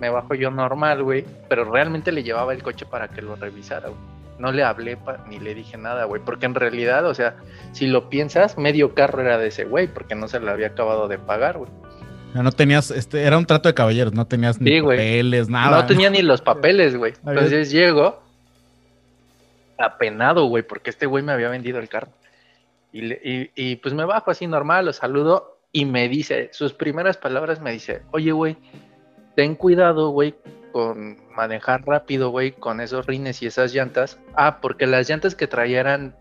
Me 0.00 0.10
bajo 0.10 0.34
yo 0.34 0.50
normal, 0.50 1.04
güey, 1.04 1.24
pero 1.48 1.64
realmente 1.70 2.10
le 2.10 2.24
llevaba 2.24 2.52
el 2.52 2.62
coche 2.64 2.86
para 2.86 3.06
que 3.06 3.22
lo 3.22 3.36
revisara, 3.36 3.88
güey 3.88 4.21
no 4.42 4.50
le 4.50 4.64
hablé 4.64 4.98
ni 5.28 5.38
le 5.38 5.54
dije 5.54 5.78
nada, 5.78 6.04
güey, 6.04 6.20
porque 6.20 6.46
en 6.46 6.56
realidad, 6.56 7.06
o 7.06 7.14
sea, 7.14 7.36
si 7.70 7.86
lo 7.86 8.10
piensas, 8.10 8.58
medio 8.58 8.92
carro 8.92 9.22
era 9.22 9.38
de 9.38 9.46
ese 9.46 9.64
güey, 9.64 9.86
porque 9.86 10.16
no 10.16 10.26
se 10.26 10.40
le 10.40 10.50
había 10.50 10.66
acabado 10.66 11.06
de 11.06 11.16
pagar, 11.16 11.58
güey. 11.58 11.70
No, 12.34 12.50
tenías, 12.50 12.90
este, 12.90 13.22
era 13.22 13.38
un 13.38 13.46
trato 13.46 13.68
de 13.68 13.74
caballeros, 13.74 14.14
no 14.14 14.26
tenías 14.26 14.60
ni 14.60 14.80
papeles, 14.80 15.48
nada. 15.48 15.82
No 15.82 15.86
tenía 15.86 16.10
ni 16.10 16.22
los 16.22 16.40
papeles, 16.40 16.96
güey. 16.96 17.12
Entonces 17.24 17.70
llego 17.70 18.20
apenado, 19.78 20.46
güey, 20.46 20.64
porque 20.64 20.90
este 20.90 21.06
güey 21.06 21.22
me 21.22 21.30
había 21.30 21.48
vendido 21.48 21.78
el 21.78 21.88
carro. 21.88 22.08
Y, 22.92 23.12
y, 23.12 23.50
y, 23.54 23.76
pues 23.76 23.94
me 23.94 24.04
bajo 24.04 24.32
así 24.32 24.48
normal, 24.48 24.86
lo 24.86 24.92
saludo 24.92 25.58
y 25.70 25.84
me 25.84 26.08
dice, 26.08 26.50
sus 26.52 26.72
primeras 26.72 27.16
palabras 27.16 27.60
me 27.60 27.70
dice, 27.70 28.02
oye, 28.10 28.32
güey, 28.32 28.56
ten 29.36 29.54
cuidado, 29.54 30.10
güey, 30.10 30.34
con 30.72 31.18
manejar 31.36 31.84
rápido, 31.86 32.30
güey, 32.30 32.52
con 32.52 32.80
esos 32.80 33.06
rines 33.06 33.42
y 33.42 33.46
esas 33.46 33.72
llantas. 33.72 34.18
Ah, 34.34 34.60
porque 34.60 34.86
las 34.86 35.08
llantas 35.08 35.34
que 35.34 35.46
traía 35.46 35.80
eran 35.80 36.16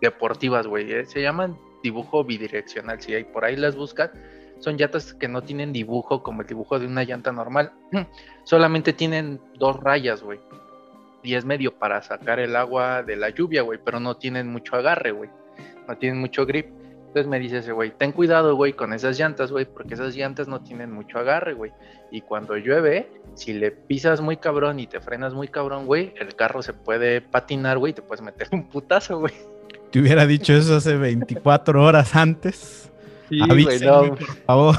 deportivas, 0.00 0.66
güey. 0.66 0.92
Eh, 0.92 1.06
se 1.06 1.22
llaman 1.22 1.56
dibujo 1.82 2.24
bidireccional. 2.24 3.00
Si 3.00 3.14
hay 3.14 3.24
por 3.24 3.44
ahí 3.44 3.56
las 3.56 3.76
buscan, 3.76 4.10
son 4.58 4.76
llantas 4.76 5.14
que 5.14 5.28
no 5.28 5.42
tienen 5.42 5.72
dibujo 5.72 6.22
como 6.22 6.42
el 6.42 6.48
dibujo 6.48 6.78
de 6.78 6.86
una 6.86 7.04
llanta 7.04 7.32
normal. 7.32 7.72
Solamente 8.44 8.92
tienen 8.92 9.40
dos 9.58 9.78
rayas, 9.80 10.22
güey. 10.22 10.40
Y 11.22 11.34
es 11.34 11.44
medio 11.44 11.74
para 11.78 12.02
sacar 12.02 12.38
el 12.38 12.56
agua 12.56 13.02
de 13.02 13.16
la 13.16 13.30
lluvia, 13.30 13.62
güey. 13.62 13.78
Pero 13.84 14.00
no 14.00 14.16
tienen 14.16 14.48
mucho 14.48 14.76
agarre, 14.76 15.12
güey. 15.12 15.30
No 15.86 15.96
tienen 15.96 16.20
mucho 16.20 16.46
grip. 16.46 16.66
Entonces 17.08 17.26
me 17.26 17.40
dice 17.40 17.58
ese 17.58 17.72
güey, 17.72 17.90
ten 17.90 18.12
cuidado, 18.12 18.54
güey, 18.54 18.74
con 18.74 18.92
esas 18.92 19.18
llantas, 19.18 19.50
güey, 19.50 19.64
porque 19.64 19.94
esas 19.94 20.14
llantas 20.14 20.46
no 20.46 20.60
tienen 20.60 20.92
mucho 20.92 21.18
agarre, 21.18 21.54
güey. 21.54 21.72
Y 22.10 22.20
cuando 22.20 22.56
llueve, 22.56 23.10
si 23.34 23.54
le 23.54 23.70
pisas 23.70 24.20
muy 24.20 24.36
cabrón 24.36 24.78
y 24.78 24.86
te 24.86 25.00
frenas 25.00 25.32
muy 25.32 25.48
cabrón, 25.48 25.86
güey, 25.86 26.12
el 26.20 26.34
carro 26.36 26.62
se 26.62 26.74
puede 26.74 27.22
patinar, 27.22 27.78
güey, 27.78 27.92
y 27.92 27.94
te 27.94 28.02
puedes 28.02 28.22
meter 28.22 28.48
un 28.52 28.68
putazo, 28.68 29.20
güey. 29.20 29.32
Te 29.90 30.00
hubiera 30.00 30.26
dicho 30.26 30.52
eso 30.52 30.76
hace 30.76 30.96
24 30.96 31.82
horas 31.82 32.14
antes. 32.14 32.90
Sí, 33.30 33.40
güey, 33.40 33.80
no. 33.80 34.14
por 34.14 34.24
favor. 34.44 34.76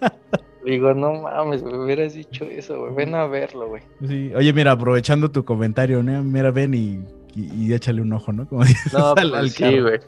Digo, 0.64 0.92
no 0.94 1.22
mames, 1.22 1.62
me 1.62 1.78
hubieras 1.78 2.14
dicho 2.14 2.44
eso, 2.44 2.78
güey. 2.80 2.94
Ven 2.94 3.14
a 3.14 3.26
verlo, 3.26 3.68
güey. 3.68 3.82
Sí. 4.06 4.32
Oye, 4.34 4.52
mira, 4.52 4.72
aprovechando 4.72 5.30
tu 5.30 5.44
comentario, 5.44 6.02
¿no? 6.02 6.24
Mira, 6.24 6.50
ven 6.50 6.74
y, 6.74 7.04
y, 7.34 7.72
échale 7.72 8.02
un 8.02 8.12
ojo, 8.12 8.32
¿no? 8.32 8.48
Como 8.48 8.64
dices 8.66 8.92
no, 8.92 9.14
pues 9.14 9.52
sí, 9.52 9.78
güey. 9.78 10.00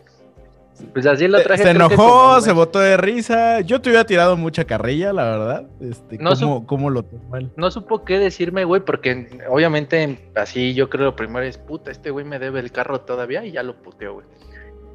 Pues 0.92 1.06
así 1.06 1.28
lo 1.28 1.40
traje. 1.42 1.62
Se 1.62 1.70
enojó, 1.70 2.40
se 2.40 2.52
botó 2.52 2.78
de 2.78 2.96
risa. 2.96 3.60
Yo 3.60 3.80
te 3.80 3.90
hubiera 3.90 4.04
tirado 4.04 4.36
mucha 4.36 4.64
carrilla, 4.64 5.12
la 5.12 5.24
verdad. 5.24 5.66
Este, 5.80 6.18
no 6.18 6.34
¿cómo, 6.66 6.90
lo 6.90 7.02
tomó 7.02 7.38
No 7.56 7.70
supo 7.70 8.04
qué 8.04 8.18
decirme, 8.18 8.64
güey, 8.64 8.80
porque 8.80 9.40
obviamente 9.48 10.30
así 10.34 10.74
yo 10.74 10.88
creo 10.88 11.06
lo 11.06 11.16
primero 11.16 11.44
es, 11.44 11.58
puta, 11.58 11.90
este 11.90 12.10
güey 12.10 12.24
me 12.24 12.38
debe 12.38 12.60
el 12.60 12.72
carro 12.72 13.00
todavía 13.00 13.44
y 13.44 13.52
ya 13.52 13.62
lo 13.62 13.74
puteo, 13.76 14.14
güey. 14.14 14.26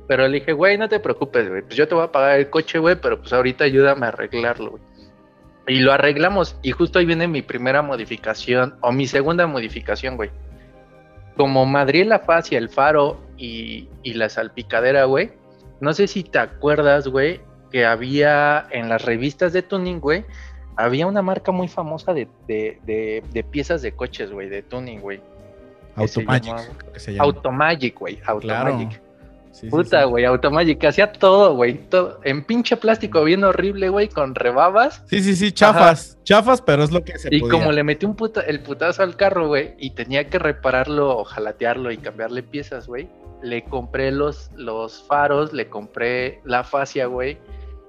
Pero 0.08 0.28
le 0.28 0.40
dije, 0.40 0.54
güey, 0.54 0.78
no 0.78 0.88
te 0.88 1.00
preocupes, 1.00 1.50
güey. 1.50 1.62
Pues 1.64 1.76
yo 1.76 1.88
te 1.88 1.96
voy 1.96 2.04
a 2.04 2.12
pagar 2.12 2.40
el 2.40 2.50
coche, 2.50 2.78
güey, 2.80 2.96
pero 2.96 3.20
pues 3.20 3.34
ahorita 3.34 3.64
ayúdame 3.64 4.06
a 4.06 4.10
arreglarlo, 4.10 4.72
güey. 4.72 4.84
Y 5.68 5.80
lo 5.80 5.92
arreglamos. 5.92 6.58
Y 6.62 6.72
justo 6.72 7.00
ahí 7.00 7.06
viene 7.06 7.28
mi 7.28 7.42
primera 7.42 7.82
modificación, 7.82 8.76
o 8.82 8.92
mi 8.92 9.08
segunda 9.08 9.48
modificación, 9.48 10.16
güey. 10.16 10.30
Como 11.36 11.66
Madrid 11.66 12.06
la 12.06 12.22
y 12.50 12.56
el 12.56 12.70
faro 12.70 13.20
y, 13.36 13.90
y 14.04 14.14
la 14.14 14.30
salpicadera, 14.30 15.06
güey 15.06 15.32
no 15.80 15.94
sé 15.94 16.08
si 16.08 16.24
te 16.24 16.40
acuerdas, 16.40 17.08
güey, 17.08 17.42
que 17.72 17.86
había 17.86 18.66
en 18.72 18.90
las 18.90 19.04
revistas 19.04 19.54
de 19.54 19.62
tuning, 19.62 20.00
güey, 20.00 20.26
había 20.76 21.08
una 21.08 21.22
marca 21.22 21.52
muy 21.52 21.68
famosa 21.68 22.14
de, 22.14 22.28
piezas 23.52 23.82
de 23.82 23.92
coches, 23.94 24.32
güey, 24.32 24.50
de 24.50 24.62
tuning, 24.62 25.00
güey. 25.00 25.22
Automagic, 25.96 26.54
Automagic, 27.20 27.98
güey, 27.98 28.20
Automagic. 28.26 29.02
Puta, 29.70 30.04
güey, 30.06 30.26
Automagic, 30.26 30.84
hacía 30.84 31.12
todo, 31.12 31.56
güey, 31.56 31.78
todo, 31.90 32.20
en 32.24 32.44
pinche 32.44 32.76
plástico 32.78 33.24
bien 33.24 33.44
horrible, 33.44 33.90
güey, 33.90 34.10
con 34.10 34.36
rebabas. 34.36 35.04
Sí, 35.08 35.22
sí, 35.22 35.36
sí, 35.36 35.52
chafas, 35.52 36.18
chafas, 36.24 36.62
pero 36.62 36.84
es 36.84 36.92
lo 36.92 37.04
que 37.04 37.18
se 37.18 37.30
Y 37.32 37.40
como 37.42 37.72
le 37.72 37.84
metí 37.84 38.06
un 38.06 38.16
puta, 38.16 38.42
el 38.42 38.62
putazo 38.62 39.04
al 39.04 39.16
carro, 39.16 39.48
güey, 39.48 39.74
y 39.78 39.92
tenía 39.92 40.30
que 40.30 40.40
repararlo 40.40 41.18
o 41.18 41.24
jalatearlo 41.24 41.92
y 41.92 41.98
cambiarle 41.98 42.44
piezas, 42.44 42.88
güey, 42.88 43.08
le 43.42 43.64
compré 43.64 44.12
los, 44.12 44.52
los 44.56 45.04
faros, 45.08 45.54
le 45.54 45.70
compré 45.70 46.42
la 46.44 46.64
fascia, 46.64 47.06
güey, 47.06 47.38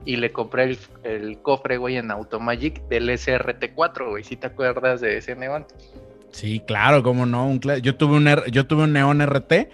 y 0.04 0.16
le 0.16 0.32
compré 0.32 0.76
el, 1.02 1.38
cofre, 1.42 1.78
güey, 1.78 1.96
en 1.96 2.10
Automagic 2.10 2.86
del 2.88 3.08
SRT4, 3.08 4.10
güey, 4.10 4.22
si 4.22 4.36
te 4.36 4.46
acuerdas 4.46 5.00
de 5.00 5.18
ese 5.18 5.34
neón. 5.34 5.66
Sí, 6.30 6.60
claro, 6.60 7.02
cómo 7.02 7.26
no. 7.26 7.48
Un 7.48 7.60
yo, 7.60 7.96
tuve 7.96 8.16
un, 8.16 8.28
yo 8.52 8.66
tuve 8.66 8.84
un 8.84 8.92
Neon 8.92 9.20
RT 9.26 9.70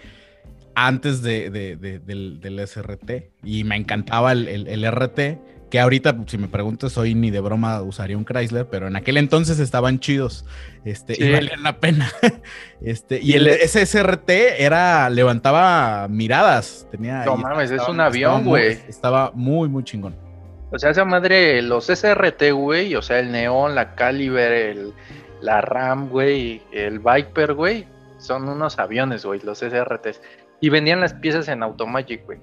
antes 0.75 1.23
de, 1.23 1.51
del, 1.51 2.67
SRT 2.67 3.31
y 3.43 3.65
me 3.65 3.77
encantaba 3.77 4.33
el, 4.33 4.49
el, 4.49 4.91
RT, 4.91 5.71
que 5.71 5.81
ahorita, 5.81 6.17
si 6.27 6.39
me 6.39 6.49
preguntas, 6.49 6.97
hoy 6.99 7.15
ni 7.15 7.31
de 7.31 7.41
broma 7.41 7.81
usaría 7.83 8.17
un 8.17 8.25
Chrysler, 8.25 8.67
pero 8.69 8.89
en 8.89 8.97
aquel 8.97 9.17
entonces 9.17 9.59
estaban 9.59 10.01
chidos 10.01 10.45
este, 10.85 11.15
y 11.19 11.33
valían 11.33 11.63
la 11.63 11.79
pena. 11.79 12.11
Este, 12.85 13.21
y 13.23 13.35
el 13.35 13.47
SRT 13.47 14.29
era, 14.59 15.09
levantaba 15.09 16.09
miradas. 16.09 16.89
Tenía, 16.91 17.25
no 17.25 17.37
mames, 17.37 17.71
es 17.71 17.89
un 17.89 18.01
avión, 18.01 18.45
güey. 18.45 18.77
Estaba 18.89 19.31
muy, 19.35 19.69
muy 19.69 19.85
chingón. 19.85 20.17
O 20.73 20.79
sea, 20.81 20.91
esa 20.91 21.05
madre, 21.05 21.63
los 21.63 21.87
SRT, 21.87 22.51
güey, 22.51 22.97
o 22.97 23.03
sea, 23.03 23.21
el 23.21 23.31
Neon, 23.31 23.77
la 23.77 23.95
Caliber, 23.95 24.51
el 24.51 24.93
la 25.43 25.61
RAM, 25.61 26.09
güey, 26.09 26.63
el 26.73 27.01
Viper, 27.01 27.55
güey, 27.55 27.87
son 28.19 28.49
unos 28.49 28.79
aviones, 28.79 29.25
güey, 29.25 29.41
los 29.41 29.59
SRTs. 29.59 30.21
Y 30.63 30.71
vendían 30.71 31.01
las 31.01 31.13
piezas 31.13 31.49
en 31.49 31.63
Automagic, 31.63 32.25
güey. 32.25 32.39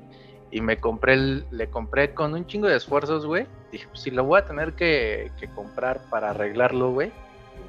Y 0.52 0.62
me 0.62 0.78
compré, 0.78 1.14
el, 1.14 1.46
le 1.50 1.68
compré 1.68 2.14
con 2.14 2.36
un 2.36 2.46
chingo 2.46 2.68
de 2.68 2.76
esfuerzos, 2.76 3.26
güey. 3.26 3.48
Dije, 3.72 3.88
pues 3.90 4.02
si 4.02 4.12
lo 4.12 4.24
voy 4.24 4.40
a 4.40 4.46
tener 4.46 4.74
que, 4.74 5.32
comprar 5.56 6.02
para 6.12 6.30
arreglarlo, 6.30 6.92
güey, 6.92 7.12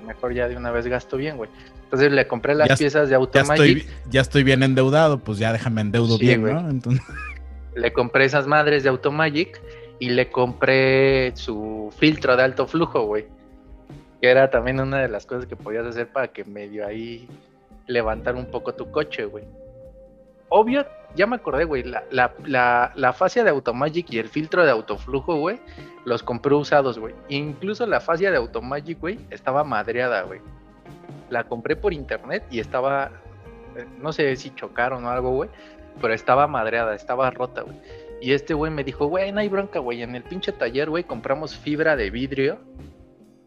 mejor 0.07 0.35
ya 0.35 0.47
de 0.47 0.57
una 0.59 0.71
vez 0.71 0.87
gasto 0.87 1.17
bien, 1.17 1.39
güey. 1.39 1.49
Entonces 1.85 2.13
le 2.13 2.27
compré 2.27 2.55
las 2.55 2.79
piezas 2.79 3.09
de 3.09 3.15
Automagic. 3.15 3.89
Ya 4.11 4.21
estoy, 4.21 4.43
bien 4.43 4.63
endeudado, 4.63 5.19
pues 5.19 5.39
ya 5.39 5.53
déjame 5.53 5.81
endeudo 5.81 6.19
bien, 6.19 6.43
¿no? 6.43 6.69
Entonces... 6.69 7.03
Le 7.77 7.93
compré 7.93 8.25
esas 8.25 8.49
madres 8.49 8.83
de 8.83 8.89
Automagic 8.89 9.63
y 10.01 10.11
le 10.11 10.29
compré 10.29 11.31
su 11.37 11.95
filtro 11.97 12.37
de 12.37 12.43
alto 12.43 12.67
flujo, 12.67 13.03
güey 13.03 13.27
que 14.21 14.29
era 14.29 14.51
también 14.51 14.81
una 14.81 15.01
de 15.01 15.09
las 15.09 15.27
cosas 15.27 15.47
que 15.47 15.57
podías 15.57 15.87
hacer 15.87 16.09
para 16.09 16.29
que 16.29 16.45
medio 16.45 16.87
ahí 16.87 17.27
levantar 17.87 18.37
un 18.37 18.47
poco 18.47 18.75
tu 18.75 18.91
coche, 18.91 19.25
güey. 19.25 19.45
Obvio, 20.53 20.85
ya 21.15 21.29
me 21.29 21.37
acordé, 21.37 21.65
güey, 21.65 21.85
la, 21.85 22.03
la, 22.11 22.93
la, 22.95 23.13
fascia 23.13 23.45
de 23.45 23.51
Automagic 23.51 24.13
y 24.13 24.19
el 24.19 24.29
filtro 24.29 24.65
de 24.65 24.73
autoflujo, 24.73 25.37
güey, 25.37 25.61
los 26.05 26.25
compré 26.25 26.55
usados, 26.55 26.99
güey. 26.99 27.15
Incluso 27.29 27.87
la 27.87 28.01
fascia 28.01 28.33
de 28.33 28.37
Automagic, 28.37 28.99
güey, 28.99 29.21
estaba 29.31 29.63
madreada, 29.63 30.23
güey. 30.23 30.41
La 31.31 31.45
compré 31.45 31.77
por 31.77 31.93
internet 31.93 32.45
y 32.51 32.59
estaba, 32.59 33.13
eh, 33.77 33.87
no 34.01 34.13
sé 34.13 34.35
si 34.35 34.53
chocaron 34.53 35.05
o 35.05 35.11
algo, 35.11 35.31
güey, 35.31 35.51
pero 36.01 36.15
estaba 36.15 36.49
madreada, 36.49 36.97
estaba 36.97 37.31
rota, 37.31 37.63
güey. 37.63 37.77
Y 38.21 38.33
este 38.33 38.53
güey 38.53 38.73
me 38.73 38.83
dijo, 38.83 39.07
güey, 39.07 39.31
no 39.31 39.39
hay 39.39 39.49
bronca, 39.49 39.79
güey, 39.79 40.03
en 40.03 40.17
el 40.17 40.25
pinche 40.25 40.51
taller, 40.51 40.91
güey, 40.91 41.05
compramos 41.05 41.57
fibra 41.57 41.95
de 41.95 42.11
vidrio 42.11 42.59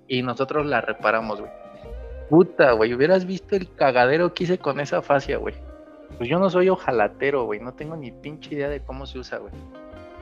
y 0.07 0.21
nosotros 0.21 0.65
la 0.65 0.79
reparamos, 0.79 1.41
güey. 1.41 1.51
Puta, 2.29 2.71
güey, 2.71 2.93
hubieras 2.93 3.25
visto 3.25 3.57
el 3.57 3.73
cagadero 3.75 4.33
que 4.33 4.45
hice 4.45 4.57
con 4.57 4.79
esa 4.79 5.01
fascia, 5.01 5.37
güey. 5.37 5.53
Pues 6.17 6.29
yo 6.29 6.39
no 6.39 6.49
soy 6.49 6.69
ojalatero, 6.69 7.45
güey, 7.45 7.59
no 7.59 7.73
tengo 7.73 7.95
ni 7.95 8.11
pinche 8.11 8.55
idea 8.55 8.69
de 8.69 8.81
cómo 8.81 9.05
se 9.05 9.19
usa, 9.19 9.37
güey. 9.39 9.53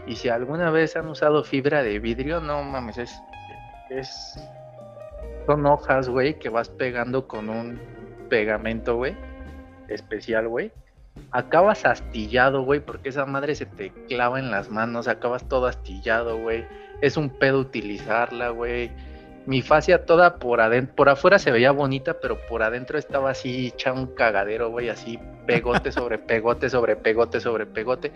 Y 0.07 0.15
si 0.15 0.29
alguna 0.29 0.71
vez 0.71 0.95
han 0.95 1.07
usado 1.07 1.43
fibra 1.43 1.83
de 1.83 1.99
vidrio, 1.99 2.39
no 2.39 2.63
mames, 2.63 2.97
es. 2.97 3.21
es 3.89 4.39
son 5.45 5.65
hojas, 5.65 6.07
güey, 6.07 6.37
que 6.37 6.49
vas 6.49 6.69
pegando 6.69 7.27
con 7.27 7.49
un 7.49 7.79
pegamento, 8.29 8.95
güey, 8.95 9.15
especial, 9.87 10.47
güey. 10.47 10.71
Acabas 11.31 11.85
astillado, 11.85 12.63
güey, 12.63 12.79
porque 12.79 13.09
esa 13.09 13.25
madre 13.25 13.55
se 13.55 13.65
te 13.65 13.91
clava 14.07 14.39
en 14.39 14.49
las 14.49 14.69
manos, 14.69 15.07
acabas 15.07 15.47
todo 15.49 15.65
astillado, 15.65 16.37
güey. 16.37 16.65
Es 17.01 17.17
un 17.17 17.29
pedo 17.29 17.59
utilizarla, 17.59 18.49
güey 18.49 18.91
mi 19.45 19.61
fascia 19.61 20.05
toda 20.05 20.35
por 20.35 20.61
adentro, 20.61 20.95
por 20.95 21.09
afuera 21.09 21.39
se 21.39 21.51
veía 21.51 21.71
bonita, 21.71 22.19
pero 22.21 22.37
por 22.47 22.63
adentro 22.63 22.97
estaba 22.97 23.31
así 23.31 23.67
hecha 23.67 23.91
un 23.91 24.07
cagadero, 24.07 24.69
güey, 24.69 24.89
así 24.89 25.19
pegote 25.45 25.91
sobre 25.91 26.17
pegote 26.17 26.69
sobre 26.69 26.95
pegote 26.95 27.39
sobre 27.39 27.65
pegote. 27.65 28.11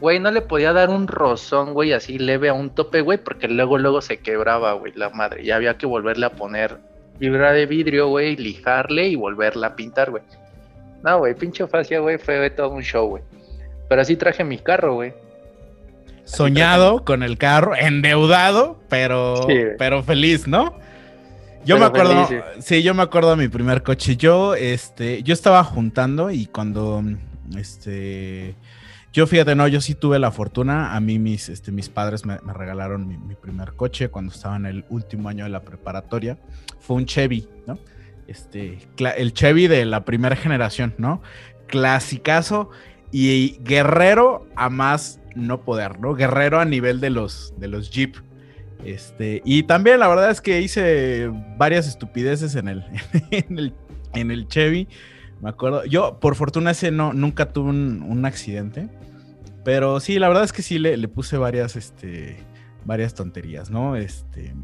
Güey, 0.00 0.18
no 0.18 0.30
le 0.30 0.42
podía 0.42 0.72
dar 0.72 0.90
un 0.90 1.06
rozón, 1.06 1.72
güey, 1.72 1.92
así 1.92 2.18
leve 2.18 2.48
a 2.48 2.54
un 2.54 2.70
tope, 2.70 3.00
güey, 3.00 3.18
porque 3.18 3.48
luego, 3.48 3.78
luego 3.78 4.00
se 4.00 4.18
quebraba, 4.18 4.72
güey, 4.74 4.92
la 4.94 5.10
madre. 5.10 5.42
Y 5.44 5.50
había 5.50 5.78
que 5.78 5.86
volverle 5.86 6.26
a 6.26 6.30
poner 6.30 6.78
fibra 7.18 7.52
de 7.52 7.66
vidrio, 7.66 8.08
güey, 8.08 8.36
lijarle 8.36 9.08
y 9.08 9.16
volverla 9.16 9.68
a 9.68 9.76
pintar, 9.76 10.10
güey. 10.10 10.22
No, 11.02 11.18
güey, 11.18 11.34
pinche 11.34 11.66
fascia, 11.66 12.00
güey, 12.00 12.18
fue 12.18 12.50
todo 12.50 12.70
un 12.70 12.82
show, 12.82 13.08
güey. 13.08 13.22
Pero 13.88 14.02
así 14.02 14.16
traje 14.16 14.42
mi 14.42 14.58
carro, 14.58 14.94
güey 14.94 15.23
soñado 16.24 17.04
con 17.04 17.22
el 17.22 17.38
carro, 17.38 17.74
endeudado, 17.76 18.80
pero, 18.88 19.46
pero 19.78 20.02
feliz, 20.02 20.46
¿no? 20.46 20.78
Yo 21.64 21.78
me 21.78 21.86
acuerdo, 21.86 22.28
sí. 22.60 22.82
yo 22.82 22.92
me 22.94 23.02
acuerdo 23.02 23.30
de 23.30 23.36
mi 23.36 23.48
primer 23.48 23.82
coche. 23.82 24.16
Yo, 24.16 24.54
este, 24.54 25.22
yo 25.22 25.32
estaba 25.32 25.64
juntando 25.64 26.30
y 26.30 26.46
cuando, 26.46 27.02
este, 27.56 28.54
yo 29.12 29.26
fíjate, 29.26 29.54
no, 29.54 29.66
yo 29.66 29.80
sí 29.80 29.94
tuve 29.94 30.18
la 30.18 30.30
fortuna. 30.30 30.94
A 30.94 31.00
mí 31.00 31.18
mis, 31.18 31.48
este, 31.48 31.72
mis 31.72 31.88
padres 31.88 32.26
me, 32.26 32.36
regalaron 32.36 33.08
mi, 33.08 33.34
primer 33.34 33.72
coche 33.74 34.08
cuando 34.08 34.32
estaba 34.32 34.56
en 34.56 34.66
el 34.66 34.84
último 34.90 35.28
año 35.28 35.44
de 35.44 35.50
la 35.50 35.60
preparatoria. 35.60 36.36
Fue 36.80 36.96
un 36.96 37.06
Chevy, 37.06 37.48
¿no? 37.66 37.78
Este, 38.26 38.78
el 39.16 39.32
Chevy 39.32 39.66
de 39.66 39.86
la 39.86 40.04
primera 40.04 40.36
generación, 40.36 40.94
¿no? 40.98 41.22
Clasicazo 41.66 42.70
y 43.10 43.58
guerrero 43.62 44.46
a 44.56 44.68
más 44.68 45.20
no 45.34 45.62
poder, 45.62 45.98
¿no? 45.98 46.14
Guerrero 46.14 46.60
a 46.60 46.64
nivel 46.64 47.00
de 47.00 47.10
los, 47.10 47.54
de 47.58 47.68
los 47.68 47.90
Jeep. 47.90 48.16
Este, 48.84 49.40
y 49.44 49.62
también 49.62 50.00
la 50.00 50.08
verdad 50.08 50.30
es 50.30 50.40
que 50.40 50.60
hice 50.60 51.30
varias 51.56 51.86
estupideces 51.86 52.54
en 52.54 52.68
el, 52.68 52.84
en 54.12 54.30
el, 54.30 54.48
Chevy. 54.48 54.88
Me 55.40 55.50
acuerdo. 55.50 55.84
Yo, 55.84 56.20
por 56.20 56.36
fortuna, 56.36 56.72
ese 56.72 56.90
no, 56.90 57.12
nunca 57.12 57.52
tuve 57.52 57.70
un, 57.70 58.24
accidente. 58.24 58.88
Pero 59.64 60.00
sí, 60.00 60.18
la 60.18 60.28
verdad 60.28 60.44
es 60.44 60.52
que 60.52 60.62
sí 60.62 60.78
le, 60.78 60.96
le 60.96 61.08
puse 61.08 61.38
varias, 61.38 61.76
este, 61.76 62.36
varias 62.84 63.14
tonterías, 63.14 63.70
¿no? 63.70 63.96
Este, 63.96 64.54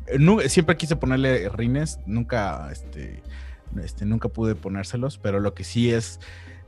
siempre 0.49 0.77
quise 0.77 0.97
ponerle 0.97 1.49
rines, 1.49 1.99
nunca, 2.07 2.69
este, 2.71 3.23
este, 3.83 4.05
nunca 4.05 4.29
pude 4.29 4.55
ponérselos, 4.55 5.19
pero 5.19 5.41
lo 5.41 5.55
que 5.55 5.65
sí 5.65 5.93
es, 5.93 6.21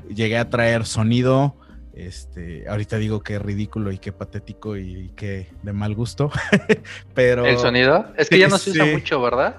llegué 0.08 0.38
a 0.38 0.48
traer 0.48 0.86
sonido, 0.86 1.56
este, 1.94 2.68
ahorita 2.68 2.96
digo 2.96 3.22
que 3.22 3.38
ridículo 3.38 3.92
y 3.92 3.98
qué 3.98 4.12
patético 4.12 4.76
y, 4.76 5.12
qué 5.16 5.48
de 5.62 5.72
mal 5.72 5.94
gusto, 5.94 6.30
pero... 7.14 7.44
¿El 7.44 7.58
sonido? 7.58 8.06
Es 8.16 8.28
que 8.28 8.38
ya 8.38 8.48
no 8.48 8.58
se 8.58 8.70
usa 8.70 8.86
mucho, 8.86 9.20
¿verdad? 9.20 9.56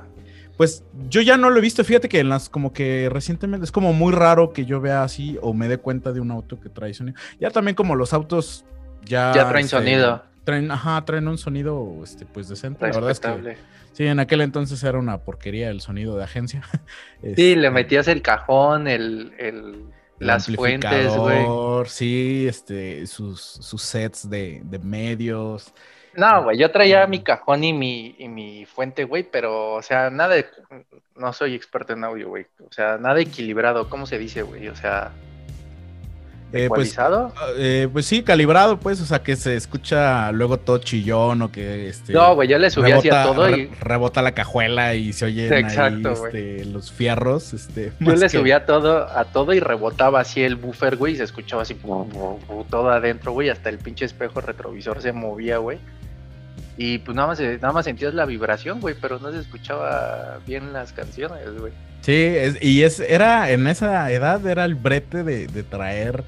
Pues 0.58 0.84
yo 1.10 1.22
ya 1.22 1.38
no 1.38 1.50
lo 1.50 1.58
he 1.58 1.62
visto, 1.62 1.84
fíjate 1.84 2.10
que 2.10 2.20
en 2.20 2.30
las 2.30 2.50
como 2.50 2.74
que 2.74 3.10
recientemente 3.12 3.66
es 3.66 3.72
como 3.72 3.94
muy 3.94 4.14
raro 4.14 4.54
que 4.54 4.66
yo 4.66 4.82
vea 4.82 5.04
así 5.04 5.38
o 5.42 5.54
me 5.54 5.68
dé 5.68 5.78
cuenta 5.78 6.12
de 6.12 6.20
un 6.20 6.32
auto 6.32 6.60
que 6.60 6.70
trae 6.70 6.94
sonido. 6.94 7.18
Ya 7.40 7.50
también 7.50 7.76
como 7.76 7.96
los 7.96 8.14
autos 8.14 8.66
ya... 9.04 9.32
Ya 9.34 9.50
traen 9.50 9.66
este, 9.66 9.78
sonido. 9.78 10.24
Traen, 10.44 10.70
ajá, 10.72 11.04
traen 11.06 11.28
un 11.28 11.38
sonido 11.38 12.02
este, 12.04 12.26
pues 12.26 12.50
decente. 12.50 12.86
La 12.86 12.94
verdad 12.94 13.12
es 13.12 13.20
que 13.20 13.58
sí, 13.94 14.06
en 14.06 14.20
aquel 14.20 14.42
entonces 14.42 14.84
era 14.84 15.00
una 15.00 15.20
porquería 15.20 15.70
el 15.70 15.82
sonido 15.82 16.18
de 16.18 16.24
agencia. 16.24 16.64
sí, 17.22 17.56
le 17.56 17.68
este, 17.68 17.70
metías 17.72 18.08
el 18.08 18.22
cajón, 18.22 18.88
el 18.88 19.32
las 20.20 20.48
fuentes, 20.48 21.16
güey. 21.16 21.46
Sí, 21.86 22.46
este, 22.48 23.06
sus, 23.08 23.42
sus 23.42 23.82
sets 23.82 24.30
de, 24.30 24.62
de 24.64 24.80
medios. 24.80 25.74
No, 26.16 26.44
güey, 26.44 26.58
yo 26.58 26.70
traía 26.72 27.08
mi 27.08 27.24
cajón 27.24 27.64
y 27.64 27.74
mi, 27.74 28.16
y 28.20 28.28
mi 28.28 28.66
fuente, 28.66 29.04
güey, 29.04 29.24
pero, 29.24 29.74
o 29.74 29.82
sea, 29.82 30.10
nada 30.10 30.36
de, 30.36 30.46
no 31.16 31.34
soy 31.34 31.56
experto 31.56 31.94
en 31.94 32.04
audio, 32.04 32.30
güey. 32.30 32.46
O 32.68 32.72
sea, 32.72 32.98
nada 32.98 33.20
equilibrado, 33.20 33.90
¿cómo 33.90 34.06
se 34.06 34.20
dice, 34.20 34.44
güey? 34.44 34.68
O 34.68 34.76
sea, 34.76 35.12
eh, 36.56 36.68
pues, 36.68 36.96
eh, 37.58 37.90
pues, 37.92 38.06
sí, 38.06 38.22
calibrado, 38.22 38.80
pues, 38.80 39.02
o 39.02 39.06
sea, 39.06 39.24
que 39.24 39.36
se 39.36 39.56
escucha 39.56 40.32
luego 40.32 40.58
todo 40.58 40.78
chillón 40.78 41.42
o 41.42 41.52
que 41.52 41.90
este. 41.90 42.14
No, 42.14 42.36
güey, 42.36 42.48
yo 42.48 42.60
le 42.60 42.70
subí 42.70 42.92
hacia 42.92 43.24
todo 43.24 43.50
y. 43.58 43.72
rebota 43.80 44.22
la 44.22 44.34
cajuela 44.34 44.94
y 44.94 45.14
se 45.14 45.26
oyen 45.26 45.52
ahí, 45.52 46.04
este, 46.06 46.66
los 46.66 46.92
fierros. 46.92 47.54
Este, 47.54 47.92
yo 48.00 48.14
le 48.14 48.30
subía 48.30 48.68
todo, 48.68 49.08
a 49.10 49.26
todo 49.26 49.54
y 49.54 49.60
rebotaba 49.60 50.20
así 50.20 50.44
el 50.44 50.56
buffer, 50.56 50.96
güey, 50.96 51.14
y 51.14 51.18
se 51.18 51.24
escuchaba 51.24 51.64
así 51.64 51.76
todo 52.70 52.90
adentro, 52.92 53.32
güey, 53.32 53.50
hasta 53.50 53.70
el 53.70 53.80
pinche 53.80 54.06
espejo 54.06 54.40
retrovisor 54.40 55.02
se 55.02 55.12
movía, 55.12 55.58
güey. 55.58 55.80
Y 56.78 57.00
pues 57.00 57.16
nada 57.16 57.30
más, 57.30 57.40
nada 57.40 57.72
más 57.72 57.86
sentías 57.86 58.14
la 58.14 58.26
vibración, 58.26 58.80
güey, 58.80 58.96
pero 59.02 59.18
no 59.18 59.32
se 59.32 59.40
escuchaba 59.40 60.40
bien 60.46 60.72
las 60.72 60.94
canciones, 60.94 61.46
güey. 61.60 61.74
Sí, 62.02 62.36
y 62.62 62.84
es, 62.84 63.00
era, 63.00 63.50
en 63.50 63.66
esa 63.66 64.12
edad 64.12 64.46
era 64.46 64.66
el 64.66 64.76
brete 64.76 65.24
de, 65.24 65.48
de 65.48 65.64
traer 65.64 66.24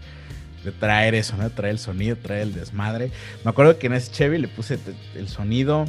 de 0.66 0.72
traer 0.72 1.16
eso, 1.16 1.38
¿no? 1.38 1.50
Traer 1.50 1.74
el 1.74 1.80
sonido, 1.80 2.18
traer 2.18 2.42
el 2.42 2.54
desmadre. 2.54 3.12
Me 3.44 3.52
acuerdo 3.52 3.78
que 3.78 3.88
en 3.88 3.94
ese 3.94 4.12
Chevy 4.12 4.40
le 4.40 4.48
puse 4.48 4.78
el 5.16 5.30
sonido, 5.30 5.86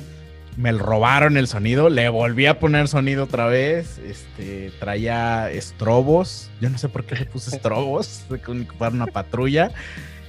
me 0.56 0.72
robaron 0.72 1.36
el 1.36 1.48
sonido, 1.48 1.88
le 1.90 2.08
volví 2.08 2.46
a 2.46 2.58
poner 2.58 2.88
sonido 2.88 3.24
otra 3.24 3.46
vez, 3.46 3.98
este, 3.98 4.72
traía 4.80 5.50
estrobos, 5.50 6.50
yo 6.60 6.70
no 6.70 6.78
sé 6.78 6.88
por 6.88 7.04
qué 7.04 7.14
le 7.14 7.26
puse 7.26 7.54
estrobos, 7.54 8.24
para 8.78 8.94
una 8.94 9.06
patrulla, 9.06 9.70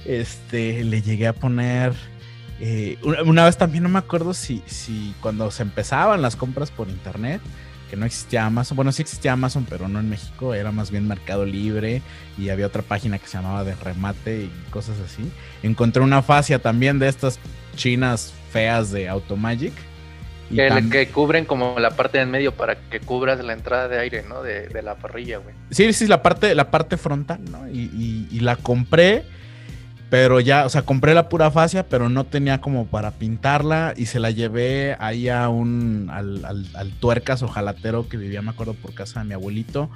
este, 0.04 0.84
le 0.84 1.02
llegué 1.02 1.26
a 1.26 1.32
poner... 1.32 1.92
Eh, 2.60 2.98
una, 3.04 3.44
vez 3.44 3.56
también 3.56 3.84
no 3.84 3.88
me 3.88 4.00
acuerdo 4.00 4.34
si, 4.34 4.64
si 4.66 5.14
cuando 5.20 5.48
se 5.52 5.62
empezaban 5.62 6.22
las 6.22 6.34
compras 6.34 6.72
por 6.72 6.88
internet, 6.88 7.40
que 7.88 7.96
no 7.96 8.06
existía 8.06 8.44
Amazon. 8.44 8.76
Bueno, 8.76 8.92
sí 8.92 9.02
existía 9.02 9.32
Amazon, 9.32 9.66
pero 9.68 9.88
no 9.88 10.00
en 10.00 10.08
México. 10.08 10.54
Era 10.54 10.72
más 10.72 10.90
bien 10.90 11.08
Mercado 11.08 11.44
Libre 11.44 12.02
y 12.36 12.50
había 12.50 12.66
otra 12.66 12.82
página 12.82 13.18
que 13.18 13.26
se 13.26 13.38
llamaba 13.38 13.64
de 13.64 13.74
remate 13.74 14.42
y 14.42 14.70
cosas 14.70 14.96
así. 15.00 15.30
Encontré 15.62 16.02
una 16.02 16.22
fascia 16.22 16.58
también 16.58 16.98
de 16.98 17.08
estas 17.08 17.38
chinas 17.76 18.32
feas 18.50 18.90
de 18.90 19.08
Automagic. 19.08 19.72
Que, 20.50 20.82
que, 20.90 21.08
cubren 21.08 21.44
como 21.44 21.78
la 21.78 21.90
parte 21.90 22.18
en 22.20 22.30
medio 22.30 22.52
para 22.52 22.76
que 22.76 23.00
cubras 23.00 23.44
la 23.44 23.52
entrada 23.52 23.86
de 23.88 23.98
aire, 23.98 24.24
¿no? 24.26 24.42
De, 24.42 24.70
la 24.82 24.94
parrilla, 24.94 25.38
güey. 25.38 25.54
Sí, 25.70 25.92
sí, 25.92 26.06
la 26.06 26.22
parte, 26.22 26.54
la 26.54 26.70
parte 26.70 26.96
frontal, 26.96 27.40
¿no? 27.50 27.68
Y, 27.68 28.28
y 28.30 28.40
la 28.40 28.56
compré 28.56 29.26
pero 30.10 30.40
ya, 30.40 30.64
o 30.64 30.68
sea, 30.70 30.82
compré 30.82 31.12
la 31.12 31.28
pura 31.28 31.50
fascia, 31.50 31.86
pero 31.86 32.08
no 32.08 32.24
tenía 32.24 32.60
como 32.60 32.86
para 32.86 33.10
pintarla 33.10 33.92
y 33.96 34.06
se 34.06 34.20
la 34.20 34.30
llevé 34.30 34.96
ahí 35.00 35.28
a 35.28 35.48
un, 35.48 36.08
al, 36.10 36.44
al, 36.44 36.92
tuercas 36.98 37.42
o 37.42 37.48
jalatero 37.48 38.08
que 38.08 38.16
vivía, 38.16 38.40
me 38.40 38.50
acuerdo, 38.50 38.74
por 38.74 38.94
casa 38.94 39.20
de 39.20 39.26
mi 39.26 39.34
abuelito. 39.34 39.90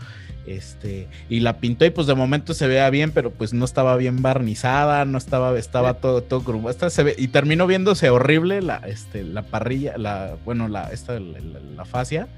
Este, 0.44 1.08
y 1.28 1.40
la 1.40 1.58
pintó 1.58 1.84
y 1.84 1.90
pues 1.90 2.08
de 2.08 2.14
momento 2.14 2.52
se 2.52 2.66
veía 2.66 2.90
bien, 2.90 3.12
pero 3.12 3.30
pues 3.30 3.52
no 3.52 3.64
estaba 3.64 3.96
bien 3.96 4.22
barnizada, 4.22 5.04
no 5.04 5.16
estaba, 5.16 5.56
estaba 5.56 5.94
todo, 5.94 6.22
todo 6.22 6.42
grupo. 6.42 6.68
Esta 6.68 6.90
se 6.90 7.04
ve, 7.04 7.14
y 7.16 7.28
terminó 7.28 7.66
viéndose 7.66 8.10
horrible 8.10 8.60
la, 8.60 8.78
este, 8.86 9.22
la 9.22 9.42
parrilla, 9.42 9.96
la, 9.96 10.36
bueno, 10.44 10.68
la, 10.68 10.90
esta, 10.92 11.18
la, 11.18 11.38
la 11.74 11.84
fascia. 11.84 12.28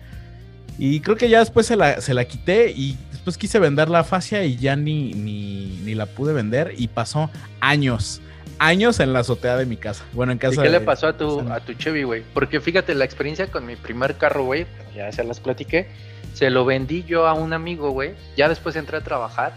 Y 0.78 1.00
creo 1.00 1.16
que 1.16 1.28
ya 1.28 1.38
después 1.38 1.66
se 1.66 1.76
la, 1.76 2.00
se 2.00 2.14
la 2.14 2.24
quité 2.24 2.70
y 2.70 2.96
después 3.12 3.38
quise 3.38 3.58
vender 3.58 3.88
la 3.88 4.04
fascia 4.04 4.44
y 4.44 4.56
ya 4.56 4.76
ni, 4.76 5.12
ni, 5.12 5.94
la 5.94 6.06
pude 6.06 6.32
vender. 6.32 6.74
Y 6.76 6.88
pasó 6.88 7.30
años, 7.60 8.20
años 8.58 8.98
en 9.00 9.12
la 9.12 9.20
azotea 9.20 9.56
de 9.56 9.66
mi 9.66 9.76
casa. 9.76 10.04
Bueno, 10.12 10.32
en 10.32 10.38
casa. 10.38 10.60
¿Y 10.60 10.64
qué 10.64 10.70
le 10.70 10.80
pasó 10.80 11.08
a 11.08 11.16
tu, 11.16 11.40
a 11.40 11.60
tu 11.60 11.74
Chevy, 11.74 12.02
güey? 12.02 12.22
Porque 12.34 12.60
fíjate, 12.60 12.94
la 12.94 13.04
experiencia 13.04 13.50
con 13.50 13.66
mi 13.66 13.76
primer 13.76 14.16
carro, 14.16 14.44
güey, 14.44 14.66
ya 14.94 15.10
se 15.12 15.22
las 15.22 15.40
platiqué. 15.40 15.88
Se 16.32 16.50
lo 16.50 16.64
vendí 16.64 17.04
yo 17.04 17.28
a 17.28 17.34
un 17.34 17.52
amigo, 17.52 17.90
güey. 17.90 18.14
Ya 18.36 18.48
después 18.48 18.74
entré 18.74 18.96
a 18.96 19.00
trabajar 19.02 19.54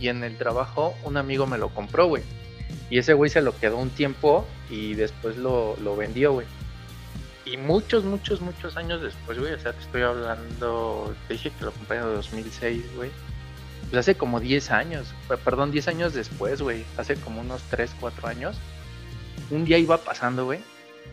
y 0.00 0.08
en 0.08 0.24
el 0.24 0.36
trabajo 0.38 0.94
un 1.04 1.18
amigo 1.18 1.46
me 1.46 1.58
lo 1.58 1.68
compró, 1.68 2.06
güey. 2.06 2.22
Y 2.88 2.98
ese 2.98 3.14
güey 3.14 3.30
se 3.30 3.42
lo 3.42 3.56
quedó 3.58 3.76
un 3.76 3.90
tiempo 3.90 4.46
y 4.70 4.94
después 4.94 5.36
lo, 5.36 5.76
lo 5.82 5.96
vendió, 5.96 6.32
güey. 6.32 6.46
Y 7.46 7.56
muchos, 7.56 8.02
muchos, 8.02 8.40
muchos 8.40 8.76
años 8.76 9.00
después, 9.00 9.38
güey, 9.38 9.52
o 9.52 9.58
sea, 9.60 9.72
te 9.72 9.80
estoy 9.80 10.02
hablando, 10.02 11.14
te 11.28 11.34
dije 11.34 11.52
que 11.56 11.64
lo 11.64 11.70
compré 11.70 11.98
en 11.98 12.02
2006, 12.02 12.96
güey. 12.96 13.10
Pues 13.82 14.00
hace 14.00 14.16
como 14.16 14.40
10 14.40 14.72
años, 14.72 15.14
perdón, 15.44 15.70
10 15.70 15.86
años 15.86 16.12
después, 16.12 16.60
güey, 16.60 16.84
hace 16.96 17.14
como 17.14 17.40
unos 17.40 17.62
3, 17.70 17.94
4 18.00 18.26
años, 18.26 18.58
un 19.52 19.64
día 19.64 19.78
iba 19.78 19.96
pasando, 19.98 20.44
güey, 20.44 20.58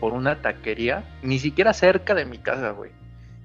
por 0.00 0.12
una 0.12 0.42
taquería, 0.42 1.04
ni 1.22 1.38
siquiera 1.38 1.72
cerca 1.72 2.14
de 2.14 2.24
mi 2.24 2.38
casa, 2.38 2.70
güey. 2.70 2.90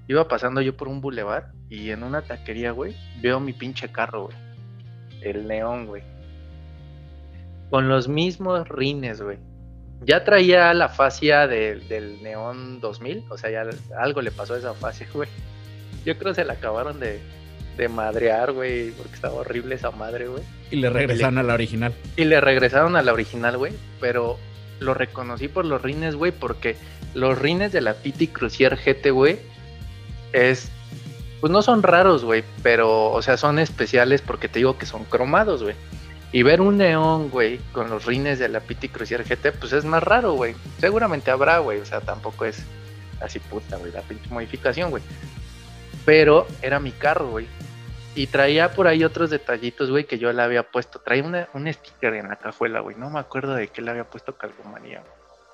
Iba 0.07 0.27
pasando 0.27 0.59
yo 0.59 0.75
por 0.75 0.87
un 0.87 0.99
bulevar 0.99 1.51
y 1.69 1.91
en 1.91 2.01
una 2.01 2.23
taquería, 2.23 2.71
güey, 2.71 2.95
veo 3.21 3.39
mi 3.39 3.53
pinche 3.53 3.89
carro, 3.89 4.23
güey. 4.23 4.37
El 5.21 5.47
neón, 5.47 5.85
güey. 5.85 6.01
Con 7.69 7.87
los 7.87 8.07
mismos 8.07 8.67
rines, 8.67 9.21
güey 9.21 9.37
ya 10.05 10.23
traía 10.23 10.73
la 10.73 10.89
fascia 10.89 11.47
del 11.47 12.21
Neón 12.21 12.79
2000, 12.79 13.25
o 13.29 13.37
sea, 13.37 13.49
ya 13.49 13.65
algo 13.97 14.21
le 14.21 14.31
pasó 14.31 14.53
a 14.53 14.57
esa 14.57 14.73
fascia, 14.73 15.07
güey. 15.13 15.29
Yo 16.05 16.17
creo 16.17 16.31
que 16.31 16.41
se 16.41 16.45
la 16.45 16.53
acabaron 16.53 16.99
de, 16.99 17.19
de 17.77 17.89
madrear, 17.89 18.51
güey, 18.51 18.91
porque 18.91 19.15
estaba 19.15 19.35
horrible 19.35 19.75
esa 19.75 19.91
madre, 19.91 20.27
güey. 20.27 20.43
Y 20.71 20.77
le 20.77 20.89
regresaron 20.89 21.37
a 21.37 21.43
la 21.43 21.53
original. 21.53 21.93
Y 22.15 22.25
le 22.25 22.39
regresaron 22.39 22.95
a 22.95 23.01
la 23.01 23.13
original, 23.13 23.57
güey, 23.57 23.73
pero 23.99 24.37
lo 24.79 24.93
reconocí 24.93 25.47
por 25.47 25.65
los 25.65 25.81
rines, 25.81 26.15
güey, 26.15 26.31
porque 26.31 26.77
los 27.13 27.37
rines 27.37 27.71
de 27.71 27.81
la 27.81 27.95
Pity 27.95 28.27
Crucier 28.27 28.77
GT, 28.77 29.11
güey, 29.11 29.39
es... 30.33 30.71
Pues 31.41 31.51
no 31.51 31.61
son 31.61 31.83
raros, 31.83 32.25
güey, 32.25 32.43
pero, 32.63 33.11
o 33.11 33.21
sea, 33.21 33.37
son 33.37 33.59
especiales 33.59 34.21
porque 34.21 34.49
te 34.49 34.59
digo 34.59 34.77
que 34.77 34.85
son 34.85 35.05
cromados, 35.05 35.63
güey. 35.63 35.75
Y 36.31 36.43
ver 36.43 36.61
un 36.61 36.77
neón, 36.77 37.29
güey, 37.29 37.57
con 37.71 37.89
los 37.89 38.05
rines 38.05 38.37
de 38.37 38.49
la 38.49 38.59
Pity 38.59 38.89
Cruiser 38.89 39.23
GT, 39.23 39.51
pues 39.59 39.73
es 39.73 39.83
más 39.83 40.03
raro, 40.03 40.33
güey. 40.33 40.55
Seguramente 40.77 41.31
habrá, 41.31 41.57
güey. 41.59 41.79
O 41.79 41.85
sea, 41.85 42.01
tampoco 42.01 42.45
es 42.45 42.63
así 43.19 43.39
puta, 43.39 43.77
güey, 43.77 43.91
la 43.91 44.01
pinche 44.01 44.29
modificación, 44.29 44.91
güey. 44.91 45.01
Pero 46.05 46.45
era 46.61 46.79
mi 46.79 46.91
carro, 46.91 47.29
güey. 47.29 47.47
Y 48.13 48.27
traía 48.27 48.73
por 48.73 48.87
ahí 48.87 49.03
otros 49.03 49.31
detallitos, 49.31 49.89
güey, 49.89 50.05
que 50.05 50.19
yo 50.19 50.31
le 50.31 50.41
había 50.41 50.63
puesto. 50.63 50.99
Traía 50.99 51.47
un 51.53 51.73
sticker 51.73 52.13
en 52.13 52.29
la 52.29 52.35
cajuela, 52.35 52.81
güey. 52.81 52.95
No 52.95 53.09
me 53.09 53.19
acuerdo 53.19 53.55
de 53.55 53.67
qué 53.69 53.81
le 53.81 53.91
había 53.91 54.03
puesto 54.03 54.37
calcomanía. 54.37 55.03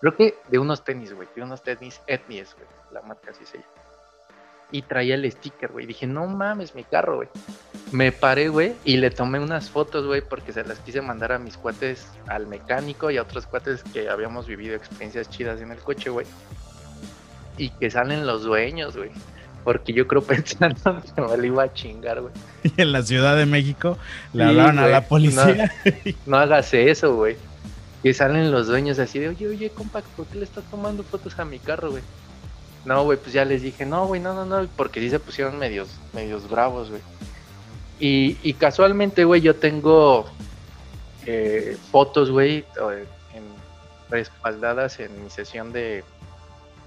Creo 0.02 0.16
que 0.16 0.36
de 0.50 0.60
unos 0.60 0.84
tenis, 0.84 1.14
güey. 1.14 1.28
De 1.36 1.42
unos 1.42 1.64
tenis 1.64 2.02
etnies, 2.08 2.54
güey. 2.54 2.68
La 2.92 3.02
marca 3.02 3.32
así 3.32 3.46
se 3.46 3.60
llama 3.60 3.85
y 4.72 4.82
traía 4.82 5.16
el 5.16 5.32
sticker, 5.32 5.72
güey. 5.72 5.86
Dije, 5.86 6.08
no 6.08 6.28
mames, 6.28 6.76
mi 6.76 6.84
carro, 6.84 7.18
güey. 7.18 7.30
Me 7.92 8.12
paré, 8.12 8.50
güey, 8.50 8.74
y 8.84 8.98
le 8.98 9.12
tomé 9.12 9.40
unas 9.40 9.70
fotos, 9.70 10.06
güey, 10.06 10.22
porque 10.22 10.52
se 10.52 10.64
las 10.64 10.80
quise 10.80 11.02
mandar 11.02 11.32
a 11.32 11.40
mis 11.40 11.56
cuates, 11.56 12.08
al 12.28 12.48
mecánico 12.48 13.12
y 13.12 13.18
a 13.18 13.22
otros 13.22 13.46
cuates 13.46 13.84
que 13.94 14.10
habíamos 14.10 14.48
vivido 14.48 14.76
experiencias 14.76 15.30
chidas 15.30 15.62
en 15.62 15.72
el 15.72 15.78
coche, 15.78 16.10
güey. 16.10 16.26
Y 17.58 17.70
que 17.70 17.90
salen 17.90 18.26
los 18.26 18.44
dueños, 18.44 18.98
güey. 18.98 19.12
Porque 19.64 19.94
yo 19.94 20.08
creo 20.08 20.24
pensando 20.24 21.02
que 21.16 21.22
me 21.22 21.38
lo 21.38 21.46
iba 21.46 21.64
a 21.64 21.74
chingar, 21.74 22.22
güey. 22.22 22.34
Y 22.64 22.74
en 22.82 22.92
la 22.92 23.04
Ciudad 23.04 23.38
de 23.38 23.46
México 23.46 23.98
le 24.34 24.44
hablaron 24.44 24.80
a 24.80 24.88
la 24.88 25.02
policía. 25.02 25.72
No, 25.86 26.14
no 26.26 26.38
hagas 26.38 26.74
eso, 26.74 27.16
güey. 27.16 27.38
Que 28.02 28.14
salen 28.14 28.52
los 28.52 28.68
dueños 28.68 29.00
así 29.00 29.20
de, 29.20 29.30
oye, 29.30 29.48
oye, 29.48 29.70
compa, 29.70 30.02
¿por 30.16 30.26
qué 30.28 30.40
le 30.40 30.44
estás 30.44 30.64
tomando 30.66 31.04
fotos 31.04 31.38
a 31.40 31.46
mi 31.46 31.60
carro, 31.60 31.92
güey? 31.92 32.04
No, 32.86 33.04
güey, 33.04 33.18
pues 33.18 33.34
ya 33.34 33.44
les 33.46 33.64
dije, 33.64 33.86
no, 33.86 34.06
güey, 34.06 34.22
no, 34.22 34.34
no, 34.34 34.46
no, 34.46 34.68
porque 34.76 35.00
sí 35.00 35.10
se 35.10 35.20
pusieron 35.20 35.58
medios, 35.58 35.90
medios 36.14 36.48
bravos, 36.50 36.90
güey. 36.90 37.02
Y, 38.00 38.54
casualmente, 38.54 39.24
güey, 39.24 39.42
yo 39.42 39.56
tengo 39.56 40.26
eh, 41.26 41.78
fotos, 41.92 42.30
güey, 42.30 42.66
respaldadas 44.10 45.00
en 45.00 45.24
mi 45.24 45.30
sesión 45.30 45.74
de, 45.74 46.04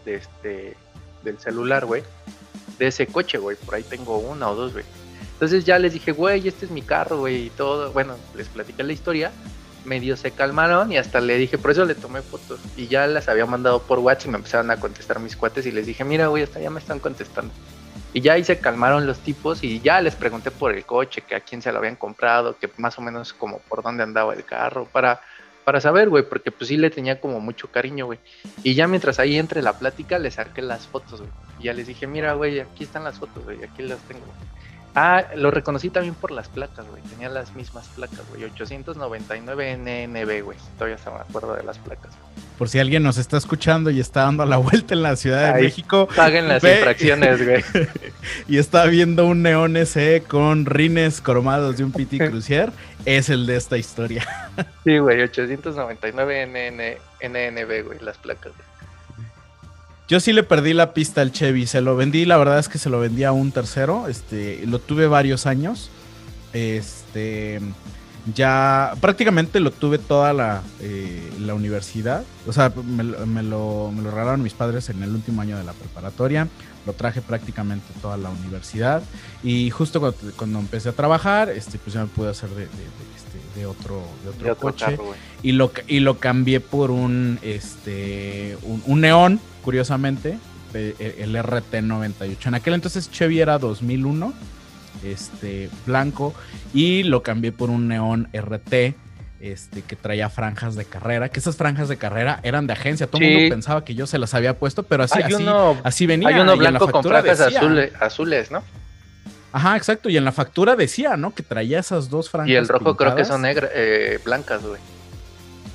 de 0.04 0.14
este, 0.14 0.76
del 1.24 1.38
celular, 1.38 1.84
güey, 1.86 2.04
de 2.78 2.86
ese 2.86 3.06
coche, 3.06 3.38
güey. 3.38 3.56
Por 3.56 3.74
ahí 3.74 3.82
tengo 3.82 4.18
una 4.18 4.50
o 4.50 4.54
dos, 4.54 4.72
güey. 4.72 4.84
Entonces 5.32 5.64
ya 5.64 5.78
les 5.78 5.94
dije, 5.94 6.12
güey, 6.12 6.46
este 6.46 6.66
es 6.66 6.70
mi 6.70 6.82
carro, 6.82 7.18
güey, 7.18 7.46
y 7.46 7.50
todo. 7.50 7.92
Bueno, 7.92 8.16
les 8.36 8.48
platiqué 8.48 8.82
la 8.84 8.92
historia 8.92 9.32
medio 9.88 10.16
se 10.16 10.30
calmaron 10.30 10.92
y 10.92 10.98
hasta 10.98 11.20
le 11.20 11.36
dije, 11.36 11.58
por 11.58 11.72
eso 11.72 11.84
le 11.84 11.94
tomé 11.94 12.22
fotos. 12.22 12.60
Y 12.76 12.86
ya 12.86 13.06
las 13.06 13.28
había 13.28 13.46
mandado 13.46 13.82
por 13.82 13.98
WhatsApp 13.98 14.28
y 14.28 14.30
me 14.30 14.36
empezaron 14.36 14.70
a 14.70 14.78
contestar 14.78 15.18
mis 15.18 15.36
cuates 15.36 15.66
y 15.66 15.72
les 15.72 15.86
dije, 15.86 16.04
mira, 16.04 16.28
güey, 16.28 16.42
hasta 16.42 16.60
ya 16.60 16.70
me 16.70 16.78
están 16.78 17.00
contestando. 17.00 17.52
Y 18.12 18.20
ya 18.20 18.34
ahí 18.34 18.44
se 18.44 18.58
calmaron 18.58 19.06
los 19.06 19.18
tipos 19.18 19.62
y 19.64 19.80
ya 19.80 20.00
les 20.00 20.14
pregunté 20.14 20.50
por 20.50 20.74
el 20.74 20.84
coche, 20.84 21.22
que 21.22 21.34
a 21.34 21.40
quién 21.40 21.60
se 21.60 21.72
lo 21.72 21.78
habían 21.78 21.96
comprado, 21.96 22.56
que 22.58 22.70
más 22.76 22.98
o 22.98 23.02
menos 23.02 23.32
como 23.32 23.58
por 23.60 23.82
dónde 23.82 24.02
andaba 24.02 24.32
el 24.34 24.44
carro, 24.44 24.86
para, 24.86 25.20
para 25.64 25.80
saber, 25.80 26.08
güey, 26.08 26.22
porque 26.22 26.50
pues 26.50 26.68
sí 26.68 26.76
le 26.76 26.90
tenía 26.90 27.20
como 27.20 27.40
mucho 27.40 27.70
cariño, 27.70 28.06
güey. 28.06 28.18
Y 28.62 28.74
ya 28.74 28.86
mientras 28.86 29.18
ahí 29.18 29.38
entre 29.38 29.62
la 29.62 29.78
plática, 29.78 30.18
le 30.18 30.30
saqué 30.30 30.62
las 30.62 30.86
fotos, 30.86 31.20
güey. 31.20 31.32
Y 31.60 31.64
ya 31.64 31.74
les 31.74 31.86
dije, 31.86 32.06
mira, 32.06 32.32
güey, 32.34 32.60
aquí 32.60 32.84
están 32.84 33.04
las 33.04 33.18
fotos, 33.18 33.44
güey, 33.44 33.62
aquí 33.62 33.82
las 33.82 33.98
tengo. 34.00 34.24
Ah, 34.94 35.24
lo 35.36 35.50
reconocí 35.50 35.90
también 35.90 36.14
por 36.14 36.30
las 36.30 36.48
placas, 36.48 36.86
güey. 36.88 37.02
Tenía 37.02 37.28
las 37.28 37.54
mismas 37.54 37.86
placas, 37.88 38.20
güey. 38.30 38.44
899 38.44 39.76
NNB, 39.76 40.42
güey. 40.44 40.58
Todavía 40.76 40.98
se 40.98 41.10
me 41.10 41.16
acuerdo 41.16 41.54
de 41.54 41.62
las 41.62 41.78
placas. 41.78 42.12
Por 42.56 42.68
si 42.68 42.80
alguien 42.80 43.04
nos 43.04 43.18
está 43.18 43.36
escuchando 43.36 43.90
y 43.90 44.00
está 44.00 44.22
dando 44.22 44.44
la 44.44 44.56
vuelta 44.58 44.94
en 44.94 45.02
la 45.02 45.14
Ciudad 45.16 45.54
de 45.54 45.62
México. 45.62 46.08
Paguen 46.16 46.48
las 46.48 46.64
infracciones, 46.64 47.44
güey. 47.46 47.64
y 48.48 48.58
está 48.58 48.86
viendo 48.86 49.26
un 49.26 49.42
neón 49.42 49.76
SE 49.86 50.22
con 50.26 50.66
rines 50.66 51.20
cromados 51.20 51.76
de 51.76 51.84
un 51.84 51.92
PT 51.92 52.18
Crucier. 52.30 52.72
es 53.04 53.28
el 53.28 53.46
de 53.46 53.56
esta 53.56 53.78
historia. 53.78 54.26
sí, 54.84 54.98
güey. 54.98 55.22
899 55.22 56.98
NNB, 57.20 57.84
güey. 57.86 57.98
Las 58.00 58.18
placas, 58.18 58.52
güey. 58.56 58.67
Yo 60.08 60.20
sí 60.20 60.32
le 60.32 60.42
perdí 60.42 60.72
la 60.72 60.94
pista 60.94 61.20
al 61.20 61.32
Chevy, 61.32 61.66
se 61.66 61.82
lo 61.82 61.94
vendí, 61.94 62.24
la 62.24 62.38
verdad 62.38 62.58
es 62.58 62.70
que 62.70 62.78
se 62.78 62.88
lo 62.88 62.98
vendí 62.98 63.24
a 63.24 63.32
un 63.32 63.52
tercero, 63.52 64.08
este, 64.08 64.64
lo 64.66 64.78
tuve 64.78 65.06
varios 65.06 65.44
años, 65.44 65.90
este, 66.54 67.60
ya 68.34 68.94
prácticamente 69.02 69.60
lo 69.60 69.70
tuve 69.70 69.98
toda 69.98 70.32
la, 70.32 70.62
eh, 70.80 71.30
la 71.40 71.52
universidad, 71.52 72.24
o 72.46 72.54
sea, 72.54 72.72
me, 72.86 73.04
lo, 73.04 73.26
me 73.26 74.02
lo 74.02 74.10
regalaron 74.10 74.42
mis 74.42 74.54
padres 74.54 74.88
en 74.88 75.02
el 75.02 75.10
último 75.10 75.42
año 75.42 75.58
de 75.58 75.64
la 75.64 75.74
preparatoria, 75.74 76.48
lo 76.86 76.94
traje 76.94 77.20
prácticamente 77.20 77.86
toda 78.00 78.16
la 78.16 78.30
universidad. 78.30 79.02
Y 79.42 79.68
justo 79.68 80.14
cuando, 80.36 80.58
empecé 80.58 80.88
a 80.88 80.92
trabajar, 80.92 81.50
este, 81.50 81.76
pues 81.76 81.92
ya 81.92 82.00
me 82.00 82.06
pude 82.06 82.30
hacer 82.30 82.48
de, 82.48 82.62
este, 82.62 83.60
de, 83.60 83.66
otro, 83.66 84.02
de 84.24 84.50
otro, 84.50 84.56
coche. 84.56 84.98
y, 85.42 85.52
lo, 85.52 85.70
y 85.86 86.00
lo 86.00 86.18
cambié 86.18 86.60
por 86.60 86.90
un, 86.90 87.38
este, 87.42 88.56
un, 88.62 88.82
un 88.86 89.02
neón 89.02 89.38
curiosamente, 89.68 90.38
e, 90.72 91.16
el 91.18 91.36
RT98. 91.36 92.46
En 92.46 92.54
aquel 92.54 92.72
entonces 92.72 93.10
Chevy 93.10 93.40
era 93.40 93.58
2001, 93.58 94.32
este, 95.04 95.68
blanco, 95.84 96.32
y 96.72 97.02
lo 97.02 97.22
cambié 97.22 97.52
por 97.52 97.68
un 97.68 97.86
neón 97.86 98.30
RT 98.32 98.94
este, 99.40 99.82
que 99.82 99.94
traía 99.94 100.30
franjas 100.30 100.74
de 100.74 100.86
carrera, 100.86 101.28
que 101.28 101.38
esas 101.38 101.56
franjas 101.56 101.90
de 101.90 101.98
carrera 101.98 102.40
eran 102.44 102.66
de 102.66 102.72
agencia. 102.72 103.08
Todo 103.08 103.20
el 103.20 103.34
mundo 103.34 103.54
pensaba 103.56 103.84
que 103.84 103.94
yo 103.94 104.06
se 104.06 104.16
las 104.16 104.32
había 104.32 104.54
puesto, 104.54 104.84
pero 104.84 105.02
así, 105.02 105.20
así, 105.20 105.46
así 105.84 106.06
venía. 106.06 106.28
Hay 106.30 106.40
uno 106.40 106.56
blanco 106.56 106.90
con 106.90 107.04
franjas 107.04 107.38
azules, 108.00 108.50
¿no? 108.50 108.62
Ajá, 109.52 109.76
exacto. 109.76 110.08
Y 110.08 110.16
en 110.16 110.24
la 110.24 110.32
factura 110.32 110.76
decía, 110.76 111.18
¿no? 111.18 111.34
Que 111.34 111.42
traía 111.42 111.78
esas 111.78 112.08
dos 112.08 112.30
franjas. 112.30 112.48
Y 112.48 112.54
el 112.54 112.66
rojo 112.66 112.96
creo 112.96 113.14
que 113.14 113.26
son 113.26 113.42
negras, 113.42 113.70
eh, 113.74 114.18
blancas, 114.24 114.62
güey. 114.64 114.80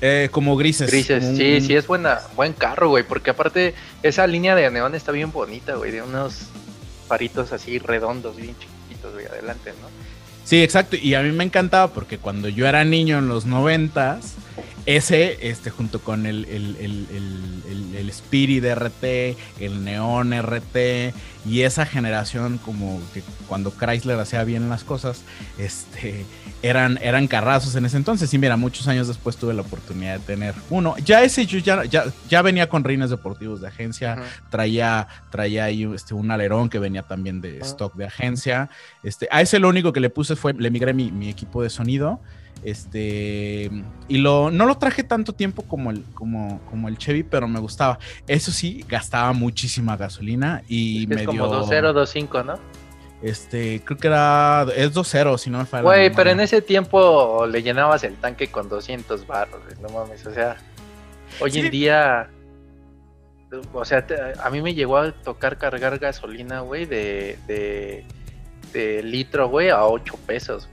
Eh, 0.00 0.28
como 0.30 0.56
grises. 0.56 0.90
Grises, 0.90 1.36
sí, 1.36 1.60
sí, 1.60 1.74
es 1.74 1.86
buena, 1.86 2.20
buen 2.36 2.52
carro, 2.52 2.88
güey. 2.88 3.04
Porque 3.04 3.30
aparte, 3.30 3.74
esa 4.02 4.26
línea 4.26 4.54
de 4.54 4.70
neón 4.70 4.94
está 4.94 5.12
bien 5.12 5.32
bonita, 5.32 5.74
güey. 5.76 5.90
De 5.92 6.02
unos 6.02 6.48
faritos 7.06 7.52
así 7.52 7.78
redondos, 7.78 8.36
bien 8.36 8.54
chiquitos, 8.58 9.12
güey, 9.12 9.26
adelante, 9.26 9.70
¿no? 9.80 9.88
Sí, 10.44 10.62
exacto. 10.62 10.96
Y 10.96 11.14
a 11.14 11.22
mí 11.22 11.32
me 11.32 11.44
encantaba 11.44 11.88
porque 11.92 12.18
cuando 12.18 12.48
yo 12.48 12.66
era 12.66 12.84
niño 12.84 13.18
en 13.18 13.28
los 13.28 13.46
noventas, 13.46 14.34
ese, 14.86 15.48
este, 15.48 15.70
junto 15.70 16.00
con 16.00 16.26
el, 16.26 16.44
el, 16.44 16.76
el, 16.76 17.96
el, 17.96 18.08
Spirit 18.10 18.64
RT, 18.64 19.04
el 19.60 19.84
Neon 19.84 20.32
RT 20.42 21.14
y 21.46 21.62
esa 21.62 21.86
generación 21.86 22.58
como 22.58 23.00
que 23.12 23.22
cuando 23.48 23.72
Chrysler 23.72 24.18
hacía 24.18 24.44
bien 24.44 24.68
las 24.68 24.84
cosas, 24.84 25.22
este, 25.58 26.24
eran, 26.62 26.98
eran 27.02 27.26
carrazos 27.28 27.74
en 27.76 27.86
ese 27.86 27.96
entonces. 27.96 28.32
Y 28.34 28.38
mira, 28.38 28.56
muchos 28.56 28.86
años 28.86 29.08
después 29.08 29.36
tuve 29.36 29.54
la 29.54 29.62
oportunidad 29.62 30.18
de 30.18 30.24
tener 30.24 30.54
uno. 30.68 30.96
Ya 30.98 31.22
ese 31.22 31.46
yo 31.46 31.58
ya, 31.58 31.84
ya, 31.84 32.04
ya 32.28 32.42
venía 32.42 32.68
con 32.68 32.84
rines 32.84 33.10
deportivos 33.10 33.60
de 33.60 33.68
agencia, 33.68 34.18
traía, 34.50 35.08
traía 35.30 35.64
ahí 35.64 35.84
este, 35.94 36.14
un 36.14 36.30
alerón 36.30 36.68
que 36.68 36.78
venía 36.78 37.02
también 37.02 37.40
de 37.40 37.58
stock 37.60 37.94
de 37.94 38.06
agencia. 38.06 38.68
Este, 39.02 39.28
a 39.30 39.40
ese 39.40 39.58
lo 39.58 39.68
único 39.68 39.92
que 39.92 40.00
le 40.00 40.10
puse 40.10 40.36
fue, 40.36 40.52
le 40.52 40.70
migré 40.70 40.92
mi, 40.92 41.10
mi 41.10 41.28
equipo 41.28 41.62
de 41.62 41.70
sonido. 41.70 42.20
Este, 42.62 43.70
y 44.08 44.18
lo, 44.18 44.50
no 44.50 44.64
lo 44.64 44.78
traje 44.78 45.04
tanto 45.04 45.34
tiempo 45.34 45.62
como 45.62 45.90
el, 45.90 46.02
como, 46.14 46.60
como 46.70 46.88
el 46.88 46.96
Chevy, 46.96 47.22
pero 47.22 47.46
me 47.46 47.60
gustaba. 47.60 47.98
Eso 48.26 48.52
sí, 48.52 48.84
gastaba 48.88 49.32
muchísima 49.32 49.96
gasolina 49.96 50.62
y 50.66 51.12
es 51.12 51.26
como 51.26 51.46
2.0, 51.46 51.92
2.5, 51.92 52.44
¿no? 52.44 52.58
Este, 53.22 53.80
creo 53.84 53.98
que 53.98 54.06
era, 54.08 54.66
es 54.76 54.92
2.0, 54.94 55.38
si 55.38 55.50
no 55.50 55.58
me 55.58 55.64
falla. 55.64 55.82
Güey, 55.82 56.12
pero 56.14 56.30
en 56.30 56.40
ese 56.40 56.60
tiempo 56.60 57.46
le 57.46 57.62
llenabas 57.62 58.04
el 58.04 58.16
tanque 58.16 58.48
con 58.48 58.68
200 58.68 59.26
barros, 59.26 59.62
no 59.80 59.88
mames, 59.88 60.26
o 60.26 60.32
sea, 60.34 60.56
hoy 61.40 61.58
en 61.58 61.70
día, 61.70 62.28
o 63.72 63.84
sea, 63.84 64.06
a 64.42 64.50
mí 64.50 64.60
me 64.60 64.74
llegó 64.74 64.98
a 64.98 65.12
tocar 65.12 65.56
cargar 65.56 65.98
gasolina, 65.98 66.60
güey, 66.60 66.84
de, 66.84 67.38
de, 67.46 68.04
de 68.74 69.02
litro, 69.02 69.48
güey, 69.48 69.70
a 69.70 69.84
8 69.84 70.18
pesos. 70.26 70.68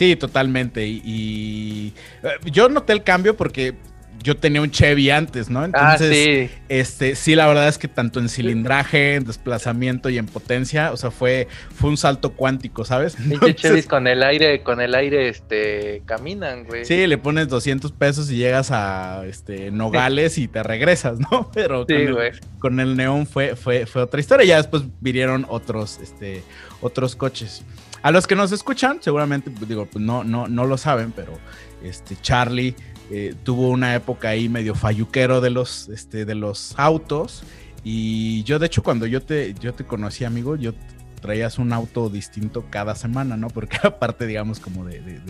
Sí, 0.00 0.16
totalmente. 0.16 0.86
Y, 0.86 1.92
eh, 2.22 2.28
yo 2.50 2.70
noté 2.70 2.94
el 2.94 3.02
cambio 3.02 3.36
porque 3.36 3.74
yo 4.22 4.34
tenía 4.34 4.62
un 4.62 4.70
Chevy 4.70 5.10
antes, 5.10 5.50
¿no? 5.50 5.60
Ah, 5.60 5.66
Entonces, 5.66 6.10
sí. 6.10 6.50
este, 6.70 7.14
sí, 7.14 7.34
la 7.34 7.46
verdad 7.46 7.68
es 7.68 7.76
que 7.76 7.86
tanto 7.86 8.18
en 8.18 8.30
cilindraje, 8.30 9.16
en 9.16 9.24
desplazamiento 9.24 10.08
y 10.08 10.16
en 10.16 10.24
potencia, 10.24 10.92
o 10.92 10.96
sea, 10.96 11.10
fue, 11.10 11.48
fue 11.74 11.90
un 11.90 11.98
salto 11.98 12.32
cuántico, 12.32 12.86
¿sabes? 12.86 13.14
Entonces, 13.20 13.56
Chevys 13.56 13.86
con 13.86 14.06
el 14.06 14.22
aire, 14.22 14.62
con 14.62 14.80
el 14.80 14.94
aire, 14.94 15.28
este, 15.28 16.00
caminan, 16.06 16.64
güey. 16.64 16.86
Sí, 16.86 17.06
le 17.06 17.18
pones 17.18 17.48
200 17.48 17.92
pesos 17.92 18.30
y 18.30 18.36
llegas 18.36 18.70
a, 18.70 19.26
este, 19.26 19.70
Nogales 19.70 20.38
y 20.38 20.48
te 20.48 20.62
regresas, 20.62 21.18
¿no? 21.18 21.50
Pero 21.54 21.84
con, 21.84 21.94
el, 21.94 22.40
con 22.58 22.80
el 22.80 22.96
neón 22.96 23.26
fue, 23.26 23.54
fue, 23.54 23.84
fue 23.84 24.00
otra 24.00 24.18
historia. 24.18 24.46
Ya 24.46 24.56
después 24.56 24.82
vinieron 25.02 25.44
otros, 25.50 26.00
este, 26.02 26.42
otros 26.80 27.16
coches. 27.16 27.62
A 28.02 28.10
los 28.10 28.26
que 28.26 28.34
nos 28.34 28.52
escuchan, 28.52 28.98
seguramente, 29.02 29.50
pues, 29.50 29.68
digo, 29.68 29.86
pues 29.86 30.04
no, 30.04 30.24
no, 30.24 30.48
no 30.48 30.64
lo 30.64 30.78
saben, 30.78 31.12
pero 31.12 31.38
este 31.82 32.16
Charlie 32.20 32.74
eh, 33.10 33.34
tuvo 33.42 33.68
una 33.68 33.94
época 33.94 34.28
ahí 34.30 34.48
medio 34.48 34.74
falluquero 34.74 35.40
de 35.40 35.50
los, 35.50 35.88
este, 35.88 36.24
de 36.24 36.34
los 36.34 36.74
autos. 36.78 37.42
Y 37.84 38.42
yo, 38.44 38.58
de 38.58 38.66
hecho, 38.66 38.82
cuando 38.82 39.06
yo 39.06 39.22
te, 39.22 39.54
yo 39.54 39.74
te 39.74 39.84
conocí, 39.84 40.24
amigo, 40.24 40.56
yo 40.56 40.72
traías 41.20 41.58
un 41.58 41.72
auto 41.72 42.08
distinto 42.08 42.64
cada 42.70 42.94
semana, 42.94 43.36
¿no? 43.36 43.48
Porque 43.48 43.78
aparte, 43.82 44.26
digamos, 44.26 44.60
como 44.60 44.84
de... 44.84 45.20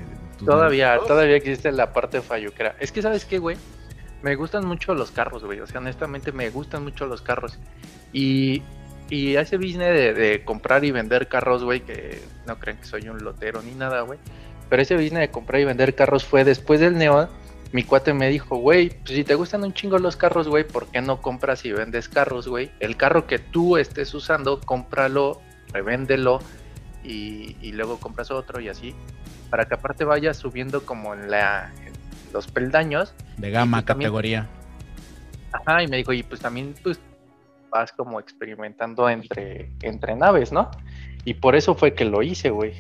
todavía, 0.45 0.99
todavía 1.07 1.37
existe 1.37 1.73
la 1.73 1.93
parte 1.93 2.21
falluquera. 2.21 2.77
Es 2.79 2.93
que, 2.93 3.03
¿sabes 3.03 3.25
qué, 3.25 3.39
güey? 3.39 3.57
Me 4.23 4.35
gustan 4.37 4.67
mucho 4.67 4.95
los 4.95 5.11
carros, 5.11 5.45
güey. 5.45 5.61
O 5.61 5.67
sea, 5.67 5.81
honestamente 5.81 6.31
me 6.33 6.51
gustan 6.51 6.85
mucho 6.85 7.07
los 7.07 7.23
carros. 7.23 7.59
Y 8.13 8.63
y 9.11 9.37
ese 9.37 9.57
business 9.57 10.17
de, 10.17 10.43
comprar 10.45 10.85
y 10.85 10.93
vender 10.93 11.27
carros, 11.27 11.65
güey, 11.65 11.81
que 11.81 12.23
no 12.47 12.59
creen 12.59 12.79
que 12.79 12.85
soy 12.85 13.09
un 13.09 13.19
lotero 13.19 13.61
ni 13.61 13.73
nada, 13.73 14.03
güey. 14.03 14.19
Pero 14.69 14.83
ese 14.83 14.95
business 14.95 15.21
de 15.21 15.31
comprar 15.31 15.61
y 15.61 15.65
vender 15.65 15.97
carros 15.97 16.25
fue 16.25 16.45
después 16.45 16.79
del 16.79 16.97
Neon. 16.97 17.29
Mi 17.73 17.83
cuate 17.83 18.15
me 18.15 18.29
dijo, 18.29 18.57
güey, 18.57 18.91
pues 18.91 19.11
si 19.11 19.25
te 19.25 19.35
gustan 19.35 19.65
un 19.65 19.75
chingo 19.75 19.99
los 19.99 20.17
carros, 20.17 20.49
güey, 20.49 20.65
¿por 20.65 20.87
qué 20.87 21.03
no 21.03 21.21
compras 21.21 21.65
y 21.65 21.73
vendes 21.73 22.09
carros, 22.09 22.49
güey? 22.49 22.71
El 22.79 22.97
carro 22.97 23.27
que 23.27 23.39
tú 23.39 23.77
estés 23.77 24.15
usando, 24.15 24.61
cómpralo, 24.61 25.41
revéndelo 25.73 26.41
y, 27.05 27.57
y 27.61 27.73
luego 27.73 27.99
compras 27.99 28.31
otro 28.31 28.61
y 28.61 28.69
así. 28.69 28.95
Para 29.51 29.67
que 29.67 29.75
aparte 29.75 30.05
vayas 30.05 30.37
subiendo 30.37 30.85
como 30.85 31.15
en, 31.15 31.31
la, 31.31 31.73
los 32.33 32.47
peldaños. 32.47 33.13
De 33.37 33.51
gama, 33.51 33.85
categoría. 33.85 34.49
ajá, 35.53 35.83
y 35.83 35.89
me 35.89 35.97
dijo, 35.97 36.13
y 36.13 36.23
pues 36.23 36.41
también, 36.41 36.75
pues 36.83 37.01
vas 37.71 37.93
como 37.93 38.21
experimentando 38.21 39.09
entre, 39.09 39.71
entre 39.83 40.17
naves, 40.17 40.53
¿no? 40.53 40.71
Y 41.25 41.35
por 41.35 41.55
eso 41.55 41.75
fue 41.75 41.95
que 41.95 42.05
lo 42.05 42.23
hice, 42.23 42.51
güey. 42.51 42.75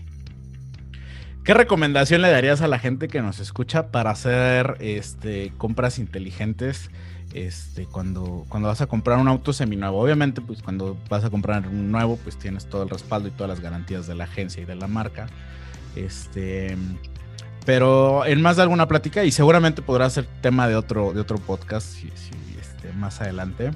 ¿Qué 1.45 1.55
recomendación 1.55 2.22
le 2.22 2.30
darías 2.30 2.61
a 2.61 2.68
la 2.68 2.78
gente 2.78 3.09
que 3.09 3.22
nos 3.22 3.41
escucha 3.41 3.91
para 3.91 4.11
hacer 4.11 4.76
este, 4.80 5.53
compras 5.57 5.99
inteligentes 5.99 6.91
este, 7.32 7.86
cuando, 7.86 8.45
cuando 8.49 8.68
vas 8.68 8.82
a 8.82 8.86
comprar 8.86 9.18
un 9.18 9.28
auto 9.28 9.53
seminuevo? 9.53 10.01
Obviamente, 10.01 10.43
pues 10.43 10.62
cuando 10.62 10.99
vas 11.09 11.24
a 11.24 11.30
comprar 11.30 11.66
un 11.66 11.91
nuevo, 11.91 12.18
pues 12.18 12.38
tienes 12.38 12.66
todo 12.66 12.82
el 12.82 12.91
respaldo 12.91 13.28
y 13.28 13.30
todas 13.30 13.49
las 13.49 13.61
garantías 13.61 14.07
de 14.07 14.14
la 14.14 14.24
agencia 14.24 14.62
y 14.62 14.66
de 14.66 14.74
la 14.74 14.86
marca. 14.86 15.28
Este, 15.97 16.76
pero 17.64 18.26
en 18.26 18.43
más 18.43 18.57
de 18.57 18.62
alguna 18.62 18.86
plática, 18.86 19.24
y 19.24 19.32
seguramente 19.32 19.80
podrá 19.80 20.11
ser 20.11 20.26
tema 20.43 20.68
de 20.68 20.76
otro, 20.76 21.12
de 21.14 21.20
otro 21.20 21.38
podcast 21.38 21.97
este, 22.05 22.93
más 22.93 23.20
adelante 23.22 23.70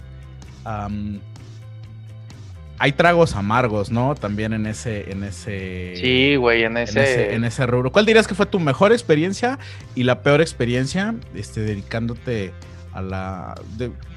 hay 2.79 2.93
tragos 2.93 3.37
amargos, 3.37 3.91
¿no? 3.91 4.15
También 4.15 4.53
en 4.53 4.67
ese, 4.67 5.11
en 5.11 5.25
ese. 5.25 5.95
Sí, 5.97 6.37
güey, 6.37 6.65
en 6.65 6.77
ese... 6.77 7.35
en 7.35 7.45
ese. 7.45 7.67
rubro. 7.67 7.93
¿Cuál 7.93 8.07
dirías 8.07 8.27
que 8.27 8.35
fue 8.35 8.47
tu 8.47 8.59
mejor 8.59 8.93
experiencia 8.93 9.59
y 9.95 10.03
la 10.03 10.23
peor 10.23 10.41
experiencia, 10.41 11.15
este, 11.35 11.61
dedicándote 11.61 12.53
a 12.93 13.03
la, 13.03 13.55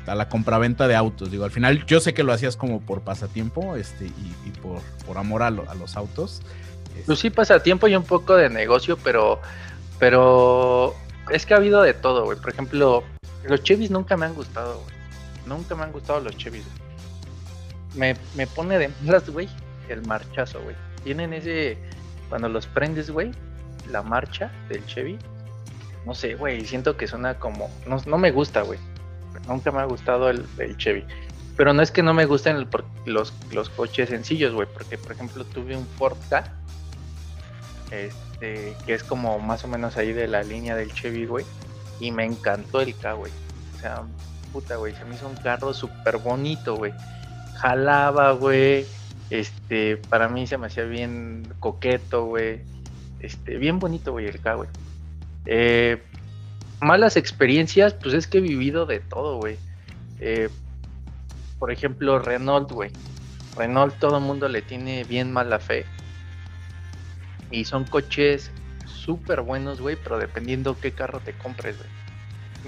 a 0.08 0.16
la 0.16 0.30
compraventa 0.30 0.88
de 0.88 0.96
autos? 0.96 1.30
Digo, 1.30 1.46
al 1.46 1.52
final 1.52 1.86
yo 1.86 2.00
sé 2.00 2.14
que 2.14 2.24
lo 2.24 2.34
hacías 2.34 2.58
como 2.58 2.82
por 2.82 3.02
pasatiempo, 3.02 3.76
este, 3.76 4.06
y, 4.06 4.50
por, 4.62 4.82
por, 5.06 5.18
amor 5.18 5.44
a, 5.44 5.52
los 5.52 5.96
autos. 5.96 6.42
Pues 7.06 7.20
sí, 7.20 7.30
pasatiempo 7.30 7.88
y 7.88 7.96
un 7.96 8.04
poco 8.04 8.36
de 8.36 8.50
negocio, 8.50 8.98
pero, 9.04 9.40
pero 10.00 10.96
es 11.30 11.46
que 11.46 11.54
ha 11.54 11.58
habido 11.58 11.84
de 11.84 11.94
todo, 11.94 12.26
güey. 12.26 12.40
Por 12.40 12.50
ejemplo, 12.50 13.04
los 13.48 13.62
Chevys 13.62 13.92
nunca 13.92 14.18
me 14.18 14.26
han 14.26 14.34
gustado, 14.34 14.82
güey. 14.82 14.97
Nunca 15.48 15.76
me 15.76 15.84
han 15.84 15.92
gustado 15.92 16.20
los 16.20 16.36
Chevys. 16.38 16.66
Me, 17.96 18.16
me 18.36 18.46
pone 18.48 18.78
de 18.78 18.90
malas, 19.04 19.30
güey, 19.30 19.50
el 19.90 20.06
marchazo, 20.06 20.62
güey. 20.62 20.76
Tienen 21.04 21.34
ese. 21.34 21.78
Cuando 22.30 22.50
los 22.50 22.68
prendes, 22.68 23.10
güey, 23.10 23.32
la 23.90 24.04
marcha 24.04 24.52
del 24.70 24.86
Chevy. 24.86 25.18
No 26.06 26.14
sé, 26.14 26.36
güey, 26.36 26.66
siento 26.66 26.98
que 26.98 27.08
suena 27.08 27.40
como. 27.40 27.70
No, 27.86 28.18
me 28.18 28.32
gusta, 28.32 28.62
güey. 28.62 28.80
Nunca 29.48 29.72
me 29.72 29.80
ha 29.80 29.86
gustado 29.86 30.30
el, 30.30 30.78
Chevy. 30.78 31.06
Pero 31.56 31.74
no 31.74 31.82
es 31.82 31.92
que 31.92 32.04
no 32.04 32.14
me 32.14 32.26
gusten 32.26 32.68
los, 33.06 33.34
los 33.52 33.70
coches 33.70 34.10
sencillos, 34.10 34.54
güey. 34.54 34.68
Porque, 34.72 34.98
por 34.98 35.14
ejemplo, 35.14 35.46
tuve 35.46 35.76
un 35.76 35.86
Ford 35.98 36.18
K. 36.30 36.54
Este, 37.92 38.76
que 38.86 38.94
es 38.94 39.04
como 39.04 39.40
más 39.40 39.64
o 39.64 39.68
menos 39.68 39.98
ahí 39.98 40.12
de 40.12 40.28
la 40.28 40.44
línea 40.44 40.76
del 40.76 40.94
Chevy, 40.94 41.26
güey. 41.26 41.46
Y 42.00 42.12
me 42.12 42.26
encantó 42.26 42.82
el 42.82 42.96
K, 42.96 43.14
güey. 43.14 43.32
O 43.76 43.80
sea, 43.80 44.04
puta, 44.52 44.76
güey, 44.78 44.94
se 44.96 45.06
me 45.06 45.16
hizo 45.16 45.28
un 45.28 45.36
carro 45.36 45.74
súper 45.74 46.18
bonito, 46.18 46.76
güey. 46.76 46.94
Jalaba, 47.56 48.32
güey. 48.32 48.86
Este, 49.30 49.98
para 49.98 50.30
mí 50.30 50.48
se 50.48 50.58
me 50.58 50.68
hacía 50.68 50.84
bien 50.86 51.48
coqueto, 51.60 52.26
güey. 52.26 52.62
Este, 53.20 53.58
bien 53.58 53.80
bonito, 53.80 54.12
güey, 54.12 54.28
el 54.28 54.40
K, 54.40 54.54
güey. 54.56 54.70
Eh, 55.46 56.02
malas 56.80 57.18
experiencias, 57.18 57.94
pues 57.94 58.14
es 58.14 58.28
que 58.28 58.38
he 58.38 58.42
vivido 58.42 58.86
de 58.86 59.00
todo, 59.00 59.38
güey. 59.38 59.58
Eh, 60.20 60.50
por 61.60 61.72
ejemplo, 61.72 62.20
Renault, 62.20 62.72
güey. 62.72 62.92
Renault 63.56 63.98
todo 64.00 64.18
el 64.18 64.24
mundo 64.24 64.48
le 64.48 64.62
tiene 64.62 65.04
bien 65.04 65.32
mala 65.32 65.60
fe. 65.60 65.86
Y 67.50 67.66
son 67.66 67.86
coches 67.86 68.52
súper 68.86 69.42
buenos, 69.42 69.82
güey, 69.82 69.96
pero 69.96 70.20
dependiendo 70.20 70.78
qué 70.80 70.92
carro 70.92 71.20
te 71.20 71.34
compres, 71.34 71.78
güey. 71.78 71.97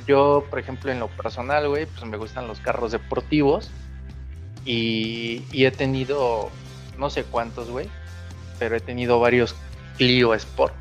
Yo, 0.07 0.45
por 0.49 0.59
ejemplo, 0.59 0.91
en 0.91 0.99
lo 0.99 1.07
personal, 1.07 1.67
güey, 1.67 1.85
pues 1.85 2.05
me 2.05 2.17
gustan 2.17 2.47
los 2.47 2.59
carros 2.59 2.91
deportivos. 2.91 3.69
Y, 4.65 5.43
he 5.53 5.71
tenido, 5.71 6.49
no 6.97 7.09
sé 7.09 7.23
cuántos, 7.23 7.69
güey, 7.69 7.89
pero 8.59 8.75
he 8.75 8.79
tenido 8.79 9.19
varios 9.19 9.55
Clio 9.97 10.33
Sport. 10.33 10.75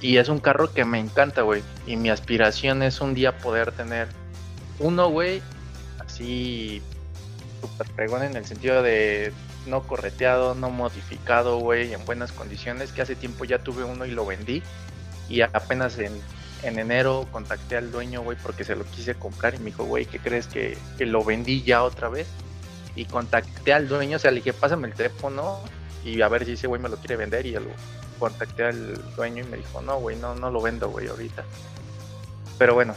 Y 0.00 0.16
es 0.16 0.28
un 0.28 0.40
carro 0.40 0.72
que 0.72 0.84
me 0.84 0.98
encanta, 0.98 1.42
güey. 1.42 1.62
Y 1.86 1.96
mi 1.96 2.10
aspiración 2.10 2.82
es 2.82 3.00
un 3.00 3.14
día 3.14 3.38
poder 3.38 3.72
tener 3.72 4.08
uno, 4.78 5.08
güey, 5.08 5.40
así 5.98 6.82
super 7.60 7.86
pregón 7.94 8.24
en 8.24 8.36
el 8.36 8.44
sentido 8.44 8.82
de 8.82 9.32
no 9.66 9.82
correteado, 9.84 10.56
no 10.56 10.70
modificado, 10.70 11.58
güey, 11.58 11.92
en 11.94 12.04
buenas 12.04 12.32
condiciones, 12.32 12.90
que 12.90 13.02
hace 13.02 13.14
tiempo 13.14 13.44
ya 13.44 13.60
tuve 13.60 13.84
uno 13.84 14.04
y 14.04 14.10
lo 14.10 14.26
vendí. 14.26 14.62
Y 15.28 15.40
apenas 15.42 15.98
en, 15.98 16.12
enero 16.62 17.26
contacté 17.32 17.76
al 17.76 17.90
dueño, 17.90 18.22
güey, 18.22 18.38
porque 18.42 18.64
se 18.64 18.76
lo 18.76 18.84
quise 18.84 19.14
comprar 19.14 19.54
y 19.54 19.58
me 19.58 19.66
dijo, 19.66 19.84
güey, 19.84 20.06
¿qué 20.06 20.18
crees 20.18 20.46
que, 20.46 20.78
que 20.96 21.06
lo 21.06 21.24
vendí 21.24 21.62
ya 21.62 21.82
otra 21.82 22.08
vez? 22.08 22.26
Y 22.94 23.06
contacté 23.06 23.72
al 23.72 23.88
dueño, 23.88 24.16
o 24.16 24.20
sea, 24.20 24.30
le 24.30 24.36
dije, 24.36 24.52
pásame 24.52 24.88
el 24.88 24.94
teléfono 24.94 25.60
y 26.04 26.20
a 26.22 26.28
ver 26.28 26.44
si 26.44 26.52
ese 26.52 26.66
güey 26.66 26.80
me 26.80 26.88
lo 26.88 26.96
quiere 26.96 27.16
vender 27.16 27.46
y 27.46 27.52
lo 27.52 27.70
contacté 28.18 28.64
al 28.64 29.14
dueño 29.16 29.44
y 29.44 29.46
me 29.48 29.56
dijo, 29.56 29.80
no, 29.82 29.98
güey, 29.98 30.16
no, 30.16 30.34
no 30.34 30.50
lo 30.50 30.60
vendo, 30.60 30.88
güey, 30.90 31.08
ahorita. 31.08 31.44
Pero 32.58 32.74
bueno, 32.74 32.94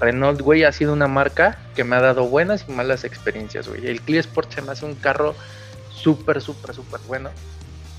Renault, 0.00 0.40
güey, 0.40 0.64
ha 0.64 0.72
sido 0.72 0.92
una 0.92 1.08
marca 1.08 1.58
que 1.74 1.84
me 1.84 1.96
ha 1.96 2.00
dado 2.00 2.26
buenas 2.26 2.64
y 2.68 2.72
malas 2.72 3.04
experiencias, 3.04 3.68
güey. 3.68 3.86
El 3.86 4.00
Clio 4.00 4.20
Sport 4.20 4.52
se 4.52 4.62
me 4.62 4.72
hace 4.72 4.86
un 4.86 4.94
carro 4.94 5.34
súper, 5.92 6.40
súper, 6.40 6.74
súper 6.74 7.00
bueno. 7.06 7.30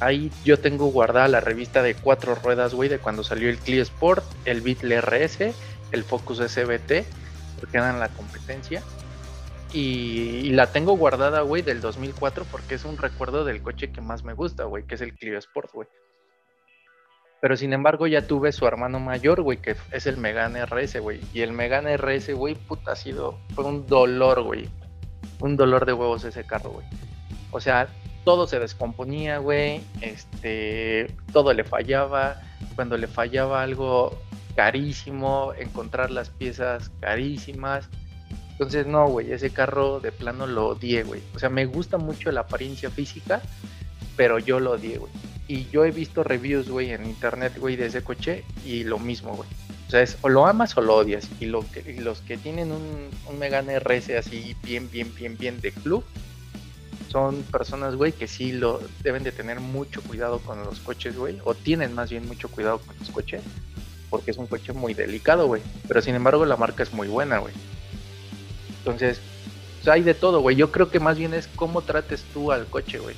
Ahí 0.02 0.32
yo 0.44 0.60
tengo 0.60 0.88
guardada 0.88 1.28
la 1.28 1.42
revista 1.42 1.84
de 1.84 1.94
cuatro 1.94 2.34
ruedas, 2.34 2.74
güey, 2.74 2.90
de 2.90 2.98
cuando 2.98 3.24
salió 3.24 3.50
el 3.50 3.60
Clio 3.60 3.84
Sport, 3.84 4.26
el 4.46 4.62
Beetle 4.62 5.00
RS, 5.00 5.54
el 5.92 6.04
Focus 6.04 6.40
SBT, 6.40 7.06
porque 7.60 7.78
eran 7.78 8.00
la 8.00 8.10
competencia. 8.10 8.82
Y, 9.74 10.50
la 10.54 10.72
tengo 10.72 10.98
guardada, 10.98 11.42
güey, 11.42 11.62
del 11.62 11.82
2004 11.82 12.46
porque 12.52 12.76
es 12.76 12.84
un 12.84 12.98
recuerdo 12.98 13.46
del 13.46 13.62
coche 13.62 13.92
que 13.92 14.02
más 14.02 14.24
me 14.24 14.34
gusta, 14.34 14.64
güey, 14.64 14.86
que 14.88 14.96
es 14.96 15.02
el 15.02 15.14
Clio 15.14 15.38
Sport, 15.38 15.72
güey. 15.72 15.88
Pero 17.40 17.56
sin 17.56 17.72
embargo 17.72 18.08
ya 18.08 18.26
tuve 18.26 18.52
su 18.54 18.66
hermano 18.66 19.00
mayor, 19.00 19.44
güey, 19.44 19.60
que 19.60 19.76
es 19.92 20.08
el 20.08 20.18
Megane 20.18 20.66
RS, 20.66 21.00
güey. 21.00 21.22
Y 21.32 21.42
el 21.42 21.52
Megane 21.52 21.96
RS, 21.96 22.34
güey, 22.34 22.56
puta, 22.56 22.94
ha 22.94 22.96
sido, 22.96 23.38
fue 23.54 23.66
un 23.66 23.86
dolor, 23.86 24.42
güey. 24.42 24.68
Un 25.40 25.56
dolor 25.58 25.86
de 25.86 25.94
huevos 25.94 26.24
ese 26.24 26.44
carro, 26.44 26.72
güey. 26.72 26.88
O 27.52 27.60
sea, 27.60 27.88
todo 28.24 28.48
se 28.48 28.60
descomponía, 28.60 29.40
güey. 29.40 29.82
Este, 30.02 31.14
todo 31.34 31.54
le 31.54 31.64
fallaba. 31.64 32.42
Cuando 32.76 32.98
le 32.98 33.08
fallaba 33.08 33.64
algo 33.64 34.18
carísimo, 34.56 35.54
encontrar 35.58 36.12
las 36.12 36.30
piezas 36.30 36.92
carísimas. 37.00 37.90
Entonces, 38.52 38.86
no, 38.86 39.08
güey, 39.08 39.32
ese 39.32 39.50
carro 39.50 40.00
de 40.00 40.12
plano 40.12 40.46
lo 40.46 40.70
odié, 40.70 41.04
güey. 41.04 41.22
O 41.36 41.40
sea, 41.40 41.50
me 41.50 41.66
gusta 41.66 41.98
mucho 41.98 42.32
la 42.32 42.42
apariencia 42.42 42.92
física, 42.92 43.42
pero 44.16 44.38
yo 44.38 44.60
lo 44.60 44.72
odié, 44.72 44.98
güey. 44.98 45.12
Y 45.48 45.68
yo 45.70 45.84
he 45.84 45.92
visto 45.92 46.24
reviews, 46.24 46.70
güey, 46.70 46.92
en 46.92 47.06
internet, 47.06 47.58
güey, 47.58 47.76
de 47.76 47.88
ese 47.88 48.04
coche 48.04 48.44
y 48.64 48.84
lo 48.84 49.00
mismo, 49.00 49.36
güey. 49.36 49.50
O 49.88 49.92
sea, 49.92 50.02
es 50.02 50.18
o 50.22 50.30
lo 50.30 50.46
amas 50.46 50.78
o 50.78 50.82
lo 50.82 50.96
odias. 50.96 51.28
Y, 51.40 51.48
lo 51.48 51.66
que, 51.72 52.00
los 52.00 52.22
que 52.22 52.38
tienen 52.38 52.72
un, 52.72 53.10
un 53.28 53.40
Megane 53.40 53.80
RS 53.80 54.12
así 54.12 54.56
bien, 54.64 54.90
bien, 54.90 55.14
bien, 55.14 55.38
bien 55.38 55.60
de 55.60 55.72
club, 55.72 56.06
son 57.12 57.44
personas, 57.44 57.96
güey, 57.96 58.14
que 58.14 58.28
sí 58.28 58.54
lo 58.54 58.82
deben 59.04 59.24
de 59.24 59.32
tener 59.32 59.60
mucho 59.60 60.02
cuidado 60.02 60.40
con 60.40 60.64
los 60.64 60.80
coches, 60.80 61.18
güey. 61.18 61.40
O 61.44 61.54
tienen 61.54 61.94
más 61.94 62.10
bien 62.10 62.26
mucho 62.28 62.50
cuidado 62.50 62.80
con 62.80 62.96
los 62.98 63.10
coches. 63.10 63.42
Porque 64.10 64.32
es 64.32 64.38
un 64.38 64.48
coche 64.48 64.74
muy 64.74 64.94
delicado, 64.94 65.48
güey. 65.48 65.62
Pero 65.88 66.02
sin 66.02 66.16
embargo 66.16 66.46
la 66.46 66.58
marca 66.58 66.84
es 66.84 66.94
muy 66.94 67.08
buena, 67.08 67.40
güey. 67.40 67.54
Entonces, 68.80 69.20
hay 69.86 70.04
de 70.04 70.14
todo, 70.14 70.42
güey. 70.42 70.56
Yo 70.56 70.72
creo 70.72 70.90
que 70.90 71.00
más 71.00 71.18
bien 71.18 71.34
es 71.34 71.48
cómo 71.56 71.82
trates 71.82 72.24
tú 72.34 72.52
al 72.52 72.66
coche, 72.66 73.00
güey. 73.00 73.16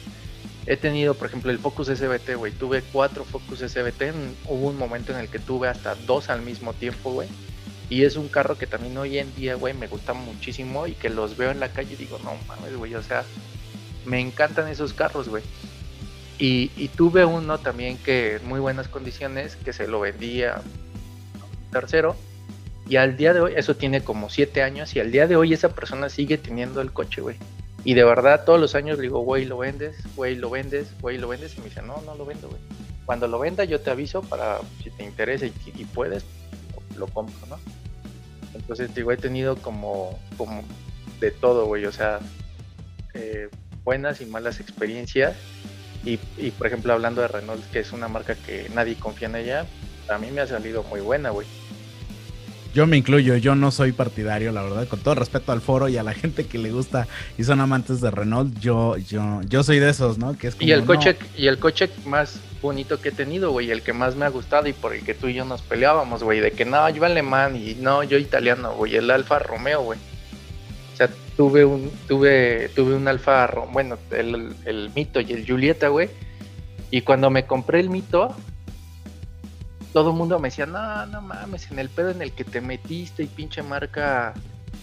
He 0.65 0.77
tenido, 0.77 1.13
por 1.13 1.27
ejemplo, 1.27 1.51
el 1.51 1.59
Focus 1.59 1.87
SBT, 1.87 2.35
güey. 2.35 2.51
Tuve 2.51 2.83
cuatro 2.91 3.25
Focus 3.25 3.59
SBT. 3.59 4.13
Hubo 4.47 4.69
un 4.69 4.77
momento 4.77 5.11
en 5.11 5.19
el 5.19 5.29
que 5.29 5.39
tuve 5.39 5.67
hasta 5.67 5.95
dos 5.95 6.29
al 6.29 6.41
mismo 6.41 6.73
tiempo, 6.73 7.11
güey. 7.11 7.27
Y 7.89 8.05
es 8.05 8.15
un 8.15 8.27
carro 8.27 8.57
que 8.57 8.65
también 8.65 8.97
hoy 8.97 9.19
en 9.19 9.33
día, 9.35 9.55
güey, 9.55 9.73
me 9.73 9.87
gusta 9.87 10.13
muchísimo 10.13 10.87
y 10.87 10.93
que 10.93 11.09
los 11.09 11.37
veo 11.37 11.51
en 11.51 11.59
la 11.59 11.69
calle 11.69 11.93
y 11.93 11.97
digo, 11.97 12.17
no 12.23 12.31
mames, 12.47 12.75
güey, 12.75 12.95
o 12.95 13.03
sea, 13.03 13.23
me 14.05 14.19
encantan 14.19 14.67
esos 14.67 14.93
carros, 14.93 15.29
güey. 15.29 15.43
Y, 16.39 16.89
tuve 16.89 17.23
uno 17.23 17.57
también 17.57 17.97
que 17.97 18.35
en 18.35 18.45
muy 18.45 18.59
buenas 18.59 18.89
condiciones, 18.89 19.55
que 19.55 19.71
se 19.71 19.87
lo 19.87 20.01
vendía 20.01 20.61
tercero 21.71 22.17
y 22.87 22.97
al 22.97 23.15
día 23.15 23.33
de 23.33 23.39
hoy, 23.39 23.53
eso 23.55 23.75
tiene 23.75 24.03
como 24.03 24.29
siete 24.29 24.61
años, 24.61 24.95
y 24.95 24.99
al 24.99 25.11
día 25.11 25.27
de 25.27 25.35
hoy 25.35 25.53
esa 25.53 25.69
persona 25.69 26.09
sigue 26.09 26.37
teniendo 26.37 26.81
el 26.81 26.91
coche, 26.91 27.21
güey. 27.21 27.37
Y 27.85 27.93
de 27.93 28.03
verdad, 28.03 28.43
todos 28.45 28.59
los 28.59 28.75
años 28.75 28.97
le 28.97 29.03
digo, 29.03 29.19
güey, 29.19 29.45
lo 29.45 29.57
vendes, 29.57 29.95
güey, 30.15 30.35
lo 30.35 30.49
vendes, 30.49 30.89
güey, 31.01 31.17
lo 31.17 31.27
vendes. 31.27 31.55
Y 31.55 31.59
me 31.59 31.65
dice, 31.65 31.81
no, 31.81 32.01
no 32.05 32.15
lo 32.15 32.25
vendo, 32.25 32.49
güey. 32.49 32.61
Cuando 33.05 33.27
lo 33.27 33.39
venda, 33.39 33.63
yo 33.65 33.81
te 33.81 33.89
aviso 33.89 34.21
para 34.21 34.59
si 34.81 34.89
te 34.89 35.03
interesa 35.03 35.45
y, 35.45 35.85
puedes, 35.93 36.25
lo 36.97 37.07
compro, 37.07 37.45
¿no? 37.47 37.57
Entonces, 38.53 38.93
digo, 38.95 39.11
he 39.11 39.17
tenido 39.17 39.55
como, 39.57 40.17
como 40.37 40.63
de 41.19 41.31
todo, 41.31 41.65
güey. 41.65 41.85
O 41.85 41.91
sea, 41.91 42.19
eh, 43.13 43.49
buenas 43.83 44.21
y 44.21 44.25
malas 44.25 44.59
experiencias. 44.59 45.35
Y, 46.05 46.19
y, 46.37 46.51
por 46.51 46.67
ejemplo, 46.67 46.93
hablando 46.93 47.21
de 47.21 47.29
Renault, 47.29 47.63
que 47.71 47.79
es 47.79 47.93
una 47.93 48.07
marca 48.07 48.35
que 48.35 48.69
nadie 48.73 48.95
confía 48.95 49.27
en 49.29 49.35
ella, 49.37 49.65
a 50.09 50.17
mí 50.17 50.31
me 50.31 50.41
ha 50.41 50.47
salido 50.47 50.83
muy 50.83 50.99
buena, 50.99 51.29
güey. 51.29 51.47
Yo 52.73 52.87
me 52.87 52.97
incluyo, 52.97 53.37
yo 53.37 53.53
no 53.53 53.69
soy 53.69 53.91
partidario, 53.91 54.51
la 54.51 54.63
verdad, 54.63 54.87
con 54.87 54.99
todo 54.99 55.13
respeto 55.13 55.51
al 55.51 55.61
foro 55.61 55.89
y 55.89 55.97
a 55.97 56.03
la 56.03 56.15
gente 56.15 56.47
que 56.47 56.57
le 56.57 56.71
gusta 56.71 57.07
y 57.37 57.43
son 57.43 57.61
amantes 57.61 58.01
de 58.01 58.09
Renault, 58.09 58.59
yo, 58.59 58.97
yo, 58.97 59.41
yo 59.47 59.61
soy 59.61 59.77
de 59.77 59.91
esos, 59.91 60.17
¿no? 60.17 60.35
Que 60.35 60.47
es 60.47 60.55
y 60.59 60.71
el 60.71 60.83
coche, 60.83 61.15
y 61.37 61.45
el 61.45 61.59
coche 61.59 61.87
más 62.05 62.39
bonito 62.63 62.99
que 62.99 63.09
he 63.09 63.11
tenido, 63.11 63.51
güey, 63.51 63.69
el 63.69 63.83
que 63.83 63.93
más 63.93 64.15
me 64.15 64.25
ha 64.25 64.29
gustado 64.29 64.67
y 64.67 64.73
por 64.73 64.95
el 64.95 65.03
que 65.03 65.13
tú 65.13 65.27
y 65.27 65.35
yo 65.35 65.45
nos 65.45 65.61
peleábamos, 65.61 66.23
güey, 66.23 66.39
de 66.39 66.51
que 66.51 66.65
no, 66.65 66.89
yo 66.89 67.05
alemán 67.05 67.55
y 67.55 67.75
no, 67.75 68.01
yo 68.01 68.17
italiano, 68.17 68.73
güey, 68.73 68.95
el 68.95 69.11
Alfa 69.11 69.37
Romeo, 69.37 69.83
güey. 69.83 69.99
O 70.93 70.95
sea, 70.95 71.09
tuve 71.35 71.65
un, 71.65 71.91
tuve, 72.07 72.69
tuve 72.75 72.95
un 72.95 73.07
Alfa, 73.07 73.47
bueno, 73.71 73.97
el, 74.11 74.53
el 74.65 74.91
Mito 74.95 75.19
y 75.19 75.33
el 75.33 75.45
Julieta, 75.45 75.87
güey. 75.87 76.09
Y 76.91 77.01
cuando 77.01 77.29
me 77.31 77.45
compré 77.45 77.79
el 77.79 77.89
Mito, 77.89 78.35
todo 79.93 80.11
el 80.11 80.15
mundo 80.15 80.39
me 80.39 80.49
decía, 80.49 80.65
no, 80.65 81.05
no 81.07 81.21
mames, 81.21 81.71
en 81.71 81.79
el 81.79 81.89
pedo 81.89 82.11
en 82.11 82.21
el 82.21 82.31
que 82.31 82.43
te 82.43 82.61
metiste 82.61 83.23
y 83.23 83.27
pinche 83.27 83.63
marca 83.63 84.33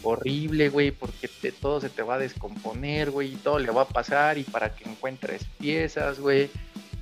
horrible, 0.03 0.69
güey, 0.69 0.93
porque 0.93 1.29
todo 1.61 1.81
se 1.81 1.91
te 1.91 2.03
va 2.03 2.15
a 2.15 2.19
descomponer, 2.19 3.11
güey, 3.11 3.35
y 3.35 3.37
todo 3.37 3.59
le 3.59 3.71
va 3.71 3.83
a 3.83 3.89
pasar 3.89 4.39
y 4.39 4.45
para 4.45 4.75
que 4.75 4.89
encuentres 4.89 5.45
piezas, 5.59 6.21
güey. 6.21 6.49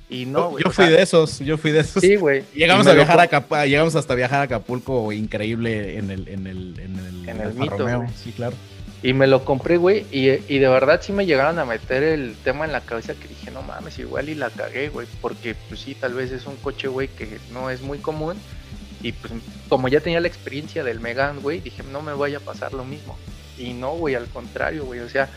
Y 0.09 0.25
no, 0.25 0.49
güey. 0.49 0.63
Yo, 0.63 0.71
fui 0.71 0.87
de 0.87 1.01
esos, 1.01 1.39
yo 1.39 1.57
fui 1.57 1.71
de 1.71 1.81
esos. 1.81 2.01
Sí, 2.01 2.15
güey. 2.15 2.43
Llegamos 2.55 2.87
a 2.87 2.93
viajar 2.93 3.19
a 3.19 3.23
Acapulco, 3.23 3.63
llegamos 3.65 3.95
hasta 3.95 4.15
viajar 4.15 4.39
a 4.39 4.43
Acapulco, 4.43 5.11
increíble 5.11 5.97
en 5.97 6.09
el, 6.09 6.27
en 6.27 6.47
el, 6.47 6.79
en 6.79 6.97
el, 6.97 7.29
en 7.29 7.41
el, 7.41 7.53
mito, 7.53 7.87
Sí, 8.15 8.31
claro. 8.31 8.55
Y 9.01 9.13
me 9.13 9.27
lo 9.27 9.45
compré, 9.45 9.77
güey, 9.77 10.05
y, 10.11 10.27
de 10.27 10.67
verdad 10.67 10.99
sí 11.01 11.13
me 11.13 11.25
llegaron 11.25 11.57
a 11.57 11.63
meter 11.65 12.03
el 12.03 12.35
tema 12.43 12.65
en 12.65 12.73
la 12.73 12.81
cabeza 12.81 13.13
que 13.13 13.29
dije, 13.29 13.49
no 13.49 13.61
mames, 13.61 13.97
igual 13.97 14.27
y 14.27 14.35
la 14.35 14.49
cagué, 14.49 14.89
güey, 14.89 15.07
porque 15.21 15.55
pues 15.69 15.79
sí, 15.79 15.95
tal 15.95 16.13
vez 16.15 16.31
es 16.31 16.45
un 16.45 16.57
coche, 16.57 16.89
güey, 16.89 17.07
que 17.07 17.39
no 17.53 17.69
es 17.69 17.81
muy 17.81 17.99
común. 17.99 18.37
Y 19.01 19.13
pues 19.13 19.31
como 19.69 19.87
ya 19.87 20.01
tenía 20.01 20.19
la 20.19 20.27
experiencia 20.27 20.83
del 20.83 20.99
Megan, 20.99 21.39
güey, 21.39 21.61
dije, 21.61 21.83
no 21.83 22.01
me 22.01 22.13
vaya 22.13 22.39
a 22.39 22.41
pasar 22.41 22.73
lo 22.73 22.83
mismo. 22.83 23.17
Y 23.57 23.71
no, 23.71 23.93
güey, 23.93 24.15
al 24.15 24.27
contrario, 24.27 24.83
güey, 24.83 24.99
o 24.99 25.09
sea, 25.09 25.29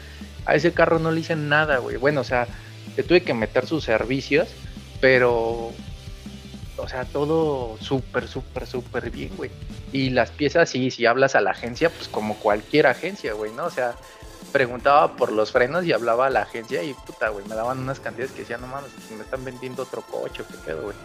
a 0.45 0.57
ese 0.57 0.73
carro 0.73 0.99
no 0.99 1.13
le 1.13 1.21
hice 1.21 1.37
nada, 1.37 1.79
güey. 1.79 1.97
Bueno, 1.97 2.23
o 2.23 2.25
sea, 2.25 2.49
te 2.97 3.05
tuve 3.05 3.23
que 3.23 3.33
meter 3.33 3.67
sus 3.67 3.85
servicios, 3.85 4.49
pero 5.01 5.73
o 6.83 6.89
sea, 6.89 7.05
todo 7.05 7.77
súper, 7.81 8.27
súper, 8.27 8.67
súper 8.67 9.11
bien, 9.11 9.31
güey. 9.37 9.51
Y 9.93 10.11
las 10.11 10.31
piezas, 10.31 10.69
sí, 10.69 10.91
si 10.91 11.07
hablas 11.07 11.35
a 11.35 11.41
la 11.41 11.53
agencia, 11.53 11.91
pues 11.91 12.09
como 12.09 12.37
cualquier 12.37 12.89
agencia, 12.89 13.35
güey, 13.35 13.53
¿no? 13.53 13.67
O 13.67 13.71
sea, 13.71 13.95
preguntaba 14.51 15.17
por 15.17 15.31
los 15.31 15.53
frenos 15.53 15.85
y 15.85 15.93
hablaba 15.93 16.27
a 16.27 16.31
la 16.31 16.43
agencia 16.43 16.83
y 16.83 16.93
puta, 16.95 17.29
güey, 17.29 17.47
me 17.47 17.55
daban 17.55 17.79
unas 17.79 18.01
cantidades 18.01 18.33
que 18.33 18.41
decían, 18.41 18.61
no 18.61 18.67
mames, 18.67 18.91
pues, 18.95 19.11
me 19.13 19.23
están 19.23 19.45
vendiendo 19.45 19.85
otro 19.85 20.03
coche, 20.03 20.43
qué 20.51 20.57
pedo, 20.67 20.83
güey. 20.83 20.97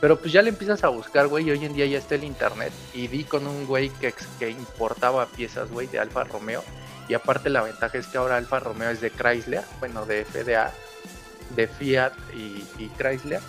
Pero 0.00 0.18
pues 0.18 0.32
ya 0.32 0.42
le 0.42 0.48
empiezas 0.48 0.82
a 0.82 0.88
buscar, 0.88 1.28
güey, 1.28 1.46
y 1.46 1.52
hoy 1.52 1.64
en 1.64 1.74
día 1.74 1.86
ya 1.86 1.98
está 1.98 2.16
el 2.16 2.24
internet. 2.24 2.72
Y 2.92 3.06
di 3.06 3.22
con 3.22 3.46
un 3.46 3.66
güey 3.66 3.90
que, 3.90 4.12
que 4.40 4.50
importaba 4.50 5.26
piezas, 5.26 5.70
güey, 5.70 5.86
de 5.86 6.00
Alfa 6.00 6.24
Romeo. 6.24 6.64
Y 7.08 7.14
aparte 7.14 7.48
la 7.50 7.62
ventaja 7.62 7.98
es 7.98 8.08
que 8.08 8.18
ahora 8.18 8.36
Alfa 8.36 8.58
Romeo 8.58 8.90
es 8.90 9.00
de 9.00 9.10
Chrysler, 9.10 9.62
bueno, 9.78 10.04
de 10.04 10.24
FDA, 10.24 10.72
de 11.54 11.68
Fiat 11.68 12.12
y, 12.34 12.64
y 12.78 12.90
Chrysler 12.98 13.40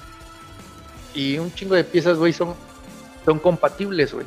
y 1.13 1.37
un 1.37 1.53
chingo 1.53 1.75
de 1.75 1.83
piezas, 1.83 2.17
güey, 2.17 2.33
son, 2.33 2.55
son 3.25 3.39
compatibles, 3.39 4.13
güey. 4.13 4.25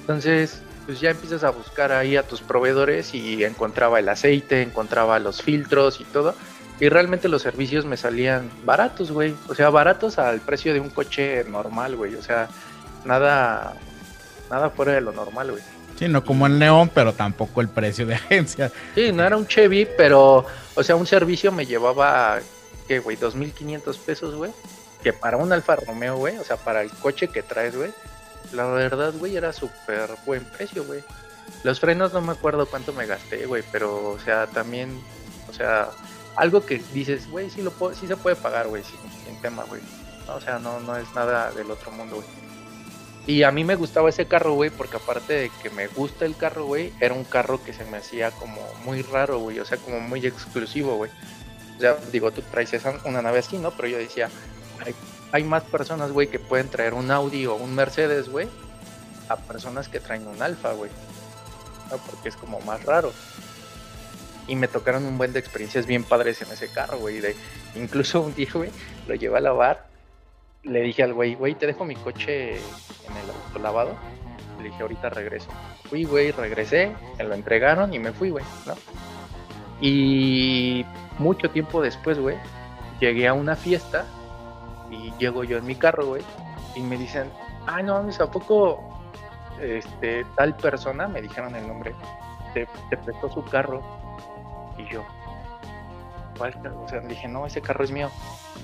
Entonces, 0.00 0.62
pues 0.86 1.00
ya 1.00 1.10
empiezas 1.10 1.44
a 1.44 1.50
buscar 1.50 1.92
ahí 1.92 2.16
a 2.16 2.26
tus 2.26 2.40
proveedores 2.40 3.14
y 3.14 3.44
encontraba 3.44 3.98
el 3.98 4.08
aceite, 4.08 4.62
encontraba 4.62 5.18
los 5.18 5.42
filtros 5.42 6.00
y 6.00 6.04
todo. 6.04 6.34
Y 6.80 6.88
realmente 6.88 7.28
los 7.28 7.42
servicios 7.42 7.84
me 7.84 7.96
salían 7.96 8.50
baratos, 8.64 9.12
güey. 9.12 9.34
O 9.48 9.54
sea, 9.54 9.70
baratos 9.70 10.18
al 10.18 10.40
precio 10.40 10.72
de 10.72 10.80
un 10.80 10.90
coche 10.90 11.44
normal, 11.44 11.94
güey. 11.94 12.16
O 12.16 12.22
sea, 12.22 12.48
nada, 13.04 13.74
nada 14.50 14.70
fuera 14.70 14.92
de 14.92 15.00
lo 15.00 15.12
normal, 15.12 15.52
güey. 15.52 15.62
Sí, 15.98 16.08
no 16.08 16.24
como 16.24 16.46
el 16.46 16.58
Neón, 16.58 16.90
pero 16.92 17.12
tampoco 17.12 17.60
el 17.60 17.68
precio 17.68 18.06
de 18.06 18.14
agencia. 18.14 18.72
Sí, 18.94 19.12
no 19.12 19.22
era 19.22 19.36
un 19.36 19.46
Chevy, 19.46 19.86
pero, 19.96 20.44
o 20.74 20.82
sea, 20.82 20.96
un 20.96 21.06
servicio 21.06 21.52
me 21.52 21.66
llevaba, 21.66 22.40
¿qué, 22.88 22.98
güey? 22.98 23.16
2.500 23.16 23.98
pesos, 23.98 24.34
güey 24.34 24.50
que 25.02 25.12
para 25.12 25.36
un 25.36 25.52
Alfa 25.52 25.76
Romeo, 25.76 26.16
güey, 26.16 26.38
o 26.38 26.44
sea, 26.44 26.56
para 26.56 26.82
el 26.82 26.90
coche 26.90 27.28
que 27.28 27.42
traes, 27.42 27.76
güey, 27.76 27.92
la 28.52 28.66
verdad, 28.66 29.12
güey, 29.18 29.36
era 29.36 29.52
súper 29.52 30.10
buen 30.24 30.44
precio, 30.44 30.84
güey. 30.84 31.02
Los 31.64 31.80
frenos 31.80 32.12
no 32.12 32.20
me 32.20 32.32
acuerdo 32.32 32.66
cuánto 32.66 32.92
me 32.92 33.06
gasté, 33.06 33.46
güey, 33.46 33.62
pero, 33.72 34.10
o 34.10 34.18
sea, 34.18 34.46
también, 34.46 35.00
o 35.48 35.52
sea, 35.52 35.90
algo 36.36 36.64
que 36.64 36.82
dices, 36.92 37.28
güey, 37.30 37.50
sí, 37.50 37.62
lo 37.62 37.72
sí 37.94 38.06
se 38.06 38.16
puede 38.16 38.36
pagar, 38.36 38.68
güey, 38.68 38.82
sin, 38.84 39.40
tema, 39.40 39.64
güey. 39.64 39.80
O 40.28 40.40
sea, 40.40 40.60
no, 40.60 40.78
no 40.80 40.96
es 40.96 41.12
nada 41.14 41.50
del 41.50 41.70
otro 41.70 41.90
mundo, 41.90 42.16
güey. 42.16 42.28
Y 43.26 43.44
a 43.44 43.50
mí 43.50 43.64
me 43.64 43.76
gustaba 43.76 44.08
ese 44.08 44.26
carro, 44.26 44.54
güey, 44.54 44.70
porque 44.70 44.96
aparte 44.96 45.32
de 45.32 45.50
que 45.62 45.70
me 45.70 45.86
gusta 45.88 46.24
el 46.24 46.36
carro, 46.36 46.66
güey, 46.66 46.92
era 47.00 47.14
un 47.14 47.24
carro 47.24 47.62
que 47.62 47.72
se 47.72 47.84
me 47.84 47.98
hacía 47.98 48.30
como 48.32 48.60
muy 48.84 49.02
raro, 49.02 49.38
güey, 49.38 49.58
o 49.60 49.64
sea, 49.64 49.78
como 49.78 50.00
muy 50.00 50.24
exclusivo, 50.26 50.96
güey. 50.96 51.10
O 51.76 51.80
sea, 51.80 51.96
digo, 52.12 52.30
tú 52.30 52.42
traes 52.42 52.72
una 53.04 53.22
nave 53.22 53.40
así, 53.40 53.58
¿no? 53.58 53.70
Pero 53.72 53.88
yo 53.88 53.98
decía, 53.98 54.28
hay, 54.84 54.94
hay 55.32 55.44
más 55.44 55.62
personas, 55.64 56.12
güey, 56.12 56.28
que 56.28 56.38
pueden 56.38 56.68
traer 56.68 56.94
un 56.94 57.10
Audi 57.10 57.46
o 57.46 57.54
un 57.54 57.74
Mercedes, 57.74 58.28
güey, 58.28 58.48
a 59.28 59.36
personas 59.36 59.88
que 59.88 60.00
traen 60.00 60.26
un 60.26 60.42
Alfa, 60.42 60.72
güey. 60.72 60.90
Porque 62.10 62.28
es 62.28 62.36
como 62.36 62.60
más 62.60 62.84
raro. 62.84 63.12
Y 64.46 64.56
me 64.56 64.66
tocaron 64.68 65.04
un 65.04 65.18
buen 65.18 65.32
de 65.32 65.38
experiencias 65.38 65.86
bien 65.86 66.04
padres 66.04 66.42
en 66.42 66.50
ese 66.50 66.68
carro, 66.68 66.98
güey. 66.98 67.20
De, 67.20 67.36
incluso 67.74 68.20
un 68.20 68.34
día, 68.34 68.48
güey, 68.52 68.70
lo 69.06 69.14
llevé 69.14 69.38
a 69.38 69.40
lavar 69.40 69.92
le 70.64 70.80
dije 70.80 71.02
al 71.02 71.12
güey, 71.12 71.34
güey, 71.34 71.54
te 71.54 71.66
dejo 71.66 71.84
mi 71.84 71.96
coche 71.96 72.56
en 72.56 73.16
el 73.16 73.30
autolavado. 73.46 73.96
Le 74.58 74.64
dije, 74.68 74.82
ahorita 74.82 75.10
regreso. 75.10 75.48
Fui, 75.88 76.04
güey, 76.04 76.30
regresé, 76.30 76.92
me 77.18 77.24
lo 77.24 77.34
entregaron 77.34 77.92
y 77.92 77.98
me 77.98 78.12
fui, 78.12 78.30
güey, 78.30 78.44
¿no? 78.66 78.74
Y 79.80 80.86
mucho 81.18 81.50
tiempo 81.50 81.82
después, 81.82 82.18
güey, 82.18 82.36
llegué 83.00 83.26
a 83.26 83.32
una 83.32 83.56
fiesta 83.56 84.06
y 84.92 85.12
llego 85.18 85.42
yo 85.42 85.58
en 85.58 85.66
mi 85.66 85.74
carro, 85.74 86.06
güey, 86.06 86.22
y 86.74 86.80
me 86.80 86.96
dicen, 86.96 87.30
ay, 87.66 87.82
no 87.82 87.94
mames, 87.94 88.20
¿a 88.20 88.30
poco 88.30 89.00
este, 89.60 90.24
tal 90.36 90.54
persona, 90.56 91.08
me 91.08 91.22
dijeron 91.22 91.56
el 91.56 91.66
nombre, 91.66 91.94
te, 92.54 92.68
prestó 92.96 93.28
su 93.30 93.42
carro? 93.44 93.82
Y 94.78 94.86
yo, 94.92 95.02
¿cuál? 96.38 96.54
O 96.84 96.88
sea, 96.88 97.00
dije, 97.00 97.26
no, 97.26 97.46
ese 97.46 97.60
carro 97.60 97.84
es 97.84 97.90
mío. 97.90 98.10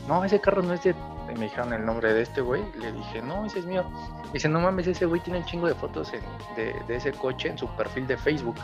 No, 0.07 0.25
ese 0.25 0.41
carro 0.41 0.63
no 0.63 0.75
es 0.75 0.83
de 0.83 0.95
me 1.35 1.45
dijeron 1.45 1.73
el 1.73 1.85
nombre 1.85 2.13
de 2.15 2.23
este 2.23 2.41
güey. 2.41 2.63
Le 2.79 2.93
dije, 2.93 3.21
no, 3.23 3.45
ese 3.45 3.61
es 3.61 3.67
mío. 3.67 3.85
Dice, 4.33 4.49
no 4.49 4.61
mames, 4.61 4.87
ese 4.87 5.07
güey 5.07 5.21
tiene 5.21 5.41
un 5.41 5.45
chingo 5.45 5.67
de 5.67 5.75
fotos 5.75 6.13
de, 6.57 6.75
ese 6.89 7.13
coche 7.13 7.49
en 7.49 7.59
su 7.59 7.69
perfil 7.69 8.07
de 8.07 8.17
Facebook. 8.17 8.57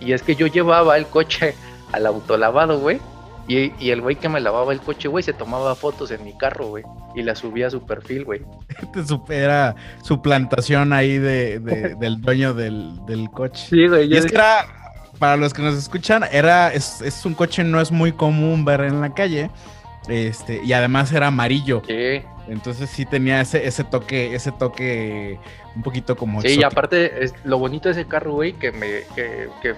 Y 0.00 0.12
es 0.12 0.22
que 0.22 0.36
yo 0.36 0.46
llevaba 0.46 0.96
el 0.96 1.06
coche 1.06 1.54
al 1.92 2.06
autolavado, 2.06 2.78
güey. 2.78 3.00
Y, 3.48 3.72
y, 3.78 3.90
el 3.90 4.00
güey 4.00 4.16
que 4.16 4.28
me 4.28 4.40
lavaba 4.40 4.72
el 4.72 4.80
coche, 4.80 5.06
güey, 5.08 5.22
se 5.22 5.32
tomaba 5.32 5.74
fotos 5.76 6.10
en 6.10 6.24
mi 6.24 6.36
carro, 6.36 6.66
güey. 6.66 6.84
Y 7.14 7.22
la 7.22 7.36
subía 7.36 7.68
a 7.68 7.70
su 7.70 7.86
perfil, 7.86 8.24
güey. 8.24 8.42
Era 9.28 9.76
su 10.02 10.20
plantación 10.20 10.92
ahí 10.92 11.18
de, 11.18 11.60
del 12.00 12.20
dueño 12.20 12.54
del, 12.54 13.28
coche. 13.32 13.66
Sí, 13.70 13.86
güey. 13.86 14.12
Y 14.12 14.16
es 14.16 14.26
que 14.26 14.34
era, 14.34 14.66
para 15.18 15.36
los 15.36 15.54
que 15.54 15.62
nos 15.62 15.74
escuchan, 15.74 16.24
era, 16.32 16.72
es, 16.72 17.00
es 17.00 17.24
un 17.24 17.34
coche 17.34 17.62
no 17.62 17.80
es 17.80 17.92
muy 17.92 18.12
común 18.12 18.64
ver 18.64 18.80
en 18.80 19.00
la 19.00 19.14
calle. 19.14 19.50
Este, 20.08 20.60
y 20.64 20.72
además 20.72 21.12
era 21.12 21.28
amarillo. 21.28 21.82
Sí. 21.86 22.22
Entonces 22.48 22.88
sí 22.90 23.04
tenía 23.04 23.40
ese, 23.40 23.66
ese 23.66 23.82
toque, 23.82 24.34
ese 24.34 24.52
toque 24.52 25.38
un 25.74 25.82
poquito 25.82 26.16
como. 26.16 26.40
Sí, 26.42 26.58
y 26.60 26.62
aparte, 26.62 27.24
es, 27.24 27.34
lo 27.44 27.58
bonito 27.58 27.88
de 27.88 28.00
ese 28.00 28.06
carro, 28.06 28.34
güey, 28.34 28.52
que 28.52 28.70
me, 28.72 29.02
que, 29.14 29.48
que 29.62 29.74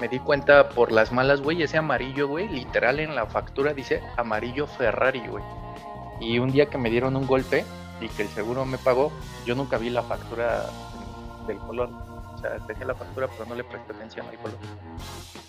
me, 0.00 0.08
di 0.08 0.18
cuenta 0.20 0.68
por 0.68 0.92
las 0.92 1.10
malas, 1.10 1.40
güey, 1.40 1.62
ese 1.62 1.78
amarillo, 1.78 2.28
güey, 2.28 2.48
literal 2.48 3.00
en 3.00 3.14
la 3.14 3.26
factura 3.26 3.74
dice 3.74 4.00
amarillo 4.16 4.66
Ferrari, 4.66 5.22
güey. 5.26 5.42
Y 6.20 6.38
un 6.38 6.52
día 6.52 6.66
que 6.66 6.78
me 6.78 6.90
dieron 6.90 7.16
un 7.16 7.26
golpe 7.26 7.64
y 8.00 8.08
que 8.08 8.22
el 8.22 8.28
seguro 8.28 8.64
me 8.64 8.78
pagó, 8.78 9.10
yo 9.44 9.54
nunca 9.54 9.78
vi 9.78 9.90
la 9.90 10.02
factura 10.02 10.66
del 11.46 11.58
color 11.58 11.90
o 12.34 12.38
sea, 12.38 12.58
tenía 12.66 12.86
la 12.86 12.94
factura, 12.94 13.28
pero 13.28 13.48
no 13.48 13.54
le 13.54 13.64
presté 13.64 13.92
atención 13.92 14.26
al 14.26 14.36
color. 14.36 14.56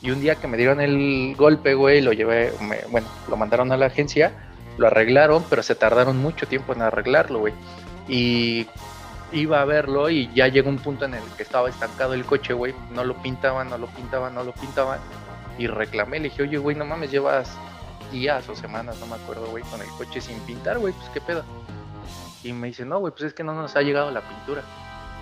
Y 0.01 0.11
un 0.11 0.19
día 0.19 0.35
que 0.35 0.47
me 0.47 0.57
dieron 0.57 0.81
el 0.81 1.35
golpe, 1.37 1.73
güey, 1.73 2.01
lo 2.01 2.11
llevé, 2.11 2.51
bueno, 2.89 3.07
lo 3.29 3.37
mandaron 3.37 3.71
a 3.71 3.77
la 3.77 3.85
agencia, 3.85 4.33
lo 4.82 4.88
arreglaron, 4.88 5.45
pero 5.47 5.61
se 5.61 5.75
tardaron 5.75 6.17
mucho 6.17 6.47
tiempo 6.47 6.73
en 6.73 6.82
arreglarlo, 6.82 7.39
güey. 7.39 7.53
Y 8.07 8.67
iba 9.32 9.61
a 9.61 9.65
verlo 9.65 10.09
y 10.09 10.34
ya 10.34 10.47
llegó 10.47 10.69
un 10.69 10.79
punto 10.79 11.05
en 11.05 11.13
el 11.13 11.23
que 11.38 11.43
estaba 11.43 11.69
estancado 11.69 12.15
el 12.15 12.25
coche, 12.25 12.53
güey. 12.53 12.73
No 12.91 13.03
lo 13.03 13.21
pintaban, 13.21 13.69
no 13.69 13.77
lo 13.77 13.88
pintaban, 13.88 14.34
no 14.34 14.43
lo 14.43 14.53
pintaban. 14.53 14.99
Y 15.59 15.67
reclamé, 15.67 16.19
le 16.19 16.29
dije, 16.29 16.41
oye, 16.41 16.57
güey, 16.57 16.75
no 16.75 16.84
mames, 16.84 17.11
llevas 17.11 17.55
días 18.11 18.49
o 18.49 18.55
semanas, 18.55 18.99
no 18.99 19.05
me 19.05 19.15
acuerdo, 19.15 19.45
güey, 19.51 19.63
con 19.65 19.79
el 19.82 19.88
coche 19.89 20.19
sin 20.19 20.39
pintar, 20.41 20.79
güey, 20.79 20.93
pues 20.93 21.09
qué 21.09 21.21
pedo. 21.21 21.43
Y 22.43 22.51
me 22.51 22.67
dice, 22.67 22.84
no, 22.84 22.97
güey, 22.97 23.11
pues 23.11 23.25
es 23.25 23.34
que 23.36 23.43
no 23.43 23.53
nos 23.53 23.75
ha 23.75 23.82
llegado 23.82 24.09
la 24.09 24.21
pintura. 24.21 24.63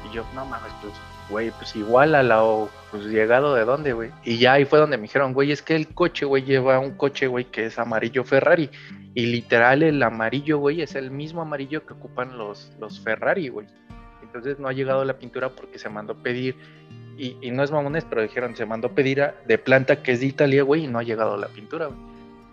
Y 0.09 0.15
yo, 0.15 0.23
no 0.33 0.45
mames, 0.45 0.71
pues 0.81 0.93
güey, 1.29 1.51
pues 1.51 1.75
igual 1.75 2.15
a 2.15 2.23
la 2.23 2.43
pues 2.91 3.05
llegado 3.05 3.53
de 3.53 3.65
dónde, 3.65 3.93
güey. 3.93 4.11
Y 4.23 4.37
ya 4.37 4.53
ahí 4.53 4.65
fue 4.65 4.79
donde 4.79 4.97
me 4.97 5.03
dijeron, 5.03 5.33
güey, 5.33 5.51
es 5.51 5.61
que 5.61 5.75
el 5.75 5.87
coche, 5.87 6.25
güey, 6.25 6.43
lleva 6.43 6.79
un 6.79 6.91
coche, 6.91 7.27
güey, 7.27 7.45
que 7.45 7.65
es 7.65 7.77
amarillo 7.77 8.23
Ferrari. 8.23 8.69
Y 9.13 9.27
literal 9.27 9.83
el 9.83 10.01
amarillo, 10.01 10.57
güey, 10.57 10.81
es 10.81 10.95
el 10.95 11.11
mismo 11.11 11.41
amarillo 11.41 11.85
que 11.85 11.93
ocupan 11.93 12.37
los, 12.37 12.71
los 12.79 12.99
Ferrari, 12.99 13.49
güey. 13.49 13.67
Entonces 14.23 14.59
no 14.59 14.67
ha 14.67 14.73
llegado 14.73 15.05
la 15.05 15.17
pintura 15.17 15.49
porque 15.49 15.79
se 15.79 15.89
mandó 15.89 16.15
pedir. 16.15 16.55
Y, 17.17 17.51
no 17.51 17.63
es 17.63 17.71
mamones, 17.71 18.05
pero 18.05 18.21
dijeron, 18.21 18.55
se 18.55 18.65
mandó 18.65 18.89
pedir 18.95 19.21
de 19.45 19.57
planta 19.57 20.01
que 20.01 20.13
es 20.13 20.21
de 20.21 20.27
Italia, 20.27 20.63
güey, 20.63 20.85
y 20.85 20.87
no 20.87 20.99
ha 20.99 21.03
llegado 21.03 21.35
la 21.35 21.47
pintura, 21.47 21.87
güey. 21.87 21.99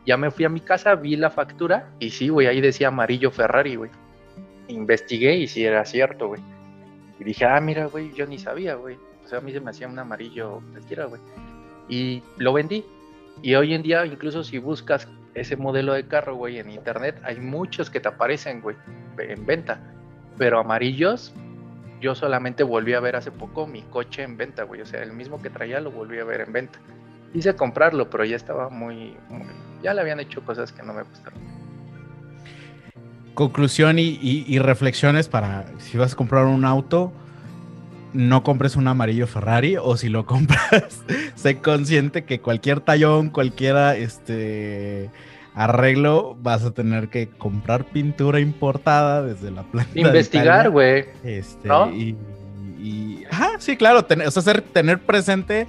Ya 0.05 0.17
me 0.17 0.31
fui 0.31 0.45
a 0.45 0.49
mi 0.49 0.61
casa, 0.61 0.95
vi 0.97 1.17
la 1.17 1.31
factura 1.31 1.91
y 1.99 2.11
sí, 2.11 2.29
güey, 2.29 2.47
ahí 2.47 2.61
decía 2.61 2.89
amarillo 2.89 3.31
Ferrari, 3.31 3.77
güey. 3.77 3.91
Investigué 4.69 5.37
y 5.37 5.47
sí 5.47 5.65
era 5.65 5.85
cierto, 5.85 6.29
güey. 6.29 6.41
Y 7.19 7.25
dije, 7.25 7.45
ah, 7.45 7.61
mira, 7.61 7.87
güey, 7.87 8.13
yo 8.13 8.27
ni 8.27 8.39
sabía, 8.39 8.75
güey. 8.75 8.99
O 9.25 9.29
sea, 9.29 9.39
a 9.39 9.41
mí 9.41 9.53
se 9.53 9.61
me 9.61 9.71
hacía 9.71 9.89
un 9.89 9.99
amarillo 9.99 10.61
cualquiera, 10.73 11.07
güey. 11.07 11.21
Y 11.89 12.23
lo 12.39 12.53
vendí. 12.53 12.85
Y 13.43 13.55
hoy 13.55 13.75
en 13.75 13.83
día, 13.83 14.05
incluso 14.07 14.45
si 14.45 14.59
buscas 14.59 15.09
ese 15.35 15.57
modelo 15.57 15.93
de 15.93 16.07
carro, 16.07 16.37
güey, 16.37 16.59
en 16.59 16.71
internet, 16.71 17.21
hay 17.23 17.39
muchos 17.41 17.91
que 17.91 18.01
te 18.01 18.09
aparecen, 18.09 18.61
güey, 18.61 18.77
en 19.19 19.45
venta. 19.45 19.81
Pero 20.39 20.59
amarillos, 20.61 21.35
yo 22.01 22.15
solamente 22.15 22.63
volví 22.63 22.95
a 22.95 23.01
ver 23.01 23.17
hace 23.17 23.31
poco 23.31 23.67
mi 23.67 23.83
coche 23.83 24.23
en 24.23 24.37
venta, 24.37 24.63
güey. 24.65 24.81
O 24.81 24.87
sea, 24.87 25.03
el 25.03 25.13
mismo 25.13 25.41
que 25.41 25.51
traía 25.51 25.81
lo 25.81 25.91
volví 25.91 26.19
a 26.19 26.25
ver 26.25 26.43
en 26.43 26.53
venta. 26.53 26.79
Hice 27.35 27.55
comprarlo, 27.55 28.09
pero 28.09 28.25
ya 28.25 28.37
estaba 28.37 28.69
muy, 28.69 29.17
ya 29.83 29.93
le 29.93 30.01
habían 30.01 30.21
hecho 30.21 30.45
cosas 30.45 30.73
que 30.73 30.83
no 30.83 30.95
me 30.95 31.03
gustaron. 31.03 31.56
Conclusión 33.37 33.99
y, 33.99 34.59
reflexiones 34.59 35.29
para 35.29 35.67
si 35.77 35.99
vas 35.99 36.15
a 36.15 36.17
comprar 36.17 36.47
un 36.47 36.65
auto, 36.65 37.13
no 38.15 38.43
compres 38.43 38.77
un 38.77 38.89
amarillo 38.89 39.27
Ferrari 39.27 39.77
o 39.77 39.99
si 39.99 40.09
lo 40.09 40.25
compras, 40.27 41.03
sé 41.35 41.59
consciente 41.59 42.25
que 42.25 42.41
cualquier 42.41 42.81
tallón, 42.81 43.29
cualquiera 43.29 43.95
este 43.95 45.11
arreglo, 45.55 46.35
vas 46.41 46.65
a 46.65 46.71
tener 46.71 47.11
que 47.11 47.29
comprar 47.29 47.85
pintura 47.85 48.41
importada 48.41 49.23
desde 49.23 49.51
la 49.51 49.65
planta. 49.65 50.01
Investigar, 50.01 50.71
güey. 50.71 51.05
Este, 51.23 51.69
y, 51.95 52.17
sí, 53.59 53.77
claro, 53.77 54.03
tener, 54.07 54.29
o 54.29 54.31
sea, 54.31 54.55
tener 54.63 54.99
presente 54.99 55.67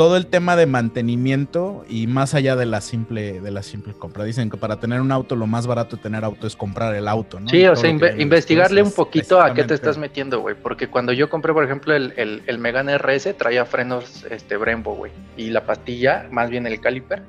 todo 0.00 0.16
el 0.16 0.28
tema 0.28 0.56
de 0.56 0.64
mantenimiento 0.64 1.84
y 1.86 2.06
más 2.06 2.32
allá 2.32 2.56
de 2.56 2.64
la 2.64 2.80
simple 2.80 3.42
de 3.42 3.50
la 3.50 3.62
simple 3.62 3.92
compra. 3.92 4.24
Dicen 4.24 4.48
que 4.48 4.56
para 4.56 4.80
tener 4.80 4.98
un 5.02 5.12
auto 5.12 5.36
lo 5.36 5.46
más 5.46 5.66
barato 5.66 5.96
de 5.96 6.02
tener 6.02 6.24
auto 6.24 6.46
es 6.46 6.56
comprar 6.56 6.94
el 6.94 7.06
auto, 7.06 7.38
¿no? 7.38 7.50
Sí, 7.50 7.66
o 7.66 7.76
sea, 7.76 7.90
investigarle 7.90 8.82
un 8.82 8.92
poquito 8.92 9.42
a 9.42 9.52
qué 9.52 9.62
te 9.62 9.74
estás 9.74 9.98
metiendo, 9.98 10.40
güey. 10.40 10.54
Porque 10.54 10.88
cuando 10.88 11.12
yo 11.12 11.28
compré, 11.28 11.52
por 11.52 11.64
ejemplo, 11.64 11.94
el, 11.94 12.14
el, 12.16 12.42
el 12.46 12.56
Megane 12.56 12.96
RS 12.96 13.36
traía 13.36 13.66
frenos 13.66 14.24
este 14.30 14.56
Brembo, 14.56 14.94
güey. 14.94 15.12
Y 15.36 15.50
la 15.50 15.66
pastilla, 15.66 16.26
más 16.30 16.48
bien 16.48 16.66
el 16.66 16.80
caliper, 16.80 17.22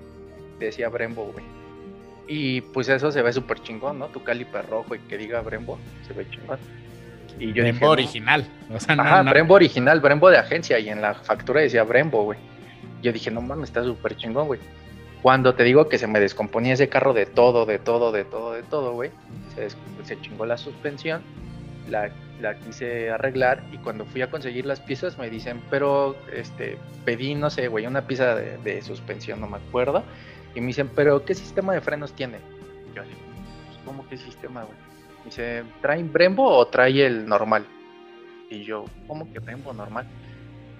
decía 0.57 0.87
Brembo, 0.87 1.25
güey. 1.25 1.43
Y 2.29 2.61
pues 2.61 2.87
eso 2.87 3.11
se 3.11 3.21
ve 3.21 3.33
súper 3.33 3.61
chingón, 3.61 3.99
¿no? 3.99 4.05
Tu 4.07 4.23
caliper 4.23 4.65
rojo 4.69 4.95
y 4.95 4.99
que 4.99 5.17
diga 5.17 5.41
Brembo, 5.41 5.77
se 6.07 6.13
ve 6.13 6.25
chingón. 6.29 6.57
Y 7.37 7.51
yo 7.51 7.63
Brembo 7.63 7.89
original. 7.89 8.45
O 8.73 8.79
sea, 8.79 8.95
Ajá, 8.95 9.23
Brembo 9.23 9.55
original, 9.55 9.99
Brembo 9.99 10.29
de 10.29 10.37
agencia. 10.37 10.79
Y 10.79 10.87
en 10.87 11.01
la 11.01 11.15
factura 11.15 11.59
decía 11.59 11.83
Brembo, 11.83 12.23
güey. 12.23 12.50
Yo 13.01 13.11
dije, 13.11 13.31
no 13.31 13.41
mames, 13.41 13.69
está 13.69 13.83
súper 13.83 14.15
chingón, 14.15 14.47
güey. 14.47 14.59
Cuando 15.21 15.53
te 15.53 15.63
digo 15.63 15.87
que 15.87 15.99
se 15.99 16.07
me 16.07 16.19
descomponía 16.19 16.73
ese 16.73 16.89
carro 16.89 17.13
de 17.13 17.25
todo, 17.25 17.65
de 17.65 17.77
todo, 17.77 18.11
de 18.11 18.25
todo, 18.25 18.53
de 18.53 18.63
todo, 18.63 18.93
güey, 18.93 19.11
se, 19.55 20.19
chingó 20.21 20.45
la 20.47 20.57
suspensión, 20.57 21.21
la, 21.87 22.09
la, 22.39 22.55
quise 22.57 23.11
arreglar 23.11 23.63
y 23.71 23.77
cuando 23.77 24.05
fui 24.05 24.23
a 24.23 24.31
conseguir 24.31 24.65
las 24.65 24.79
piezas 24.79 25.19
me 25.19 25.29
dicen, 25.29 25.61
pero 25.69 26.15
este, 26.33 26.77
pedí, 27.05 27.35
no 27.35 27.51
sé, 27.51 27.67
güey, 27.67 27.85
una 27.85 28.07
pieza 28.07 28.35
de, 28.35 28.81
suspensión, 28.81 29.39
no 29.39 29.47
me 29.47 29.57
acuerdo, 29.57 30.03
y 30.55 30.61
me 30.61 30.67
dicen, 30.67 30.89
pero 30.95 31.23
¿qué 31.23 31.35
sistema 31.35 31.73
de 31.73 31.81
frenos 31.81 32.13
tiene? 32.13 32.37
Yo 32.95 33.03
pues, 33.03 33.77
¿cómo 33.85 34.07
qué 34.09 34.17
sistema, 34.17 34.63
güey? 34.63 34.77
Me 35.19 35.25
dice, 35.25 35.63
¿traen 35.81 36.11
Brembo 36.11 36.47
o 36.47 36.65
trae 36.67 37.05
el 37.05 37.27
normal? 37.27 37.67
Y 38.49 38.63
yo, 38.63 38.85
¿cómo 39.07 39.31
que 39.31 39.37
Brembo 39.37 39.71
normal? 39.71 40.07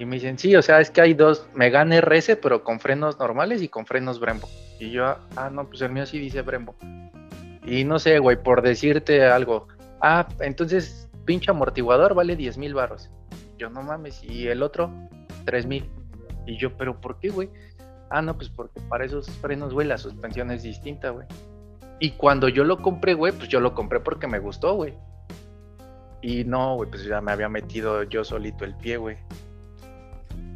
Y 0.02 0.06
me 0.06 0.16
dicen, 0.16 0.39
sí, 0.39 0.56
o 0.56 0.64
sea, 0.64 0.82
es 0.82 0.89
que 0.89 0.99
hay 0.99 1.14
dos 1.14 1.45
Megane 1.54 2.02
RS, 2.02 2.36
pero 2.38 2.64
con 2.64 2.80
frenos 2.80 3.20
normales 3.20 3.62
y 3.62 3.70
con 3.70 3.86
frenos 3.86 4.20
Brembo. 4.20 4.49
Y 4.80 4.89
yo, 4.89 5.16
ah, 5.36 5.52
no, 5.52 5.70
pues 5.70 5.80
el 5.84 5.91
mío 5.91 6.08
sí 6.08 6.18
dice 6.18 6.41
Brembo. 6.41 6.74
Y 7.64 7.84
no 7.84 7.99
sé, 7.99 8.18
güey, 8.18 8.41
por 8.41 8.64
decirte 8.64 9.24
algo. 9.24 9.68
Ah, 10.02 10.28
entonces 10.39 11.08
pinche 11.26 11.52
amortiguador 11.52 12.16
vale 12.16 12.36
10 12.36 12.58
mil 12.58 12.74
barros. 12.74 13.12
Yo 13.60 13.70
no 13.70 13.84
mames. 13.84 14.24
Y 14.24 14.47
el 14.47 14.64
otro, 14.64 14.91
3 15.45 15.68
mil. 15.68 15.88
Y 16.47 16.58
yo, 16.58 16.76
pero 16.78 16.99
¿por 16.99 17.20
qué, 17.20 17.30
güey? 17.30 17.52
Ah, 18.10 18.24
no, 18.24 18.36
pues 18.36 18.49
porque 18.49 18.82
para 18.89 19.06
esos 19.06 19.30
frenos, 19.30 19.72
güey, 19.72 19.86
la 19.86 19.99
suspensión 19.99 20.49
es 20.49 20.64
distinta, 20.64 21.12
güey. 21.12 21.28
Y 21.99 22.14
cuando 22.14 22.49
yo 22.49 22.64
lo 22.64 22.82
compré, 22.82 23.14
güey, 23.14 23.34
pues 23.34 23.49
yo 23.49 23.60
lo 23.60 23.76
compré 23.76 23.99
porque 23.99 24.26
me 24.26 24.39
gustó, 24.39 24.74
güey. 24.74 24.95
Y 26.24 26.43
no, 26.43 26.74
güey, 26.78 26.89
pues 26.89 27.04
ya 27.04 27.22
me 27.22 27.32
había 27.32 27.49
metido 27.49 28.02
yo 28.02 28.24
solito 28.24 28.66
el 28.66 28.76
pie, 28.78 28.97
güey. 28.97 29.18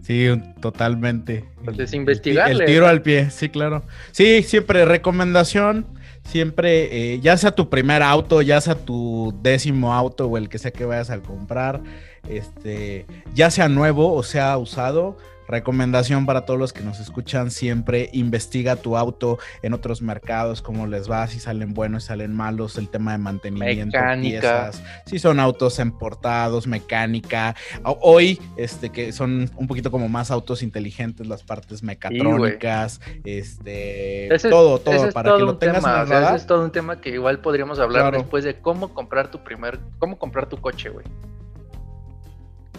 Sí, 0.06 0.28
totalmente. 0.62 1.46
Entonces, 1.60 1.94
investigar. 1.94 2.52
El, 2.52 2.64
tiro 2.66 2.88
al 2.88 3.02
pie, 3.02 3.32
sí, 3.32 3.50
claro. 3.50 3.84
Sí, 4.12 4.44
siempre 4.44 4.86
recomendación. 4.86 5.88
Siempre, 6.24 7.14
eh, 7.14 7.20
ya 7.22 7.38
sea 7.38 7.52
tu 7.52 7.70
primer 7.70 8.02
auto, 8.02 8.42
ya 8.42 8.60
sea 8.60 8.76
tu 8.76 9.34
décimo 9.42 9.94
auto 9.94 10.28
o 10.28 10.38
el 10.38 10.50
que 10.50 10.58
sea 10.58 10.72
que 10.72 10.84
vayas 10.84 11.12
a 11.12 11.20
comprar, 11.20 11.84
este, 12.28 13.06
ya 13.36 13.52
sea 13.52 13.70
nuevo 13.70 14.12
o 14.12 14.24
sea 14.24 14.58
usado, 14.58 15.18
Recomendación 15.48 16.26
para 16.26 16.42
todos 16.42 16.60
los 16.60 16.74
que 16.74 16.82
nos 16.82 17.00
escuchan 17.00 17.52
siempre, 17.52 18.10
investiga 18.14 18.76
tu 18.76 18.98
auto 18.98 19.38
en 19.62 19.74
otros 19.74 20.02
mercados, 20.02 20.62
cómo 20.62 20.88
les 20.88 21.10
va, 21.10 21.28
si 21.28 21.40
salen 21.40 21.74
buenos, 21.74 22.04
si 22.04 22.08
salen 22.08 22.34
malos, 22.34 22.78
el 22.78 22.90
tema 22.90 23.12
de 23.12 23.18
mantenimiento, 23.20 23.98
mecánica. 23.98 24.72
si 25.06 25.20
son 25.20 25.40
autos 25.40 25.80
importados, 25.80 26.68
mecánica. 26.68 27.56
Hoy, 27.84 28.40
este, 28.58 28.90
que 28.90 29.12
son 29.12 29.50
un 29.56 29.68
poquito 29.68 29.92
como 29.92 30.10
más 30.10 30.32
autos 30.32 30.64
inteligentes, 30.64 31.28
las 31.28 31.44
partes 31.44 31.84
mecatrónicas, 31.84 33.02
este, 33.24 34.30
todo, 34.50 34.80
todo, 34.80 35.12
para 35.12 35.36
que 35.36 35.44
lo 35.44 35.58
tengas 35.58 35.84
ese 36.06 36.36
es 36.36 36.46
todo 36.46 36.64
un 36.64 36.72
tema 36.72 37.00
que 37.02 37.10
igual 37.10 37.40
podríamos 37.40 37.80
hablar 37.80 38.14
después 38.14 38.44
de 38.44 38.60
cómo 38.60 38.94
comprar 38.94 39.30
tu 39.30 39.44
primer, 39.44 39.80
cómo 40.00 40.18
comprar 40.18 40.48
tu 40.48 40.58
coche, 40.58 40.90
güey 40.90 41.06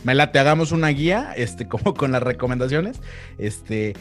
me 0.07 0.15
la 0.15 0.31
te 0.31 0.39
hagamos 0.39 0.71
una 0.71 0.89
guía, 0.89 1.33
este, 1.37 1.67
como 1.69 1.93
con 1.93 2.13
las 2.13 2.23
recomendaciones, 2.23 3.03
este, 3.39 3.95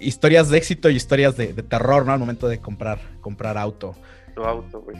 historias 0.00 0.48
de 0.50 0.58
éxito 0.58 0.90
y 0.90 0.96
historias 0.96 1.36
de, 1.36 1.46
terror, 1.62 2.04
¿no? 2.04 2.12
Al 2.12 2.18
momento 2.18 2.48
de 2.48 2.58
comprar, 2.58 2.98
comprar 3.20 3.56
auto. 3.56 3.94
Tu 4.34 4.42
auto, 4.42 4.80
güey. 4.80 4.96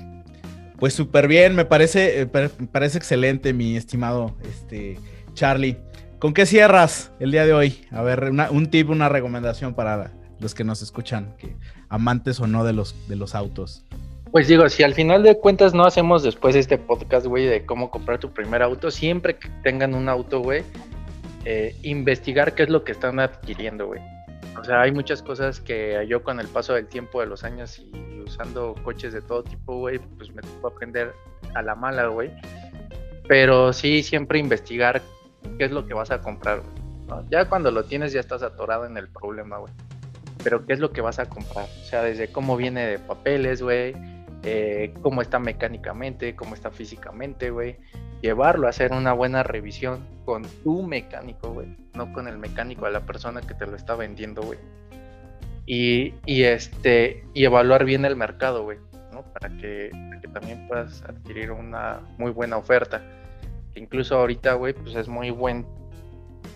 Pues 0.78 0.94
súper 0.94 1.26
bien, 1.26 1.56
me 1.56 1.64
parece, 1.64 2.20
eh, 2.20 2.26
parece 2.26 2.98
excelente, 2.98 3.52
mi 3.52 3.76
estimado, 3.76 4.36
este, 4.44 4.96
Charlie. 5.34 5.76
¿Con 6.20 6.32
qué 6.32 6.46
cierras 6.46 7.10
el 7.18 7.32
día 7.32 7.44
de 7.44 7.52
hoy? 7.52 7.84
A 7.90 8.02
ver, 8.02 8.30
un 8.50 8.66
tip, 8.70 8.90
una 8.90 9.08
recomendación 9.08 9.74
para 9.74 10.12
los 10.38 10.54
que 10.54 10.62
nos 10.62 10.82
escuchan, 10.82 11.34
que 11.36 11.56
amantes 11.88 12.38
o 12.38 12.46
no 12.46 12.64
de 12.64 12.72
los, 12.72 13.08
de 13.08 13.16
los 13.16 13.34
autos. 13.34 13.84
Pues 14.34 14.48
digo, 14.48 14.68
si 14.68 14.82
al 14.82 14.94
final 14.94 15.22
de 15.22 15.38
cuentas 15.38 15.74
no 15.74 15.84
hacemos 15.84 16.24
después 16.24 16.56
este 16.56 16.76
podcast, 16.76 17.24
güey, 17.24 17.46
de 17.46 17.64
cómo 17.64 17.88
comprar 17.88 18.18
tu 18.18 18.32
primer 18.32 18.64
auto, 18.64 18.90
siempre 18.90 19.36
que 19.36 19.48
tengan 19.62 19.94
un 19.94 20.08
auto, 20.08 20.40
güey, 20.40 20.64
eh, 21.44 21.76
investigar 21.82 22.52
qué 22.56 22.64
es 22.64 22.68
lo 22.68 22.82
que 22.82 22.90
están 22.90 23.20
adquiriendo, 23.20 23.86
güey. 23.86 24.00
O 24.60 24.64
sea, 24.64 24.80
hay 24.80 24.90
muchas 24.90 25.22
cosas 25.22 25.60
que 25.60 26.04
yo 26.08 26.24
con 26.24 26.40
el 26.40 26.48
paso 26.48 26.74
del 26.74 26.88
tiempo, 26.88 27.20
de 27.20 27.28
los 27.28 27.44
años 27.44 27.78
y 27.78 28.22
usando 28.22 28.74
coches 28.82 29.12
de 29.12 29.22
todo 29.22 29.44
tipo, 29.44 29.78
güey, 29.78 30.00
pues 30.18 30.34
me 30.34 30.42
tocó 30.42 30.66
aprender 30.66 31.12
a 31.54 31.62
la 31.62 31.76
mala, 31.76 32.08
güey. 32.08 32.32
Pero 33.28 33.72
sí, 33.72 34.02
siempre 34.02 34.40
investigar 34.40 35.00
qué 35.58 35.66
es 35.66 35.70
lo 35.70 35.86
que 35.86 35.94
vas 35.94 36.10
a 36.10 36.20
comprar, 36.20 36.60
güey. 36.60 37.24
Ya 37.30 37.48
cuando 37.48 37.70
lo 37.70 37.84
tienes 37.84 38.12
ya 38.12 38.18
estás 38.18 38.42
atorado 38.42 38.84
en 38.84 38.96
el 38.96 39.06
problema, 39.06 39.58
güey. 39.58 39.72
Pero 40.42 40.66
qué 40.66 40.72
es 40.72 40.80
lo 40.80 40.90
que 40.90 41.02
vas 41.02 41.20
a 41.20 41.26
comprar. 41.26 41.66
O 41.66 41.84
sea, 41.84 42.02
desde 42.02 42.32
cómo 42.32 42.56
viene 42.56 42.84
de 42.84 42.98
papeles, 42.98 43.62
güey 43.62 43.94
eh, 44.44 44.92
cómo 45.00 45.22
está 45.22 45.38
mecánicamente, 45.38 46.36
cómo 46.36 46.54
está 46.54 46.70
físicamente, 46.70 47.50
güey. 47.50 47.76
Llevarlo 48.20 48.66
a 48.66 48.70
hacer 48.70 48.92
una 48.92 49.12
buena 49.12 49.42
revisión 49.42 50.06
con 50.24 50.42
tu 50.62 50.82
mecánico, 50.82 51.50
güey, 51.50 51.76
no 51.94 52.12
con 52.12 52.28
el 52.28 52.38
mecánico, 52.38 52.86
a 52.86 52.90
la 52.90 53.00
persona 53.00 53.40
que 53.40 53.54
te 53.54 53.66
lo 53.66 53.76
está 53.76 53.94
vendiendo, 53.94 54.42
güey. 54.42 54.58
Y, 55.66 56.12
este, 56.26 57.24
y 57.32 57.44
evaluar 57.44 57.84
bien 57.84 58.04
el 58.04 58.16
mercado, 58.16 58.64
güey, 58.64 58.78
¿no? 59.12 59.22
Para 59.32 59.48
que, 59.56 59.90
también 60.32 60.66
puedas 60.66 61.00
adquirir 61.04 61.52
una 61.52 62.00
muy 62.18 62.32
buena 62.32 62.56
oferta. 62.56 63.00
Incluso 63.76 64.18
ahorita, 64.18 64.54
güey, 64.54 64.74
pues 64.74 64.96
es 64.96 65.06
muy 65.06 65.30
buen, 65.30 65.64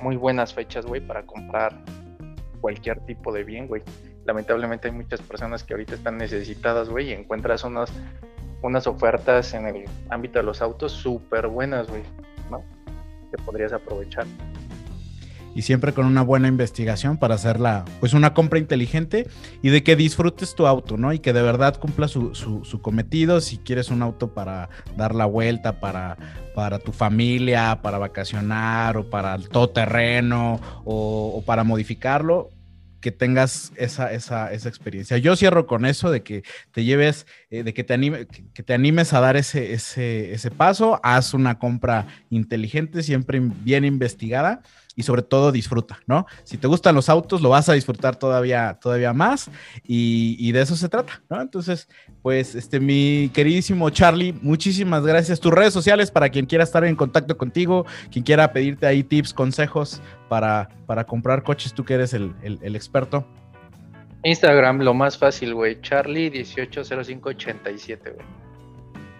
muy 0.02 0.16
buenas 0.16 0.52
fechas, 0.52 0.84
güey, 0.84 1.00
para 1.00 1.24
comprar 1.24 1.78
cualquier 2.60 2.98
tipo 3.06 3.32
de 3.32 3.44
bien, 3.44 3.68
güey 3.68 3.82
lamentablemente 4.24 4.88
hay 4.88 4.94
muchas 4.94 5.20
personas 5.22 5.64
que 5.64 5.74
ahorita 5.74 5.94
están 5.94 6.18
necesitadas, 6.18 6.88
güey, 6.88 7.10
y 7.10 7.12
encuentras 7.12 7.64
unas, 7.64 7.90
unas 8.62 8.86
ofertas 8.86 9.54
en 9.54 9.66
el 9.66 9.84
ámbito 10.10 10.38
de 10.38 10.44
los 10.44 10.60
autos 10.62 10.92
súper 10.92 11.48
buenas, 11.48 11.88
güey, 11.88 12.02
¿no? 12.50 12.62
Que 13.30 13.42
podrías 13.42 13.72
aprovechar. 13.72 14.26
Y 15.54 15.62
siempre 15.62 15.92
con 15.92 16.06
una 16.06 16.22
buena 16.22 16.46
investigación 16.46 17.16
para 17.16 17.34
hacerla, 17.34 17.84
pues 17.98 18.12
una 18.12 18.32
compra 18.32 18.60
inteligente 18.60 19.26
y 19.60 19.70
de 19.70 19.82
que 19.82 19.96
disfrutes 19.96 20.54
tu 20.54 20.68
auto, 20.68 20.96
¿no? 20.96 21.12
Y 21.12 21.18
que 21.18 21.32
de 21.32 21.42
verdad 21.42 21.76
cumpla 21.80 22.06
su, 22.06 22.34
su, 22.34 22.80
cometido. 22.80 23.40
Si 23.40 23.58
quieres 23.58 23.90
un 23.90 24.02
auto 24.02 24.34
para 24.34 24.68
dar 24.96 25.16
la 25.16 25.24
vuelta, 25.24 25.80
para, 25.80 26.16
para 26.54 26.78
tu 26.78 26.92
familia, 26.92 27.80
para 27.82 27.98
vacacionar 27.98 28.98
o 28.98 29.10
para 29.10 29.34
el 29.34 29.48
todoterreno 29.48 30.60
o, 30.84 31.32
o 31.34 31.42
para 31.44 31.64
modificarlo, 31.64 32.50
que 33.00 33.12
tengas 33.12 33.72
esa, 33.76 34.12
esa, 34.12 34.52
esa, 34.52 34.68
experiencia. 34.68 35.18
Yo 35.18 35.36
cierro 35.36 35.66
con 35.66 35.84
eso 35.84 36.10
de 36.10 36.22
que 36.22 36.42
te 36.72 36.84
lleves, 36.84 37.26
eh, 37.50 37.62
de 37.62 37.74
que 37.74 37.84
te, 37.84 37.94
anime, 37.94 38.26
que, 38.54 38.62
te 38.62 38.74
animes 38.74 39.12
a 39.12 39.20
dar 39.20 39.36
ese, 39.36 39.72
ese, 39.72 40.32
ese 40.32 40.50
paso, 40.50 41.00
haz 41.02 41.34
una 41.34 41.58
compra 41.58 42.06
inteligente, 42.30 43.02
siempre 43.02 43.40
bien 43.40 43.84
investigada 43.84 44.62
y 44.98 45.04
sobre 45.04 45.22
todo 45.22 45.52
disfruta, 45.52 46.00
¿no? 46.08 46.26
Si 46.42 46.58
te 46.58 46.66
gustan 46.66 46.96
los 46.96 47.08
autos, 47.08 47.40
lo 47.40 47.50
vas 47.50 47.68
a 47.68 47.74
disfrutar 47.74 48.16
todavía, 48.16 48.80
todavía 48.82 49.12
más 49.12 49.48
y, 49.84 50.50
de 50.50 50.60
eso 50.60 50.74
se 50.74 50.88
trata, 50.88 51.22
¿no? 51.30 51.40
Entonces, 51.40 51.88
pues, 52.20 52.56
este, 52.56 52.80
mi 52.80 53.30
queridísimo 53.32 53.90
Charlie, 53.90 54.34
muchísimas 54.42 55.06
gracias. 55.06 55.38
Tus 55.38 55.52
redes 55.52 55.72
sociales 55.72 56.10
para 56.10 56.30
quien 56.30 56.46
quiera 56.46 56.64
estar 56.64 56.84
en 56.84 56.96
contacto 56.96 57.38
contigo, 57.38 57.86
quien 58.10 58.24
quiera 58.24 58.52
pedirte 58.52 58.88
ahí 58.88 59.04
tips, 59.04 59.32
consejos 59.32 60.02
para, 60.28 60.68
para 60.86 61.04
comprar 61.04 61.44
coches, 61.44 61.72
tú 61.72 61.84
que 61.84 61.94
eres 61.94 62.12
el, 62.12 62.34
el 62.42 62.74
experto. 62.74 63.24
Instagram, 64.24 64.80
lo 64.80 64.94
más 64.94 65.16
fácil, 65.16 65.54
güey. 65.54 65.80
Charlie180587, 65.80 68.02
güey. 68.02 68.26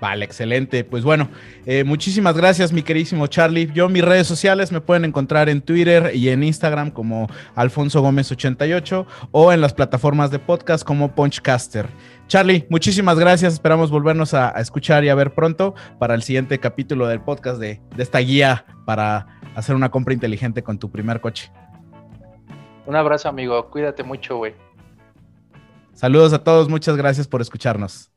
Vale, 0.01 0.25
excelente. 0.25 0.85
Pues 0.85 1.03
bueno, 1.03 1.29
eh, 1.67 1.83
muchísimas 1.83 2.37
gracias, 2.37 2.73
mi 2.73 2.83
queridísimo 2.83 3.27
Charlie. 3.27 3.71
Yo, 3.73 3.89
mis 3.89 4.05
redes 4.05 4.27
sociales 4.27 4.71
me 4.71 4.81
pueden 4.81 5.05
encontrar 5.05 5.49
en 5.49 5.61
Twitter 5.61 6.13
y 6.15 6.29
en 6.29 6.45
Instagram 6.45 6.91
como 6.93 7.29
Alfonso 7.57 8.03
Gómez88 8.03 9.07
o 9.33 9.53
en 9.53 9.61
las 9.61 9.75
plataformas 9.75 10.31
de 10.31 10.39
podcast 10.39 10.85
como 10.85 11.15
Punchcaster. 11.15 11.89
Charlie, 12.29 12.67
muchísimas 12.71 13.19
gracias. 13.19 13.55
Esperamos 13.55 13.91
volvernos 13.91 14.35
a, 14.35 14.51
escuchar 14.61 15.03
y 15.05 15.09
a 15.09 15.15
ver 15.15 15.35
pronto 15.35 15.75
para 15.99 16.15
el 16.15 16.23
siguiente 16.23 16.59
capítulo 16.61 17.09
del 17.09 17.21
podcast 17.21 17.59
de, 17.59 17.81
de 17.97 18.03
esta 18.03 18.19
guía 18.19 18.67
para 18.85 19.41
hacer 19.57 19.75
una 19.75 19.91
compra 19.91 20.15
inteligente 20.15 20.63
con 20.63 20.79
tu 20.79 20.91
primer 20.91 21.21
coche. 21.21 21.51
Un 22.87 22.95
abrazo, 22.95 23.29
amigo. 23.29 23.69
Cuídate 23.71 24.05
mucho, 24.05 24.37
güey. 24.37 24.55
Saludos 25.93 26.33
a 26.33 26.45
todos. 26.45 26.69
Muchas 26.69 26.97
gracias 26.97 27.27
por 27.27 27.41
escucharnos. 27.41 28.13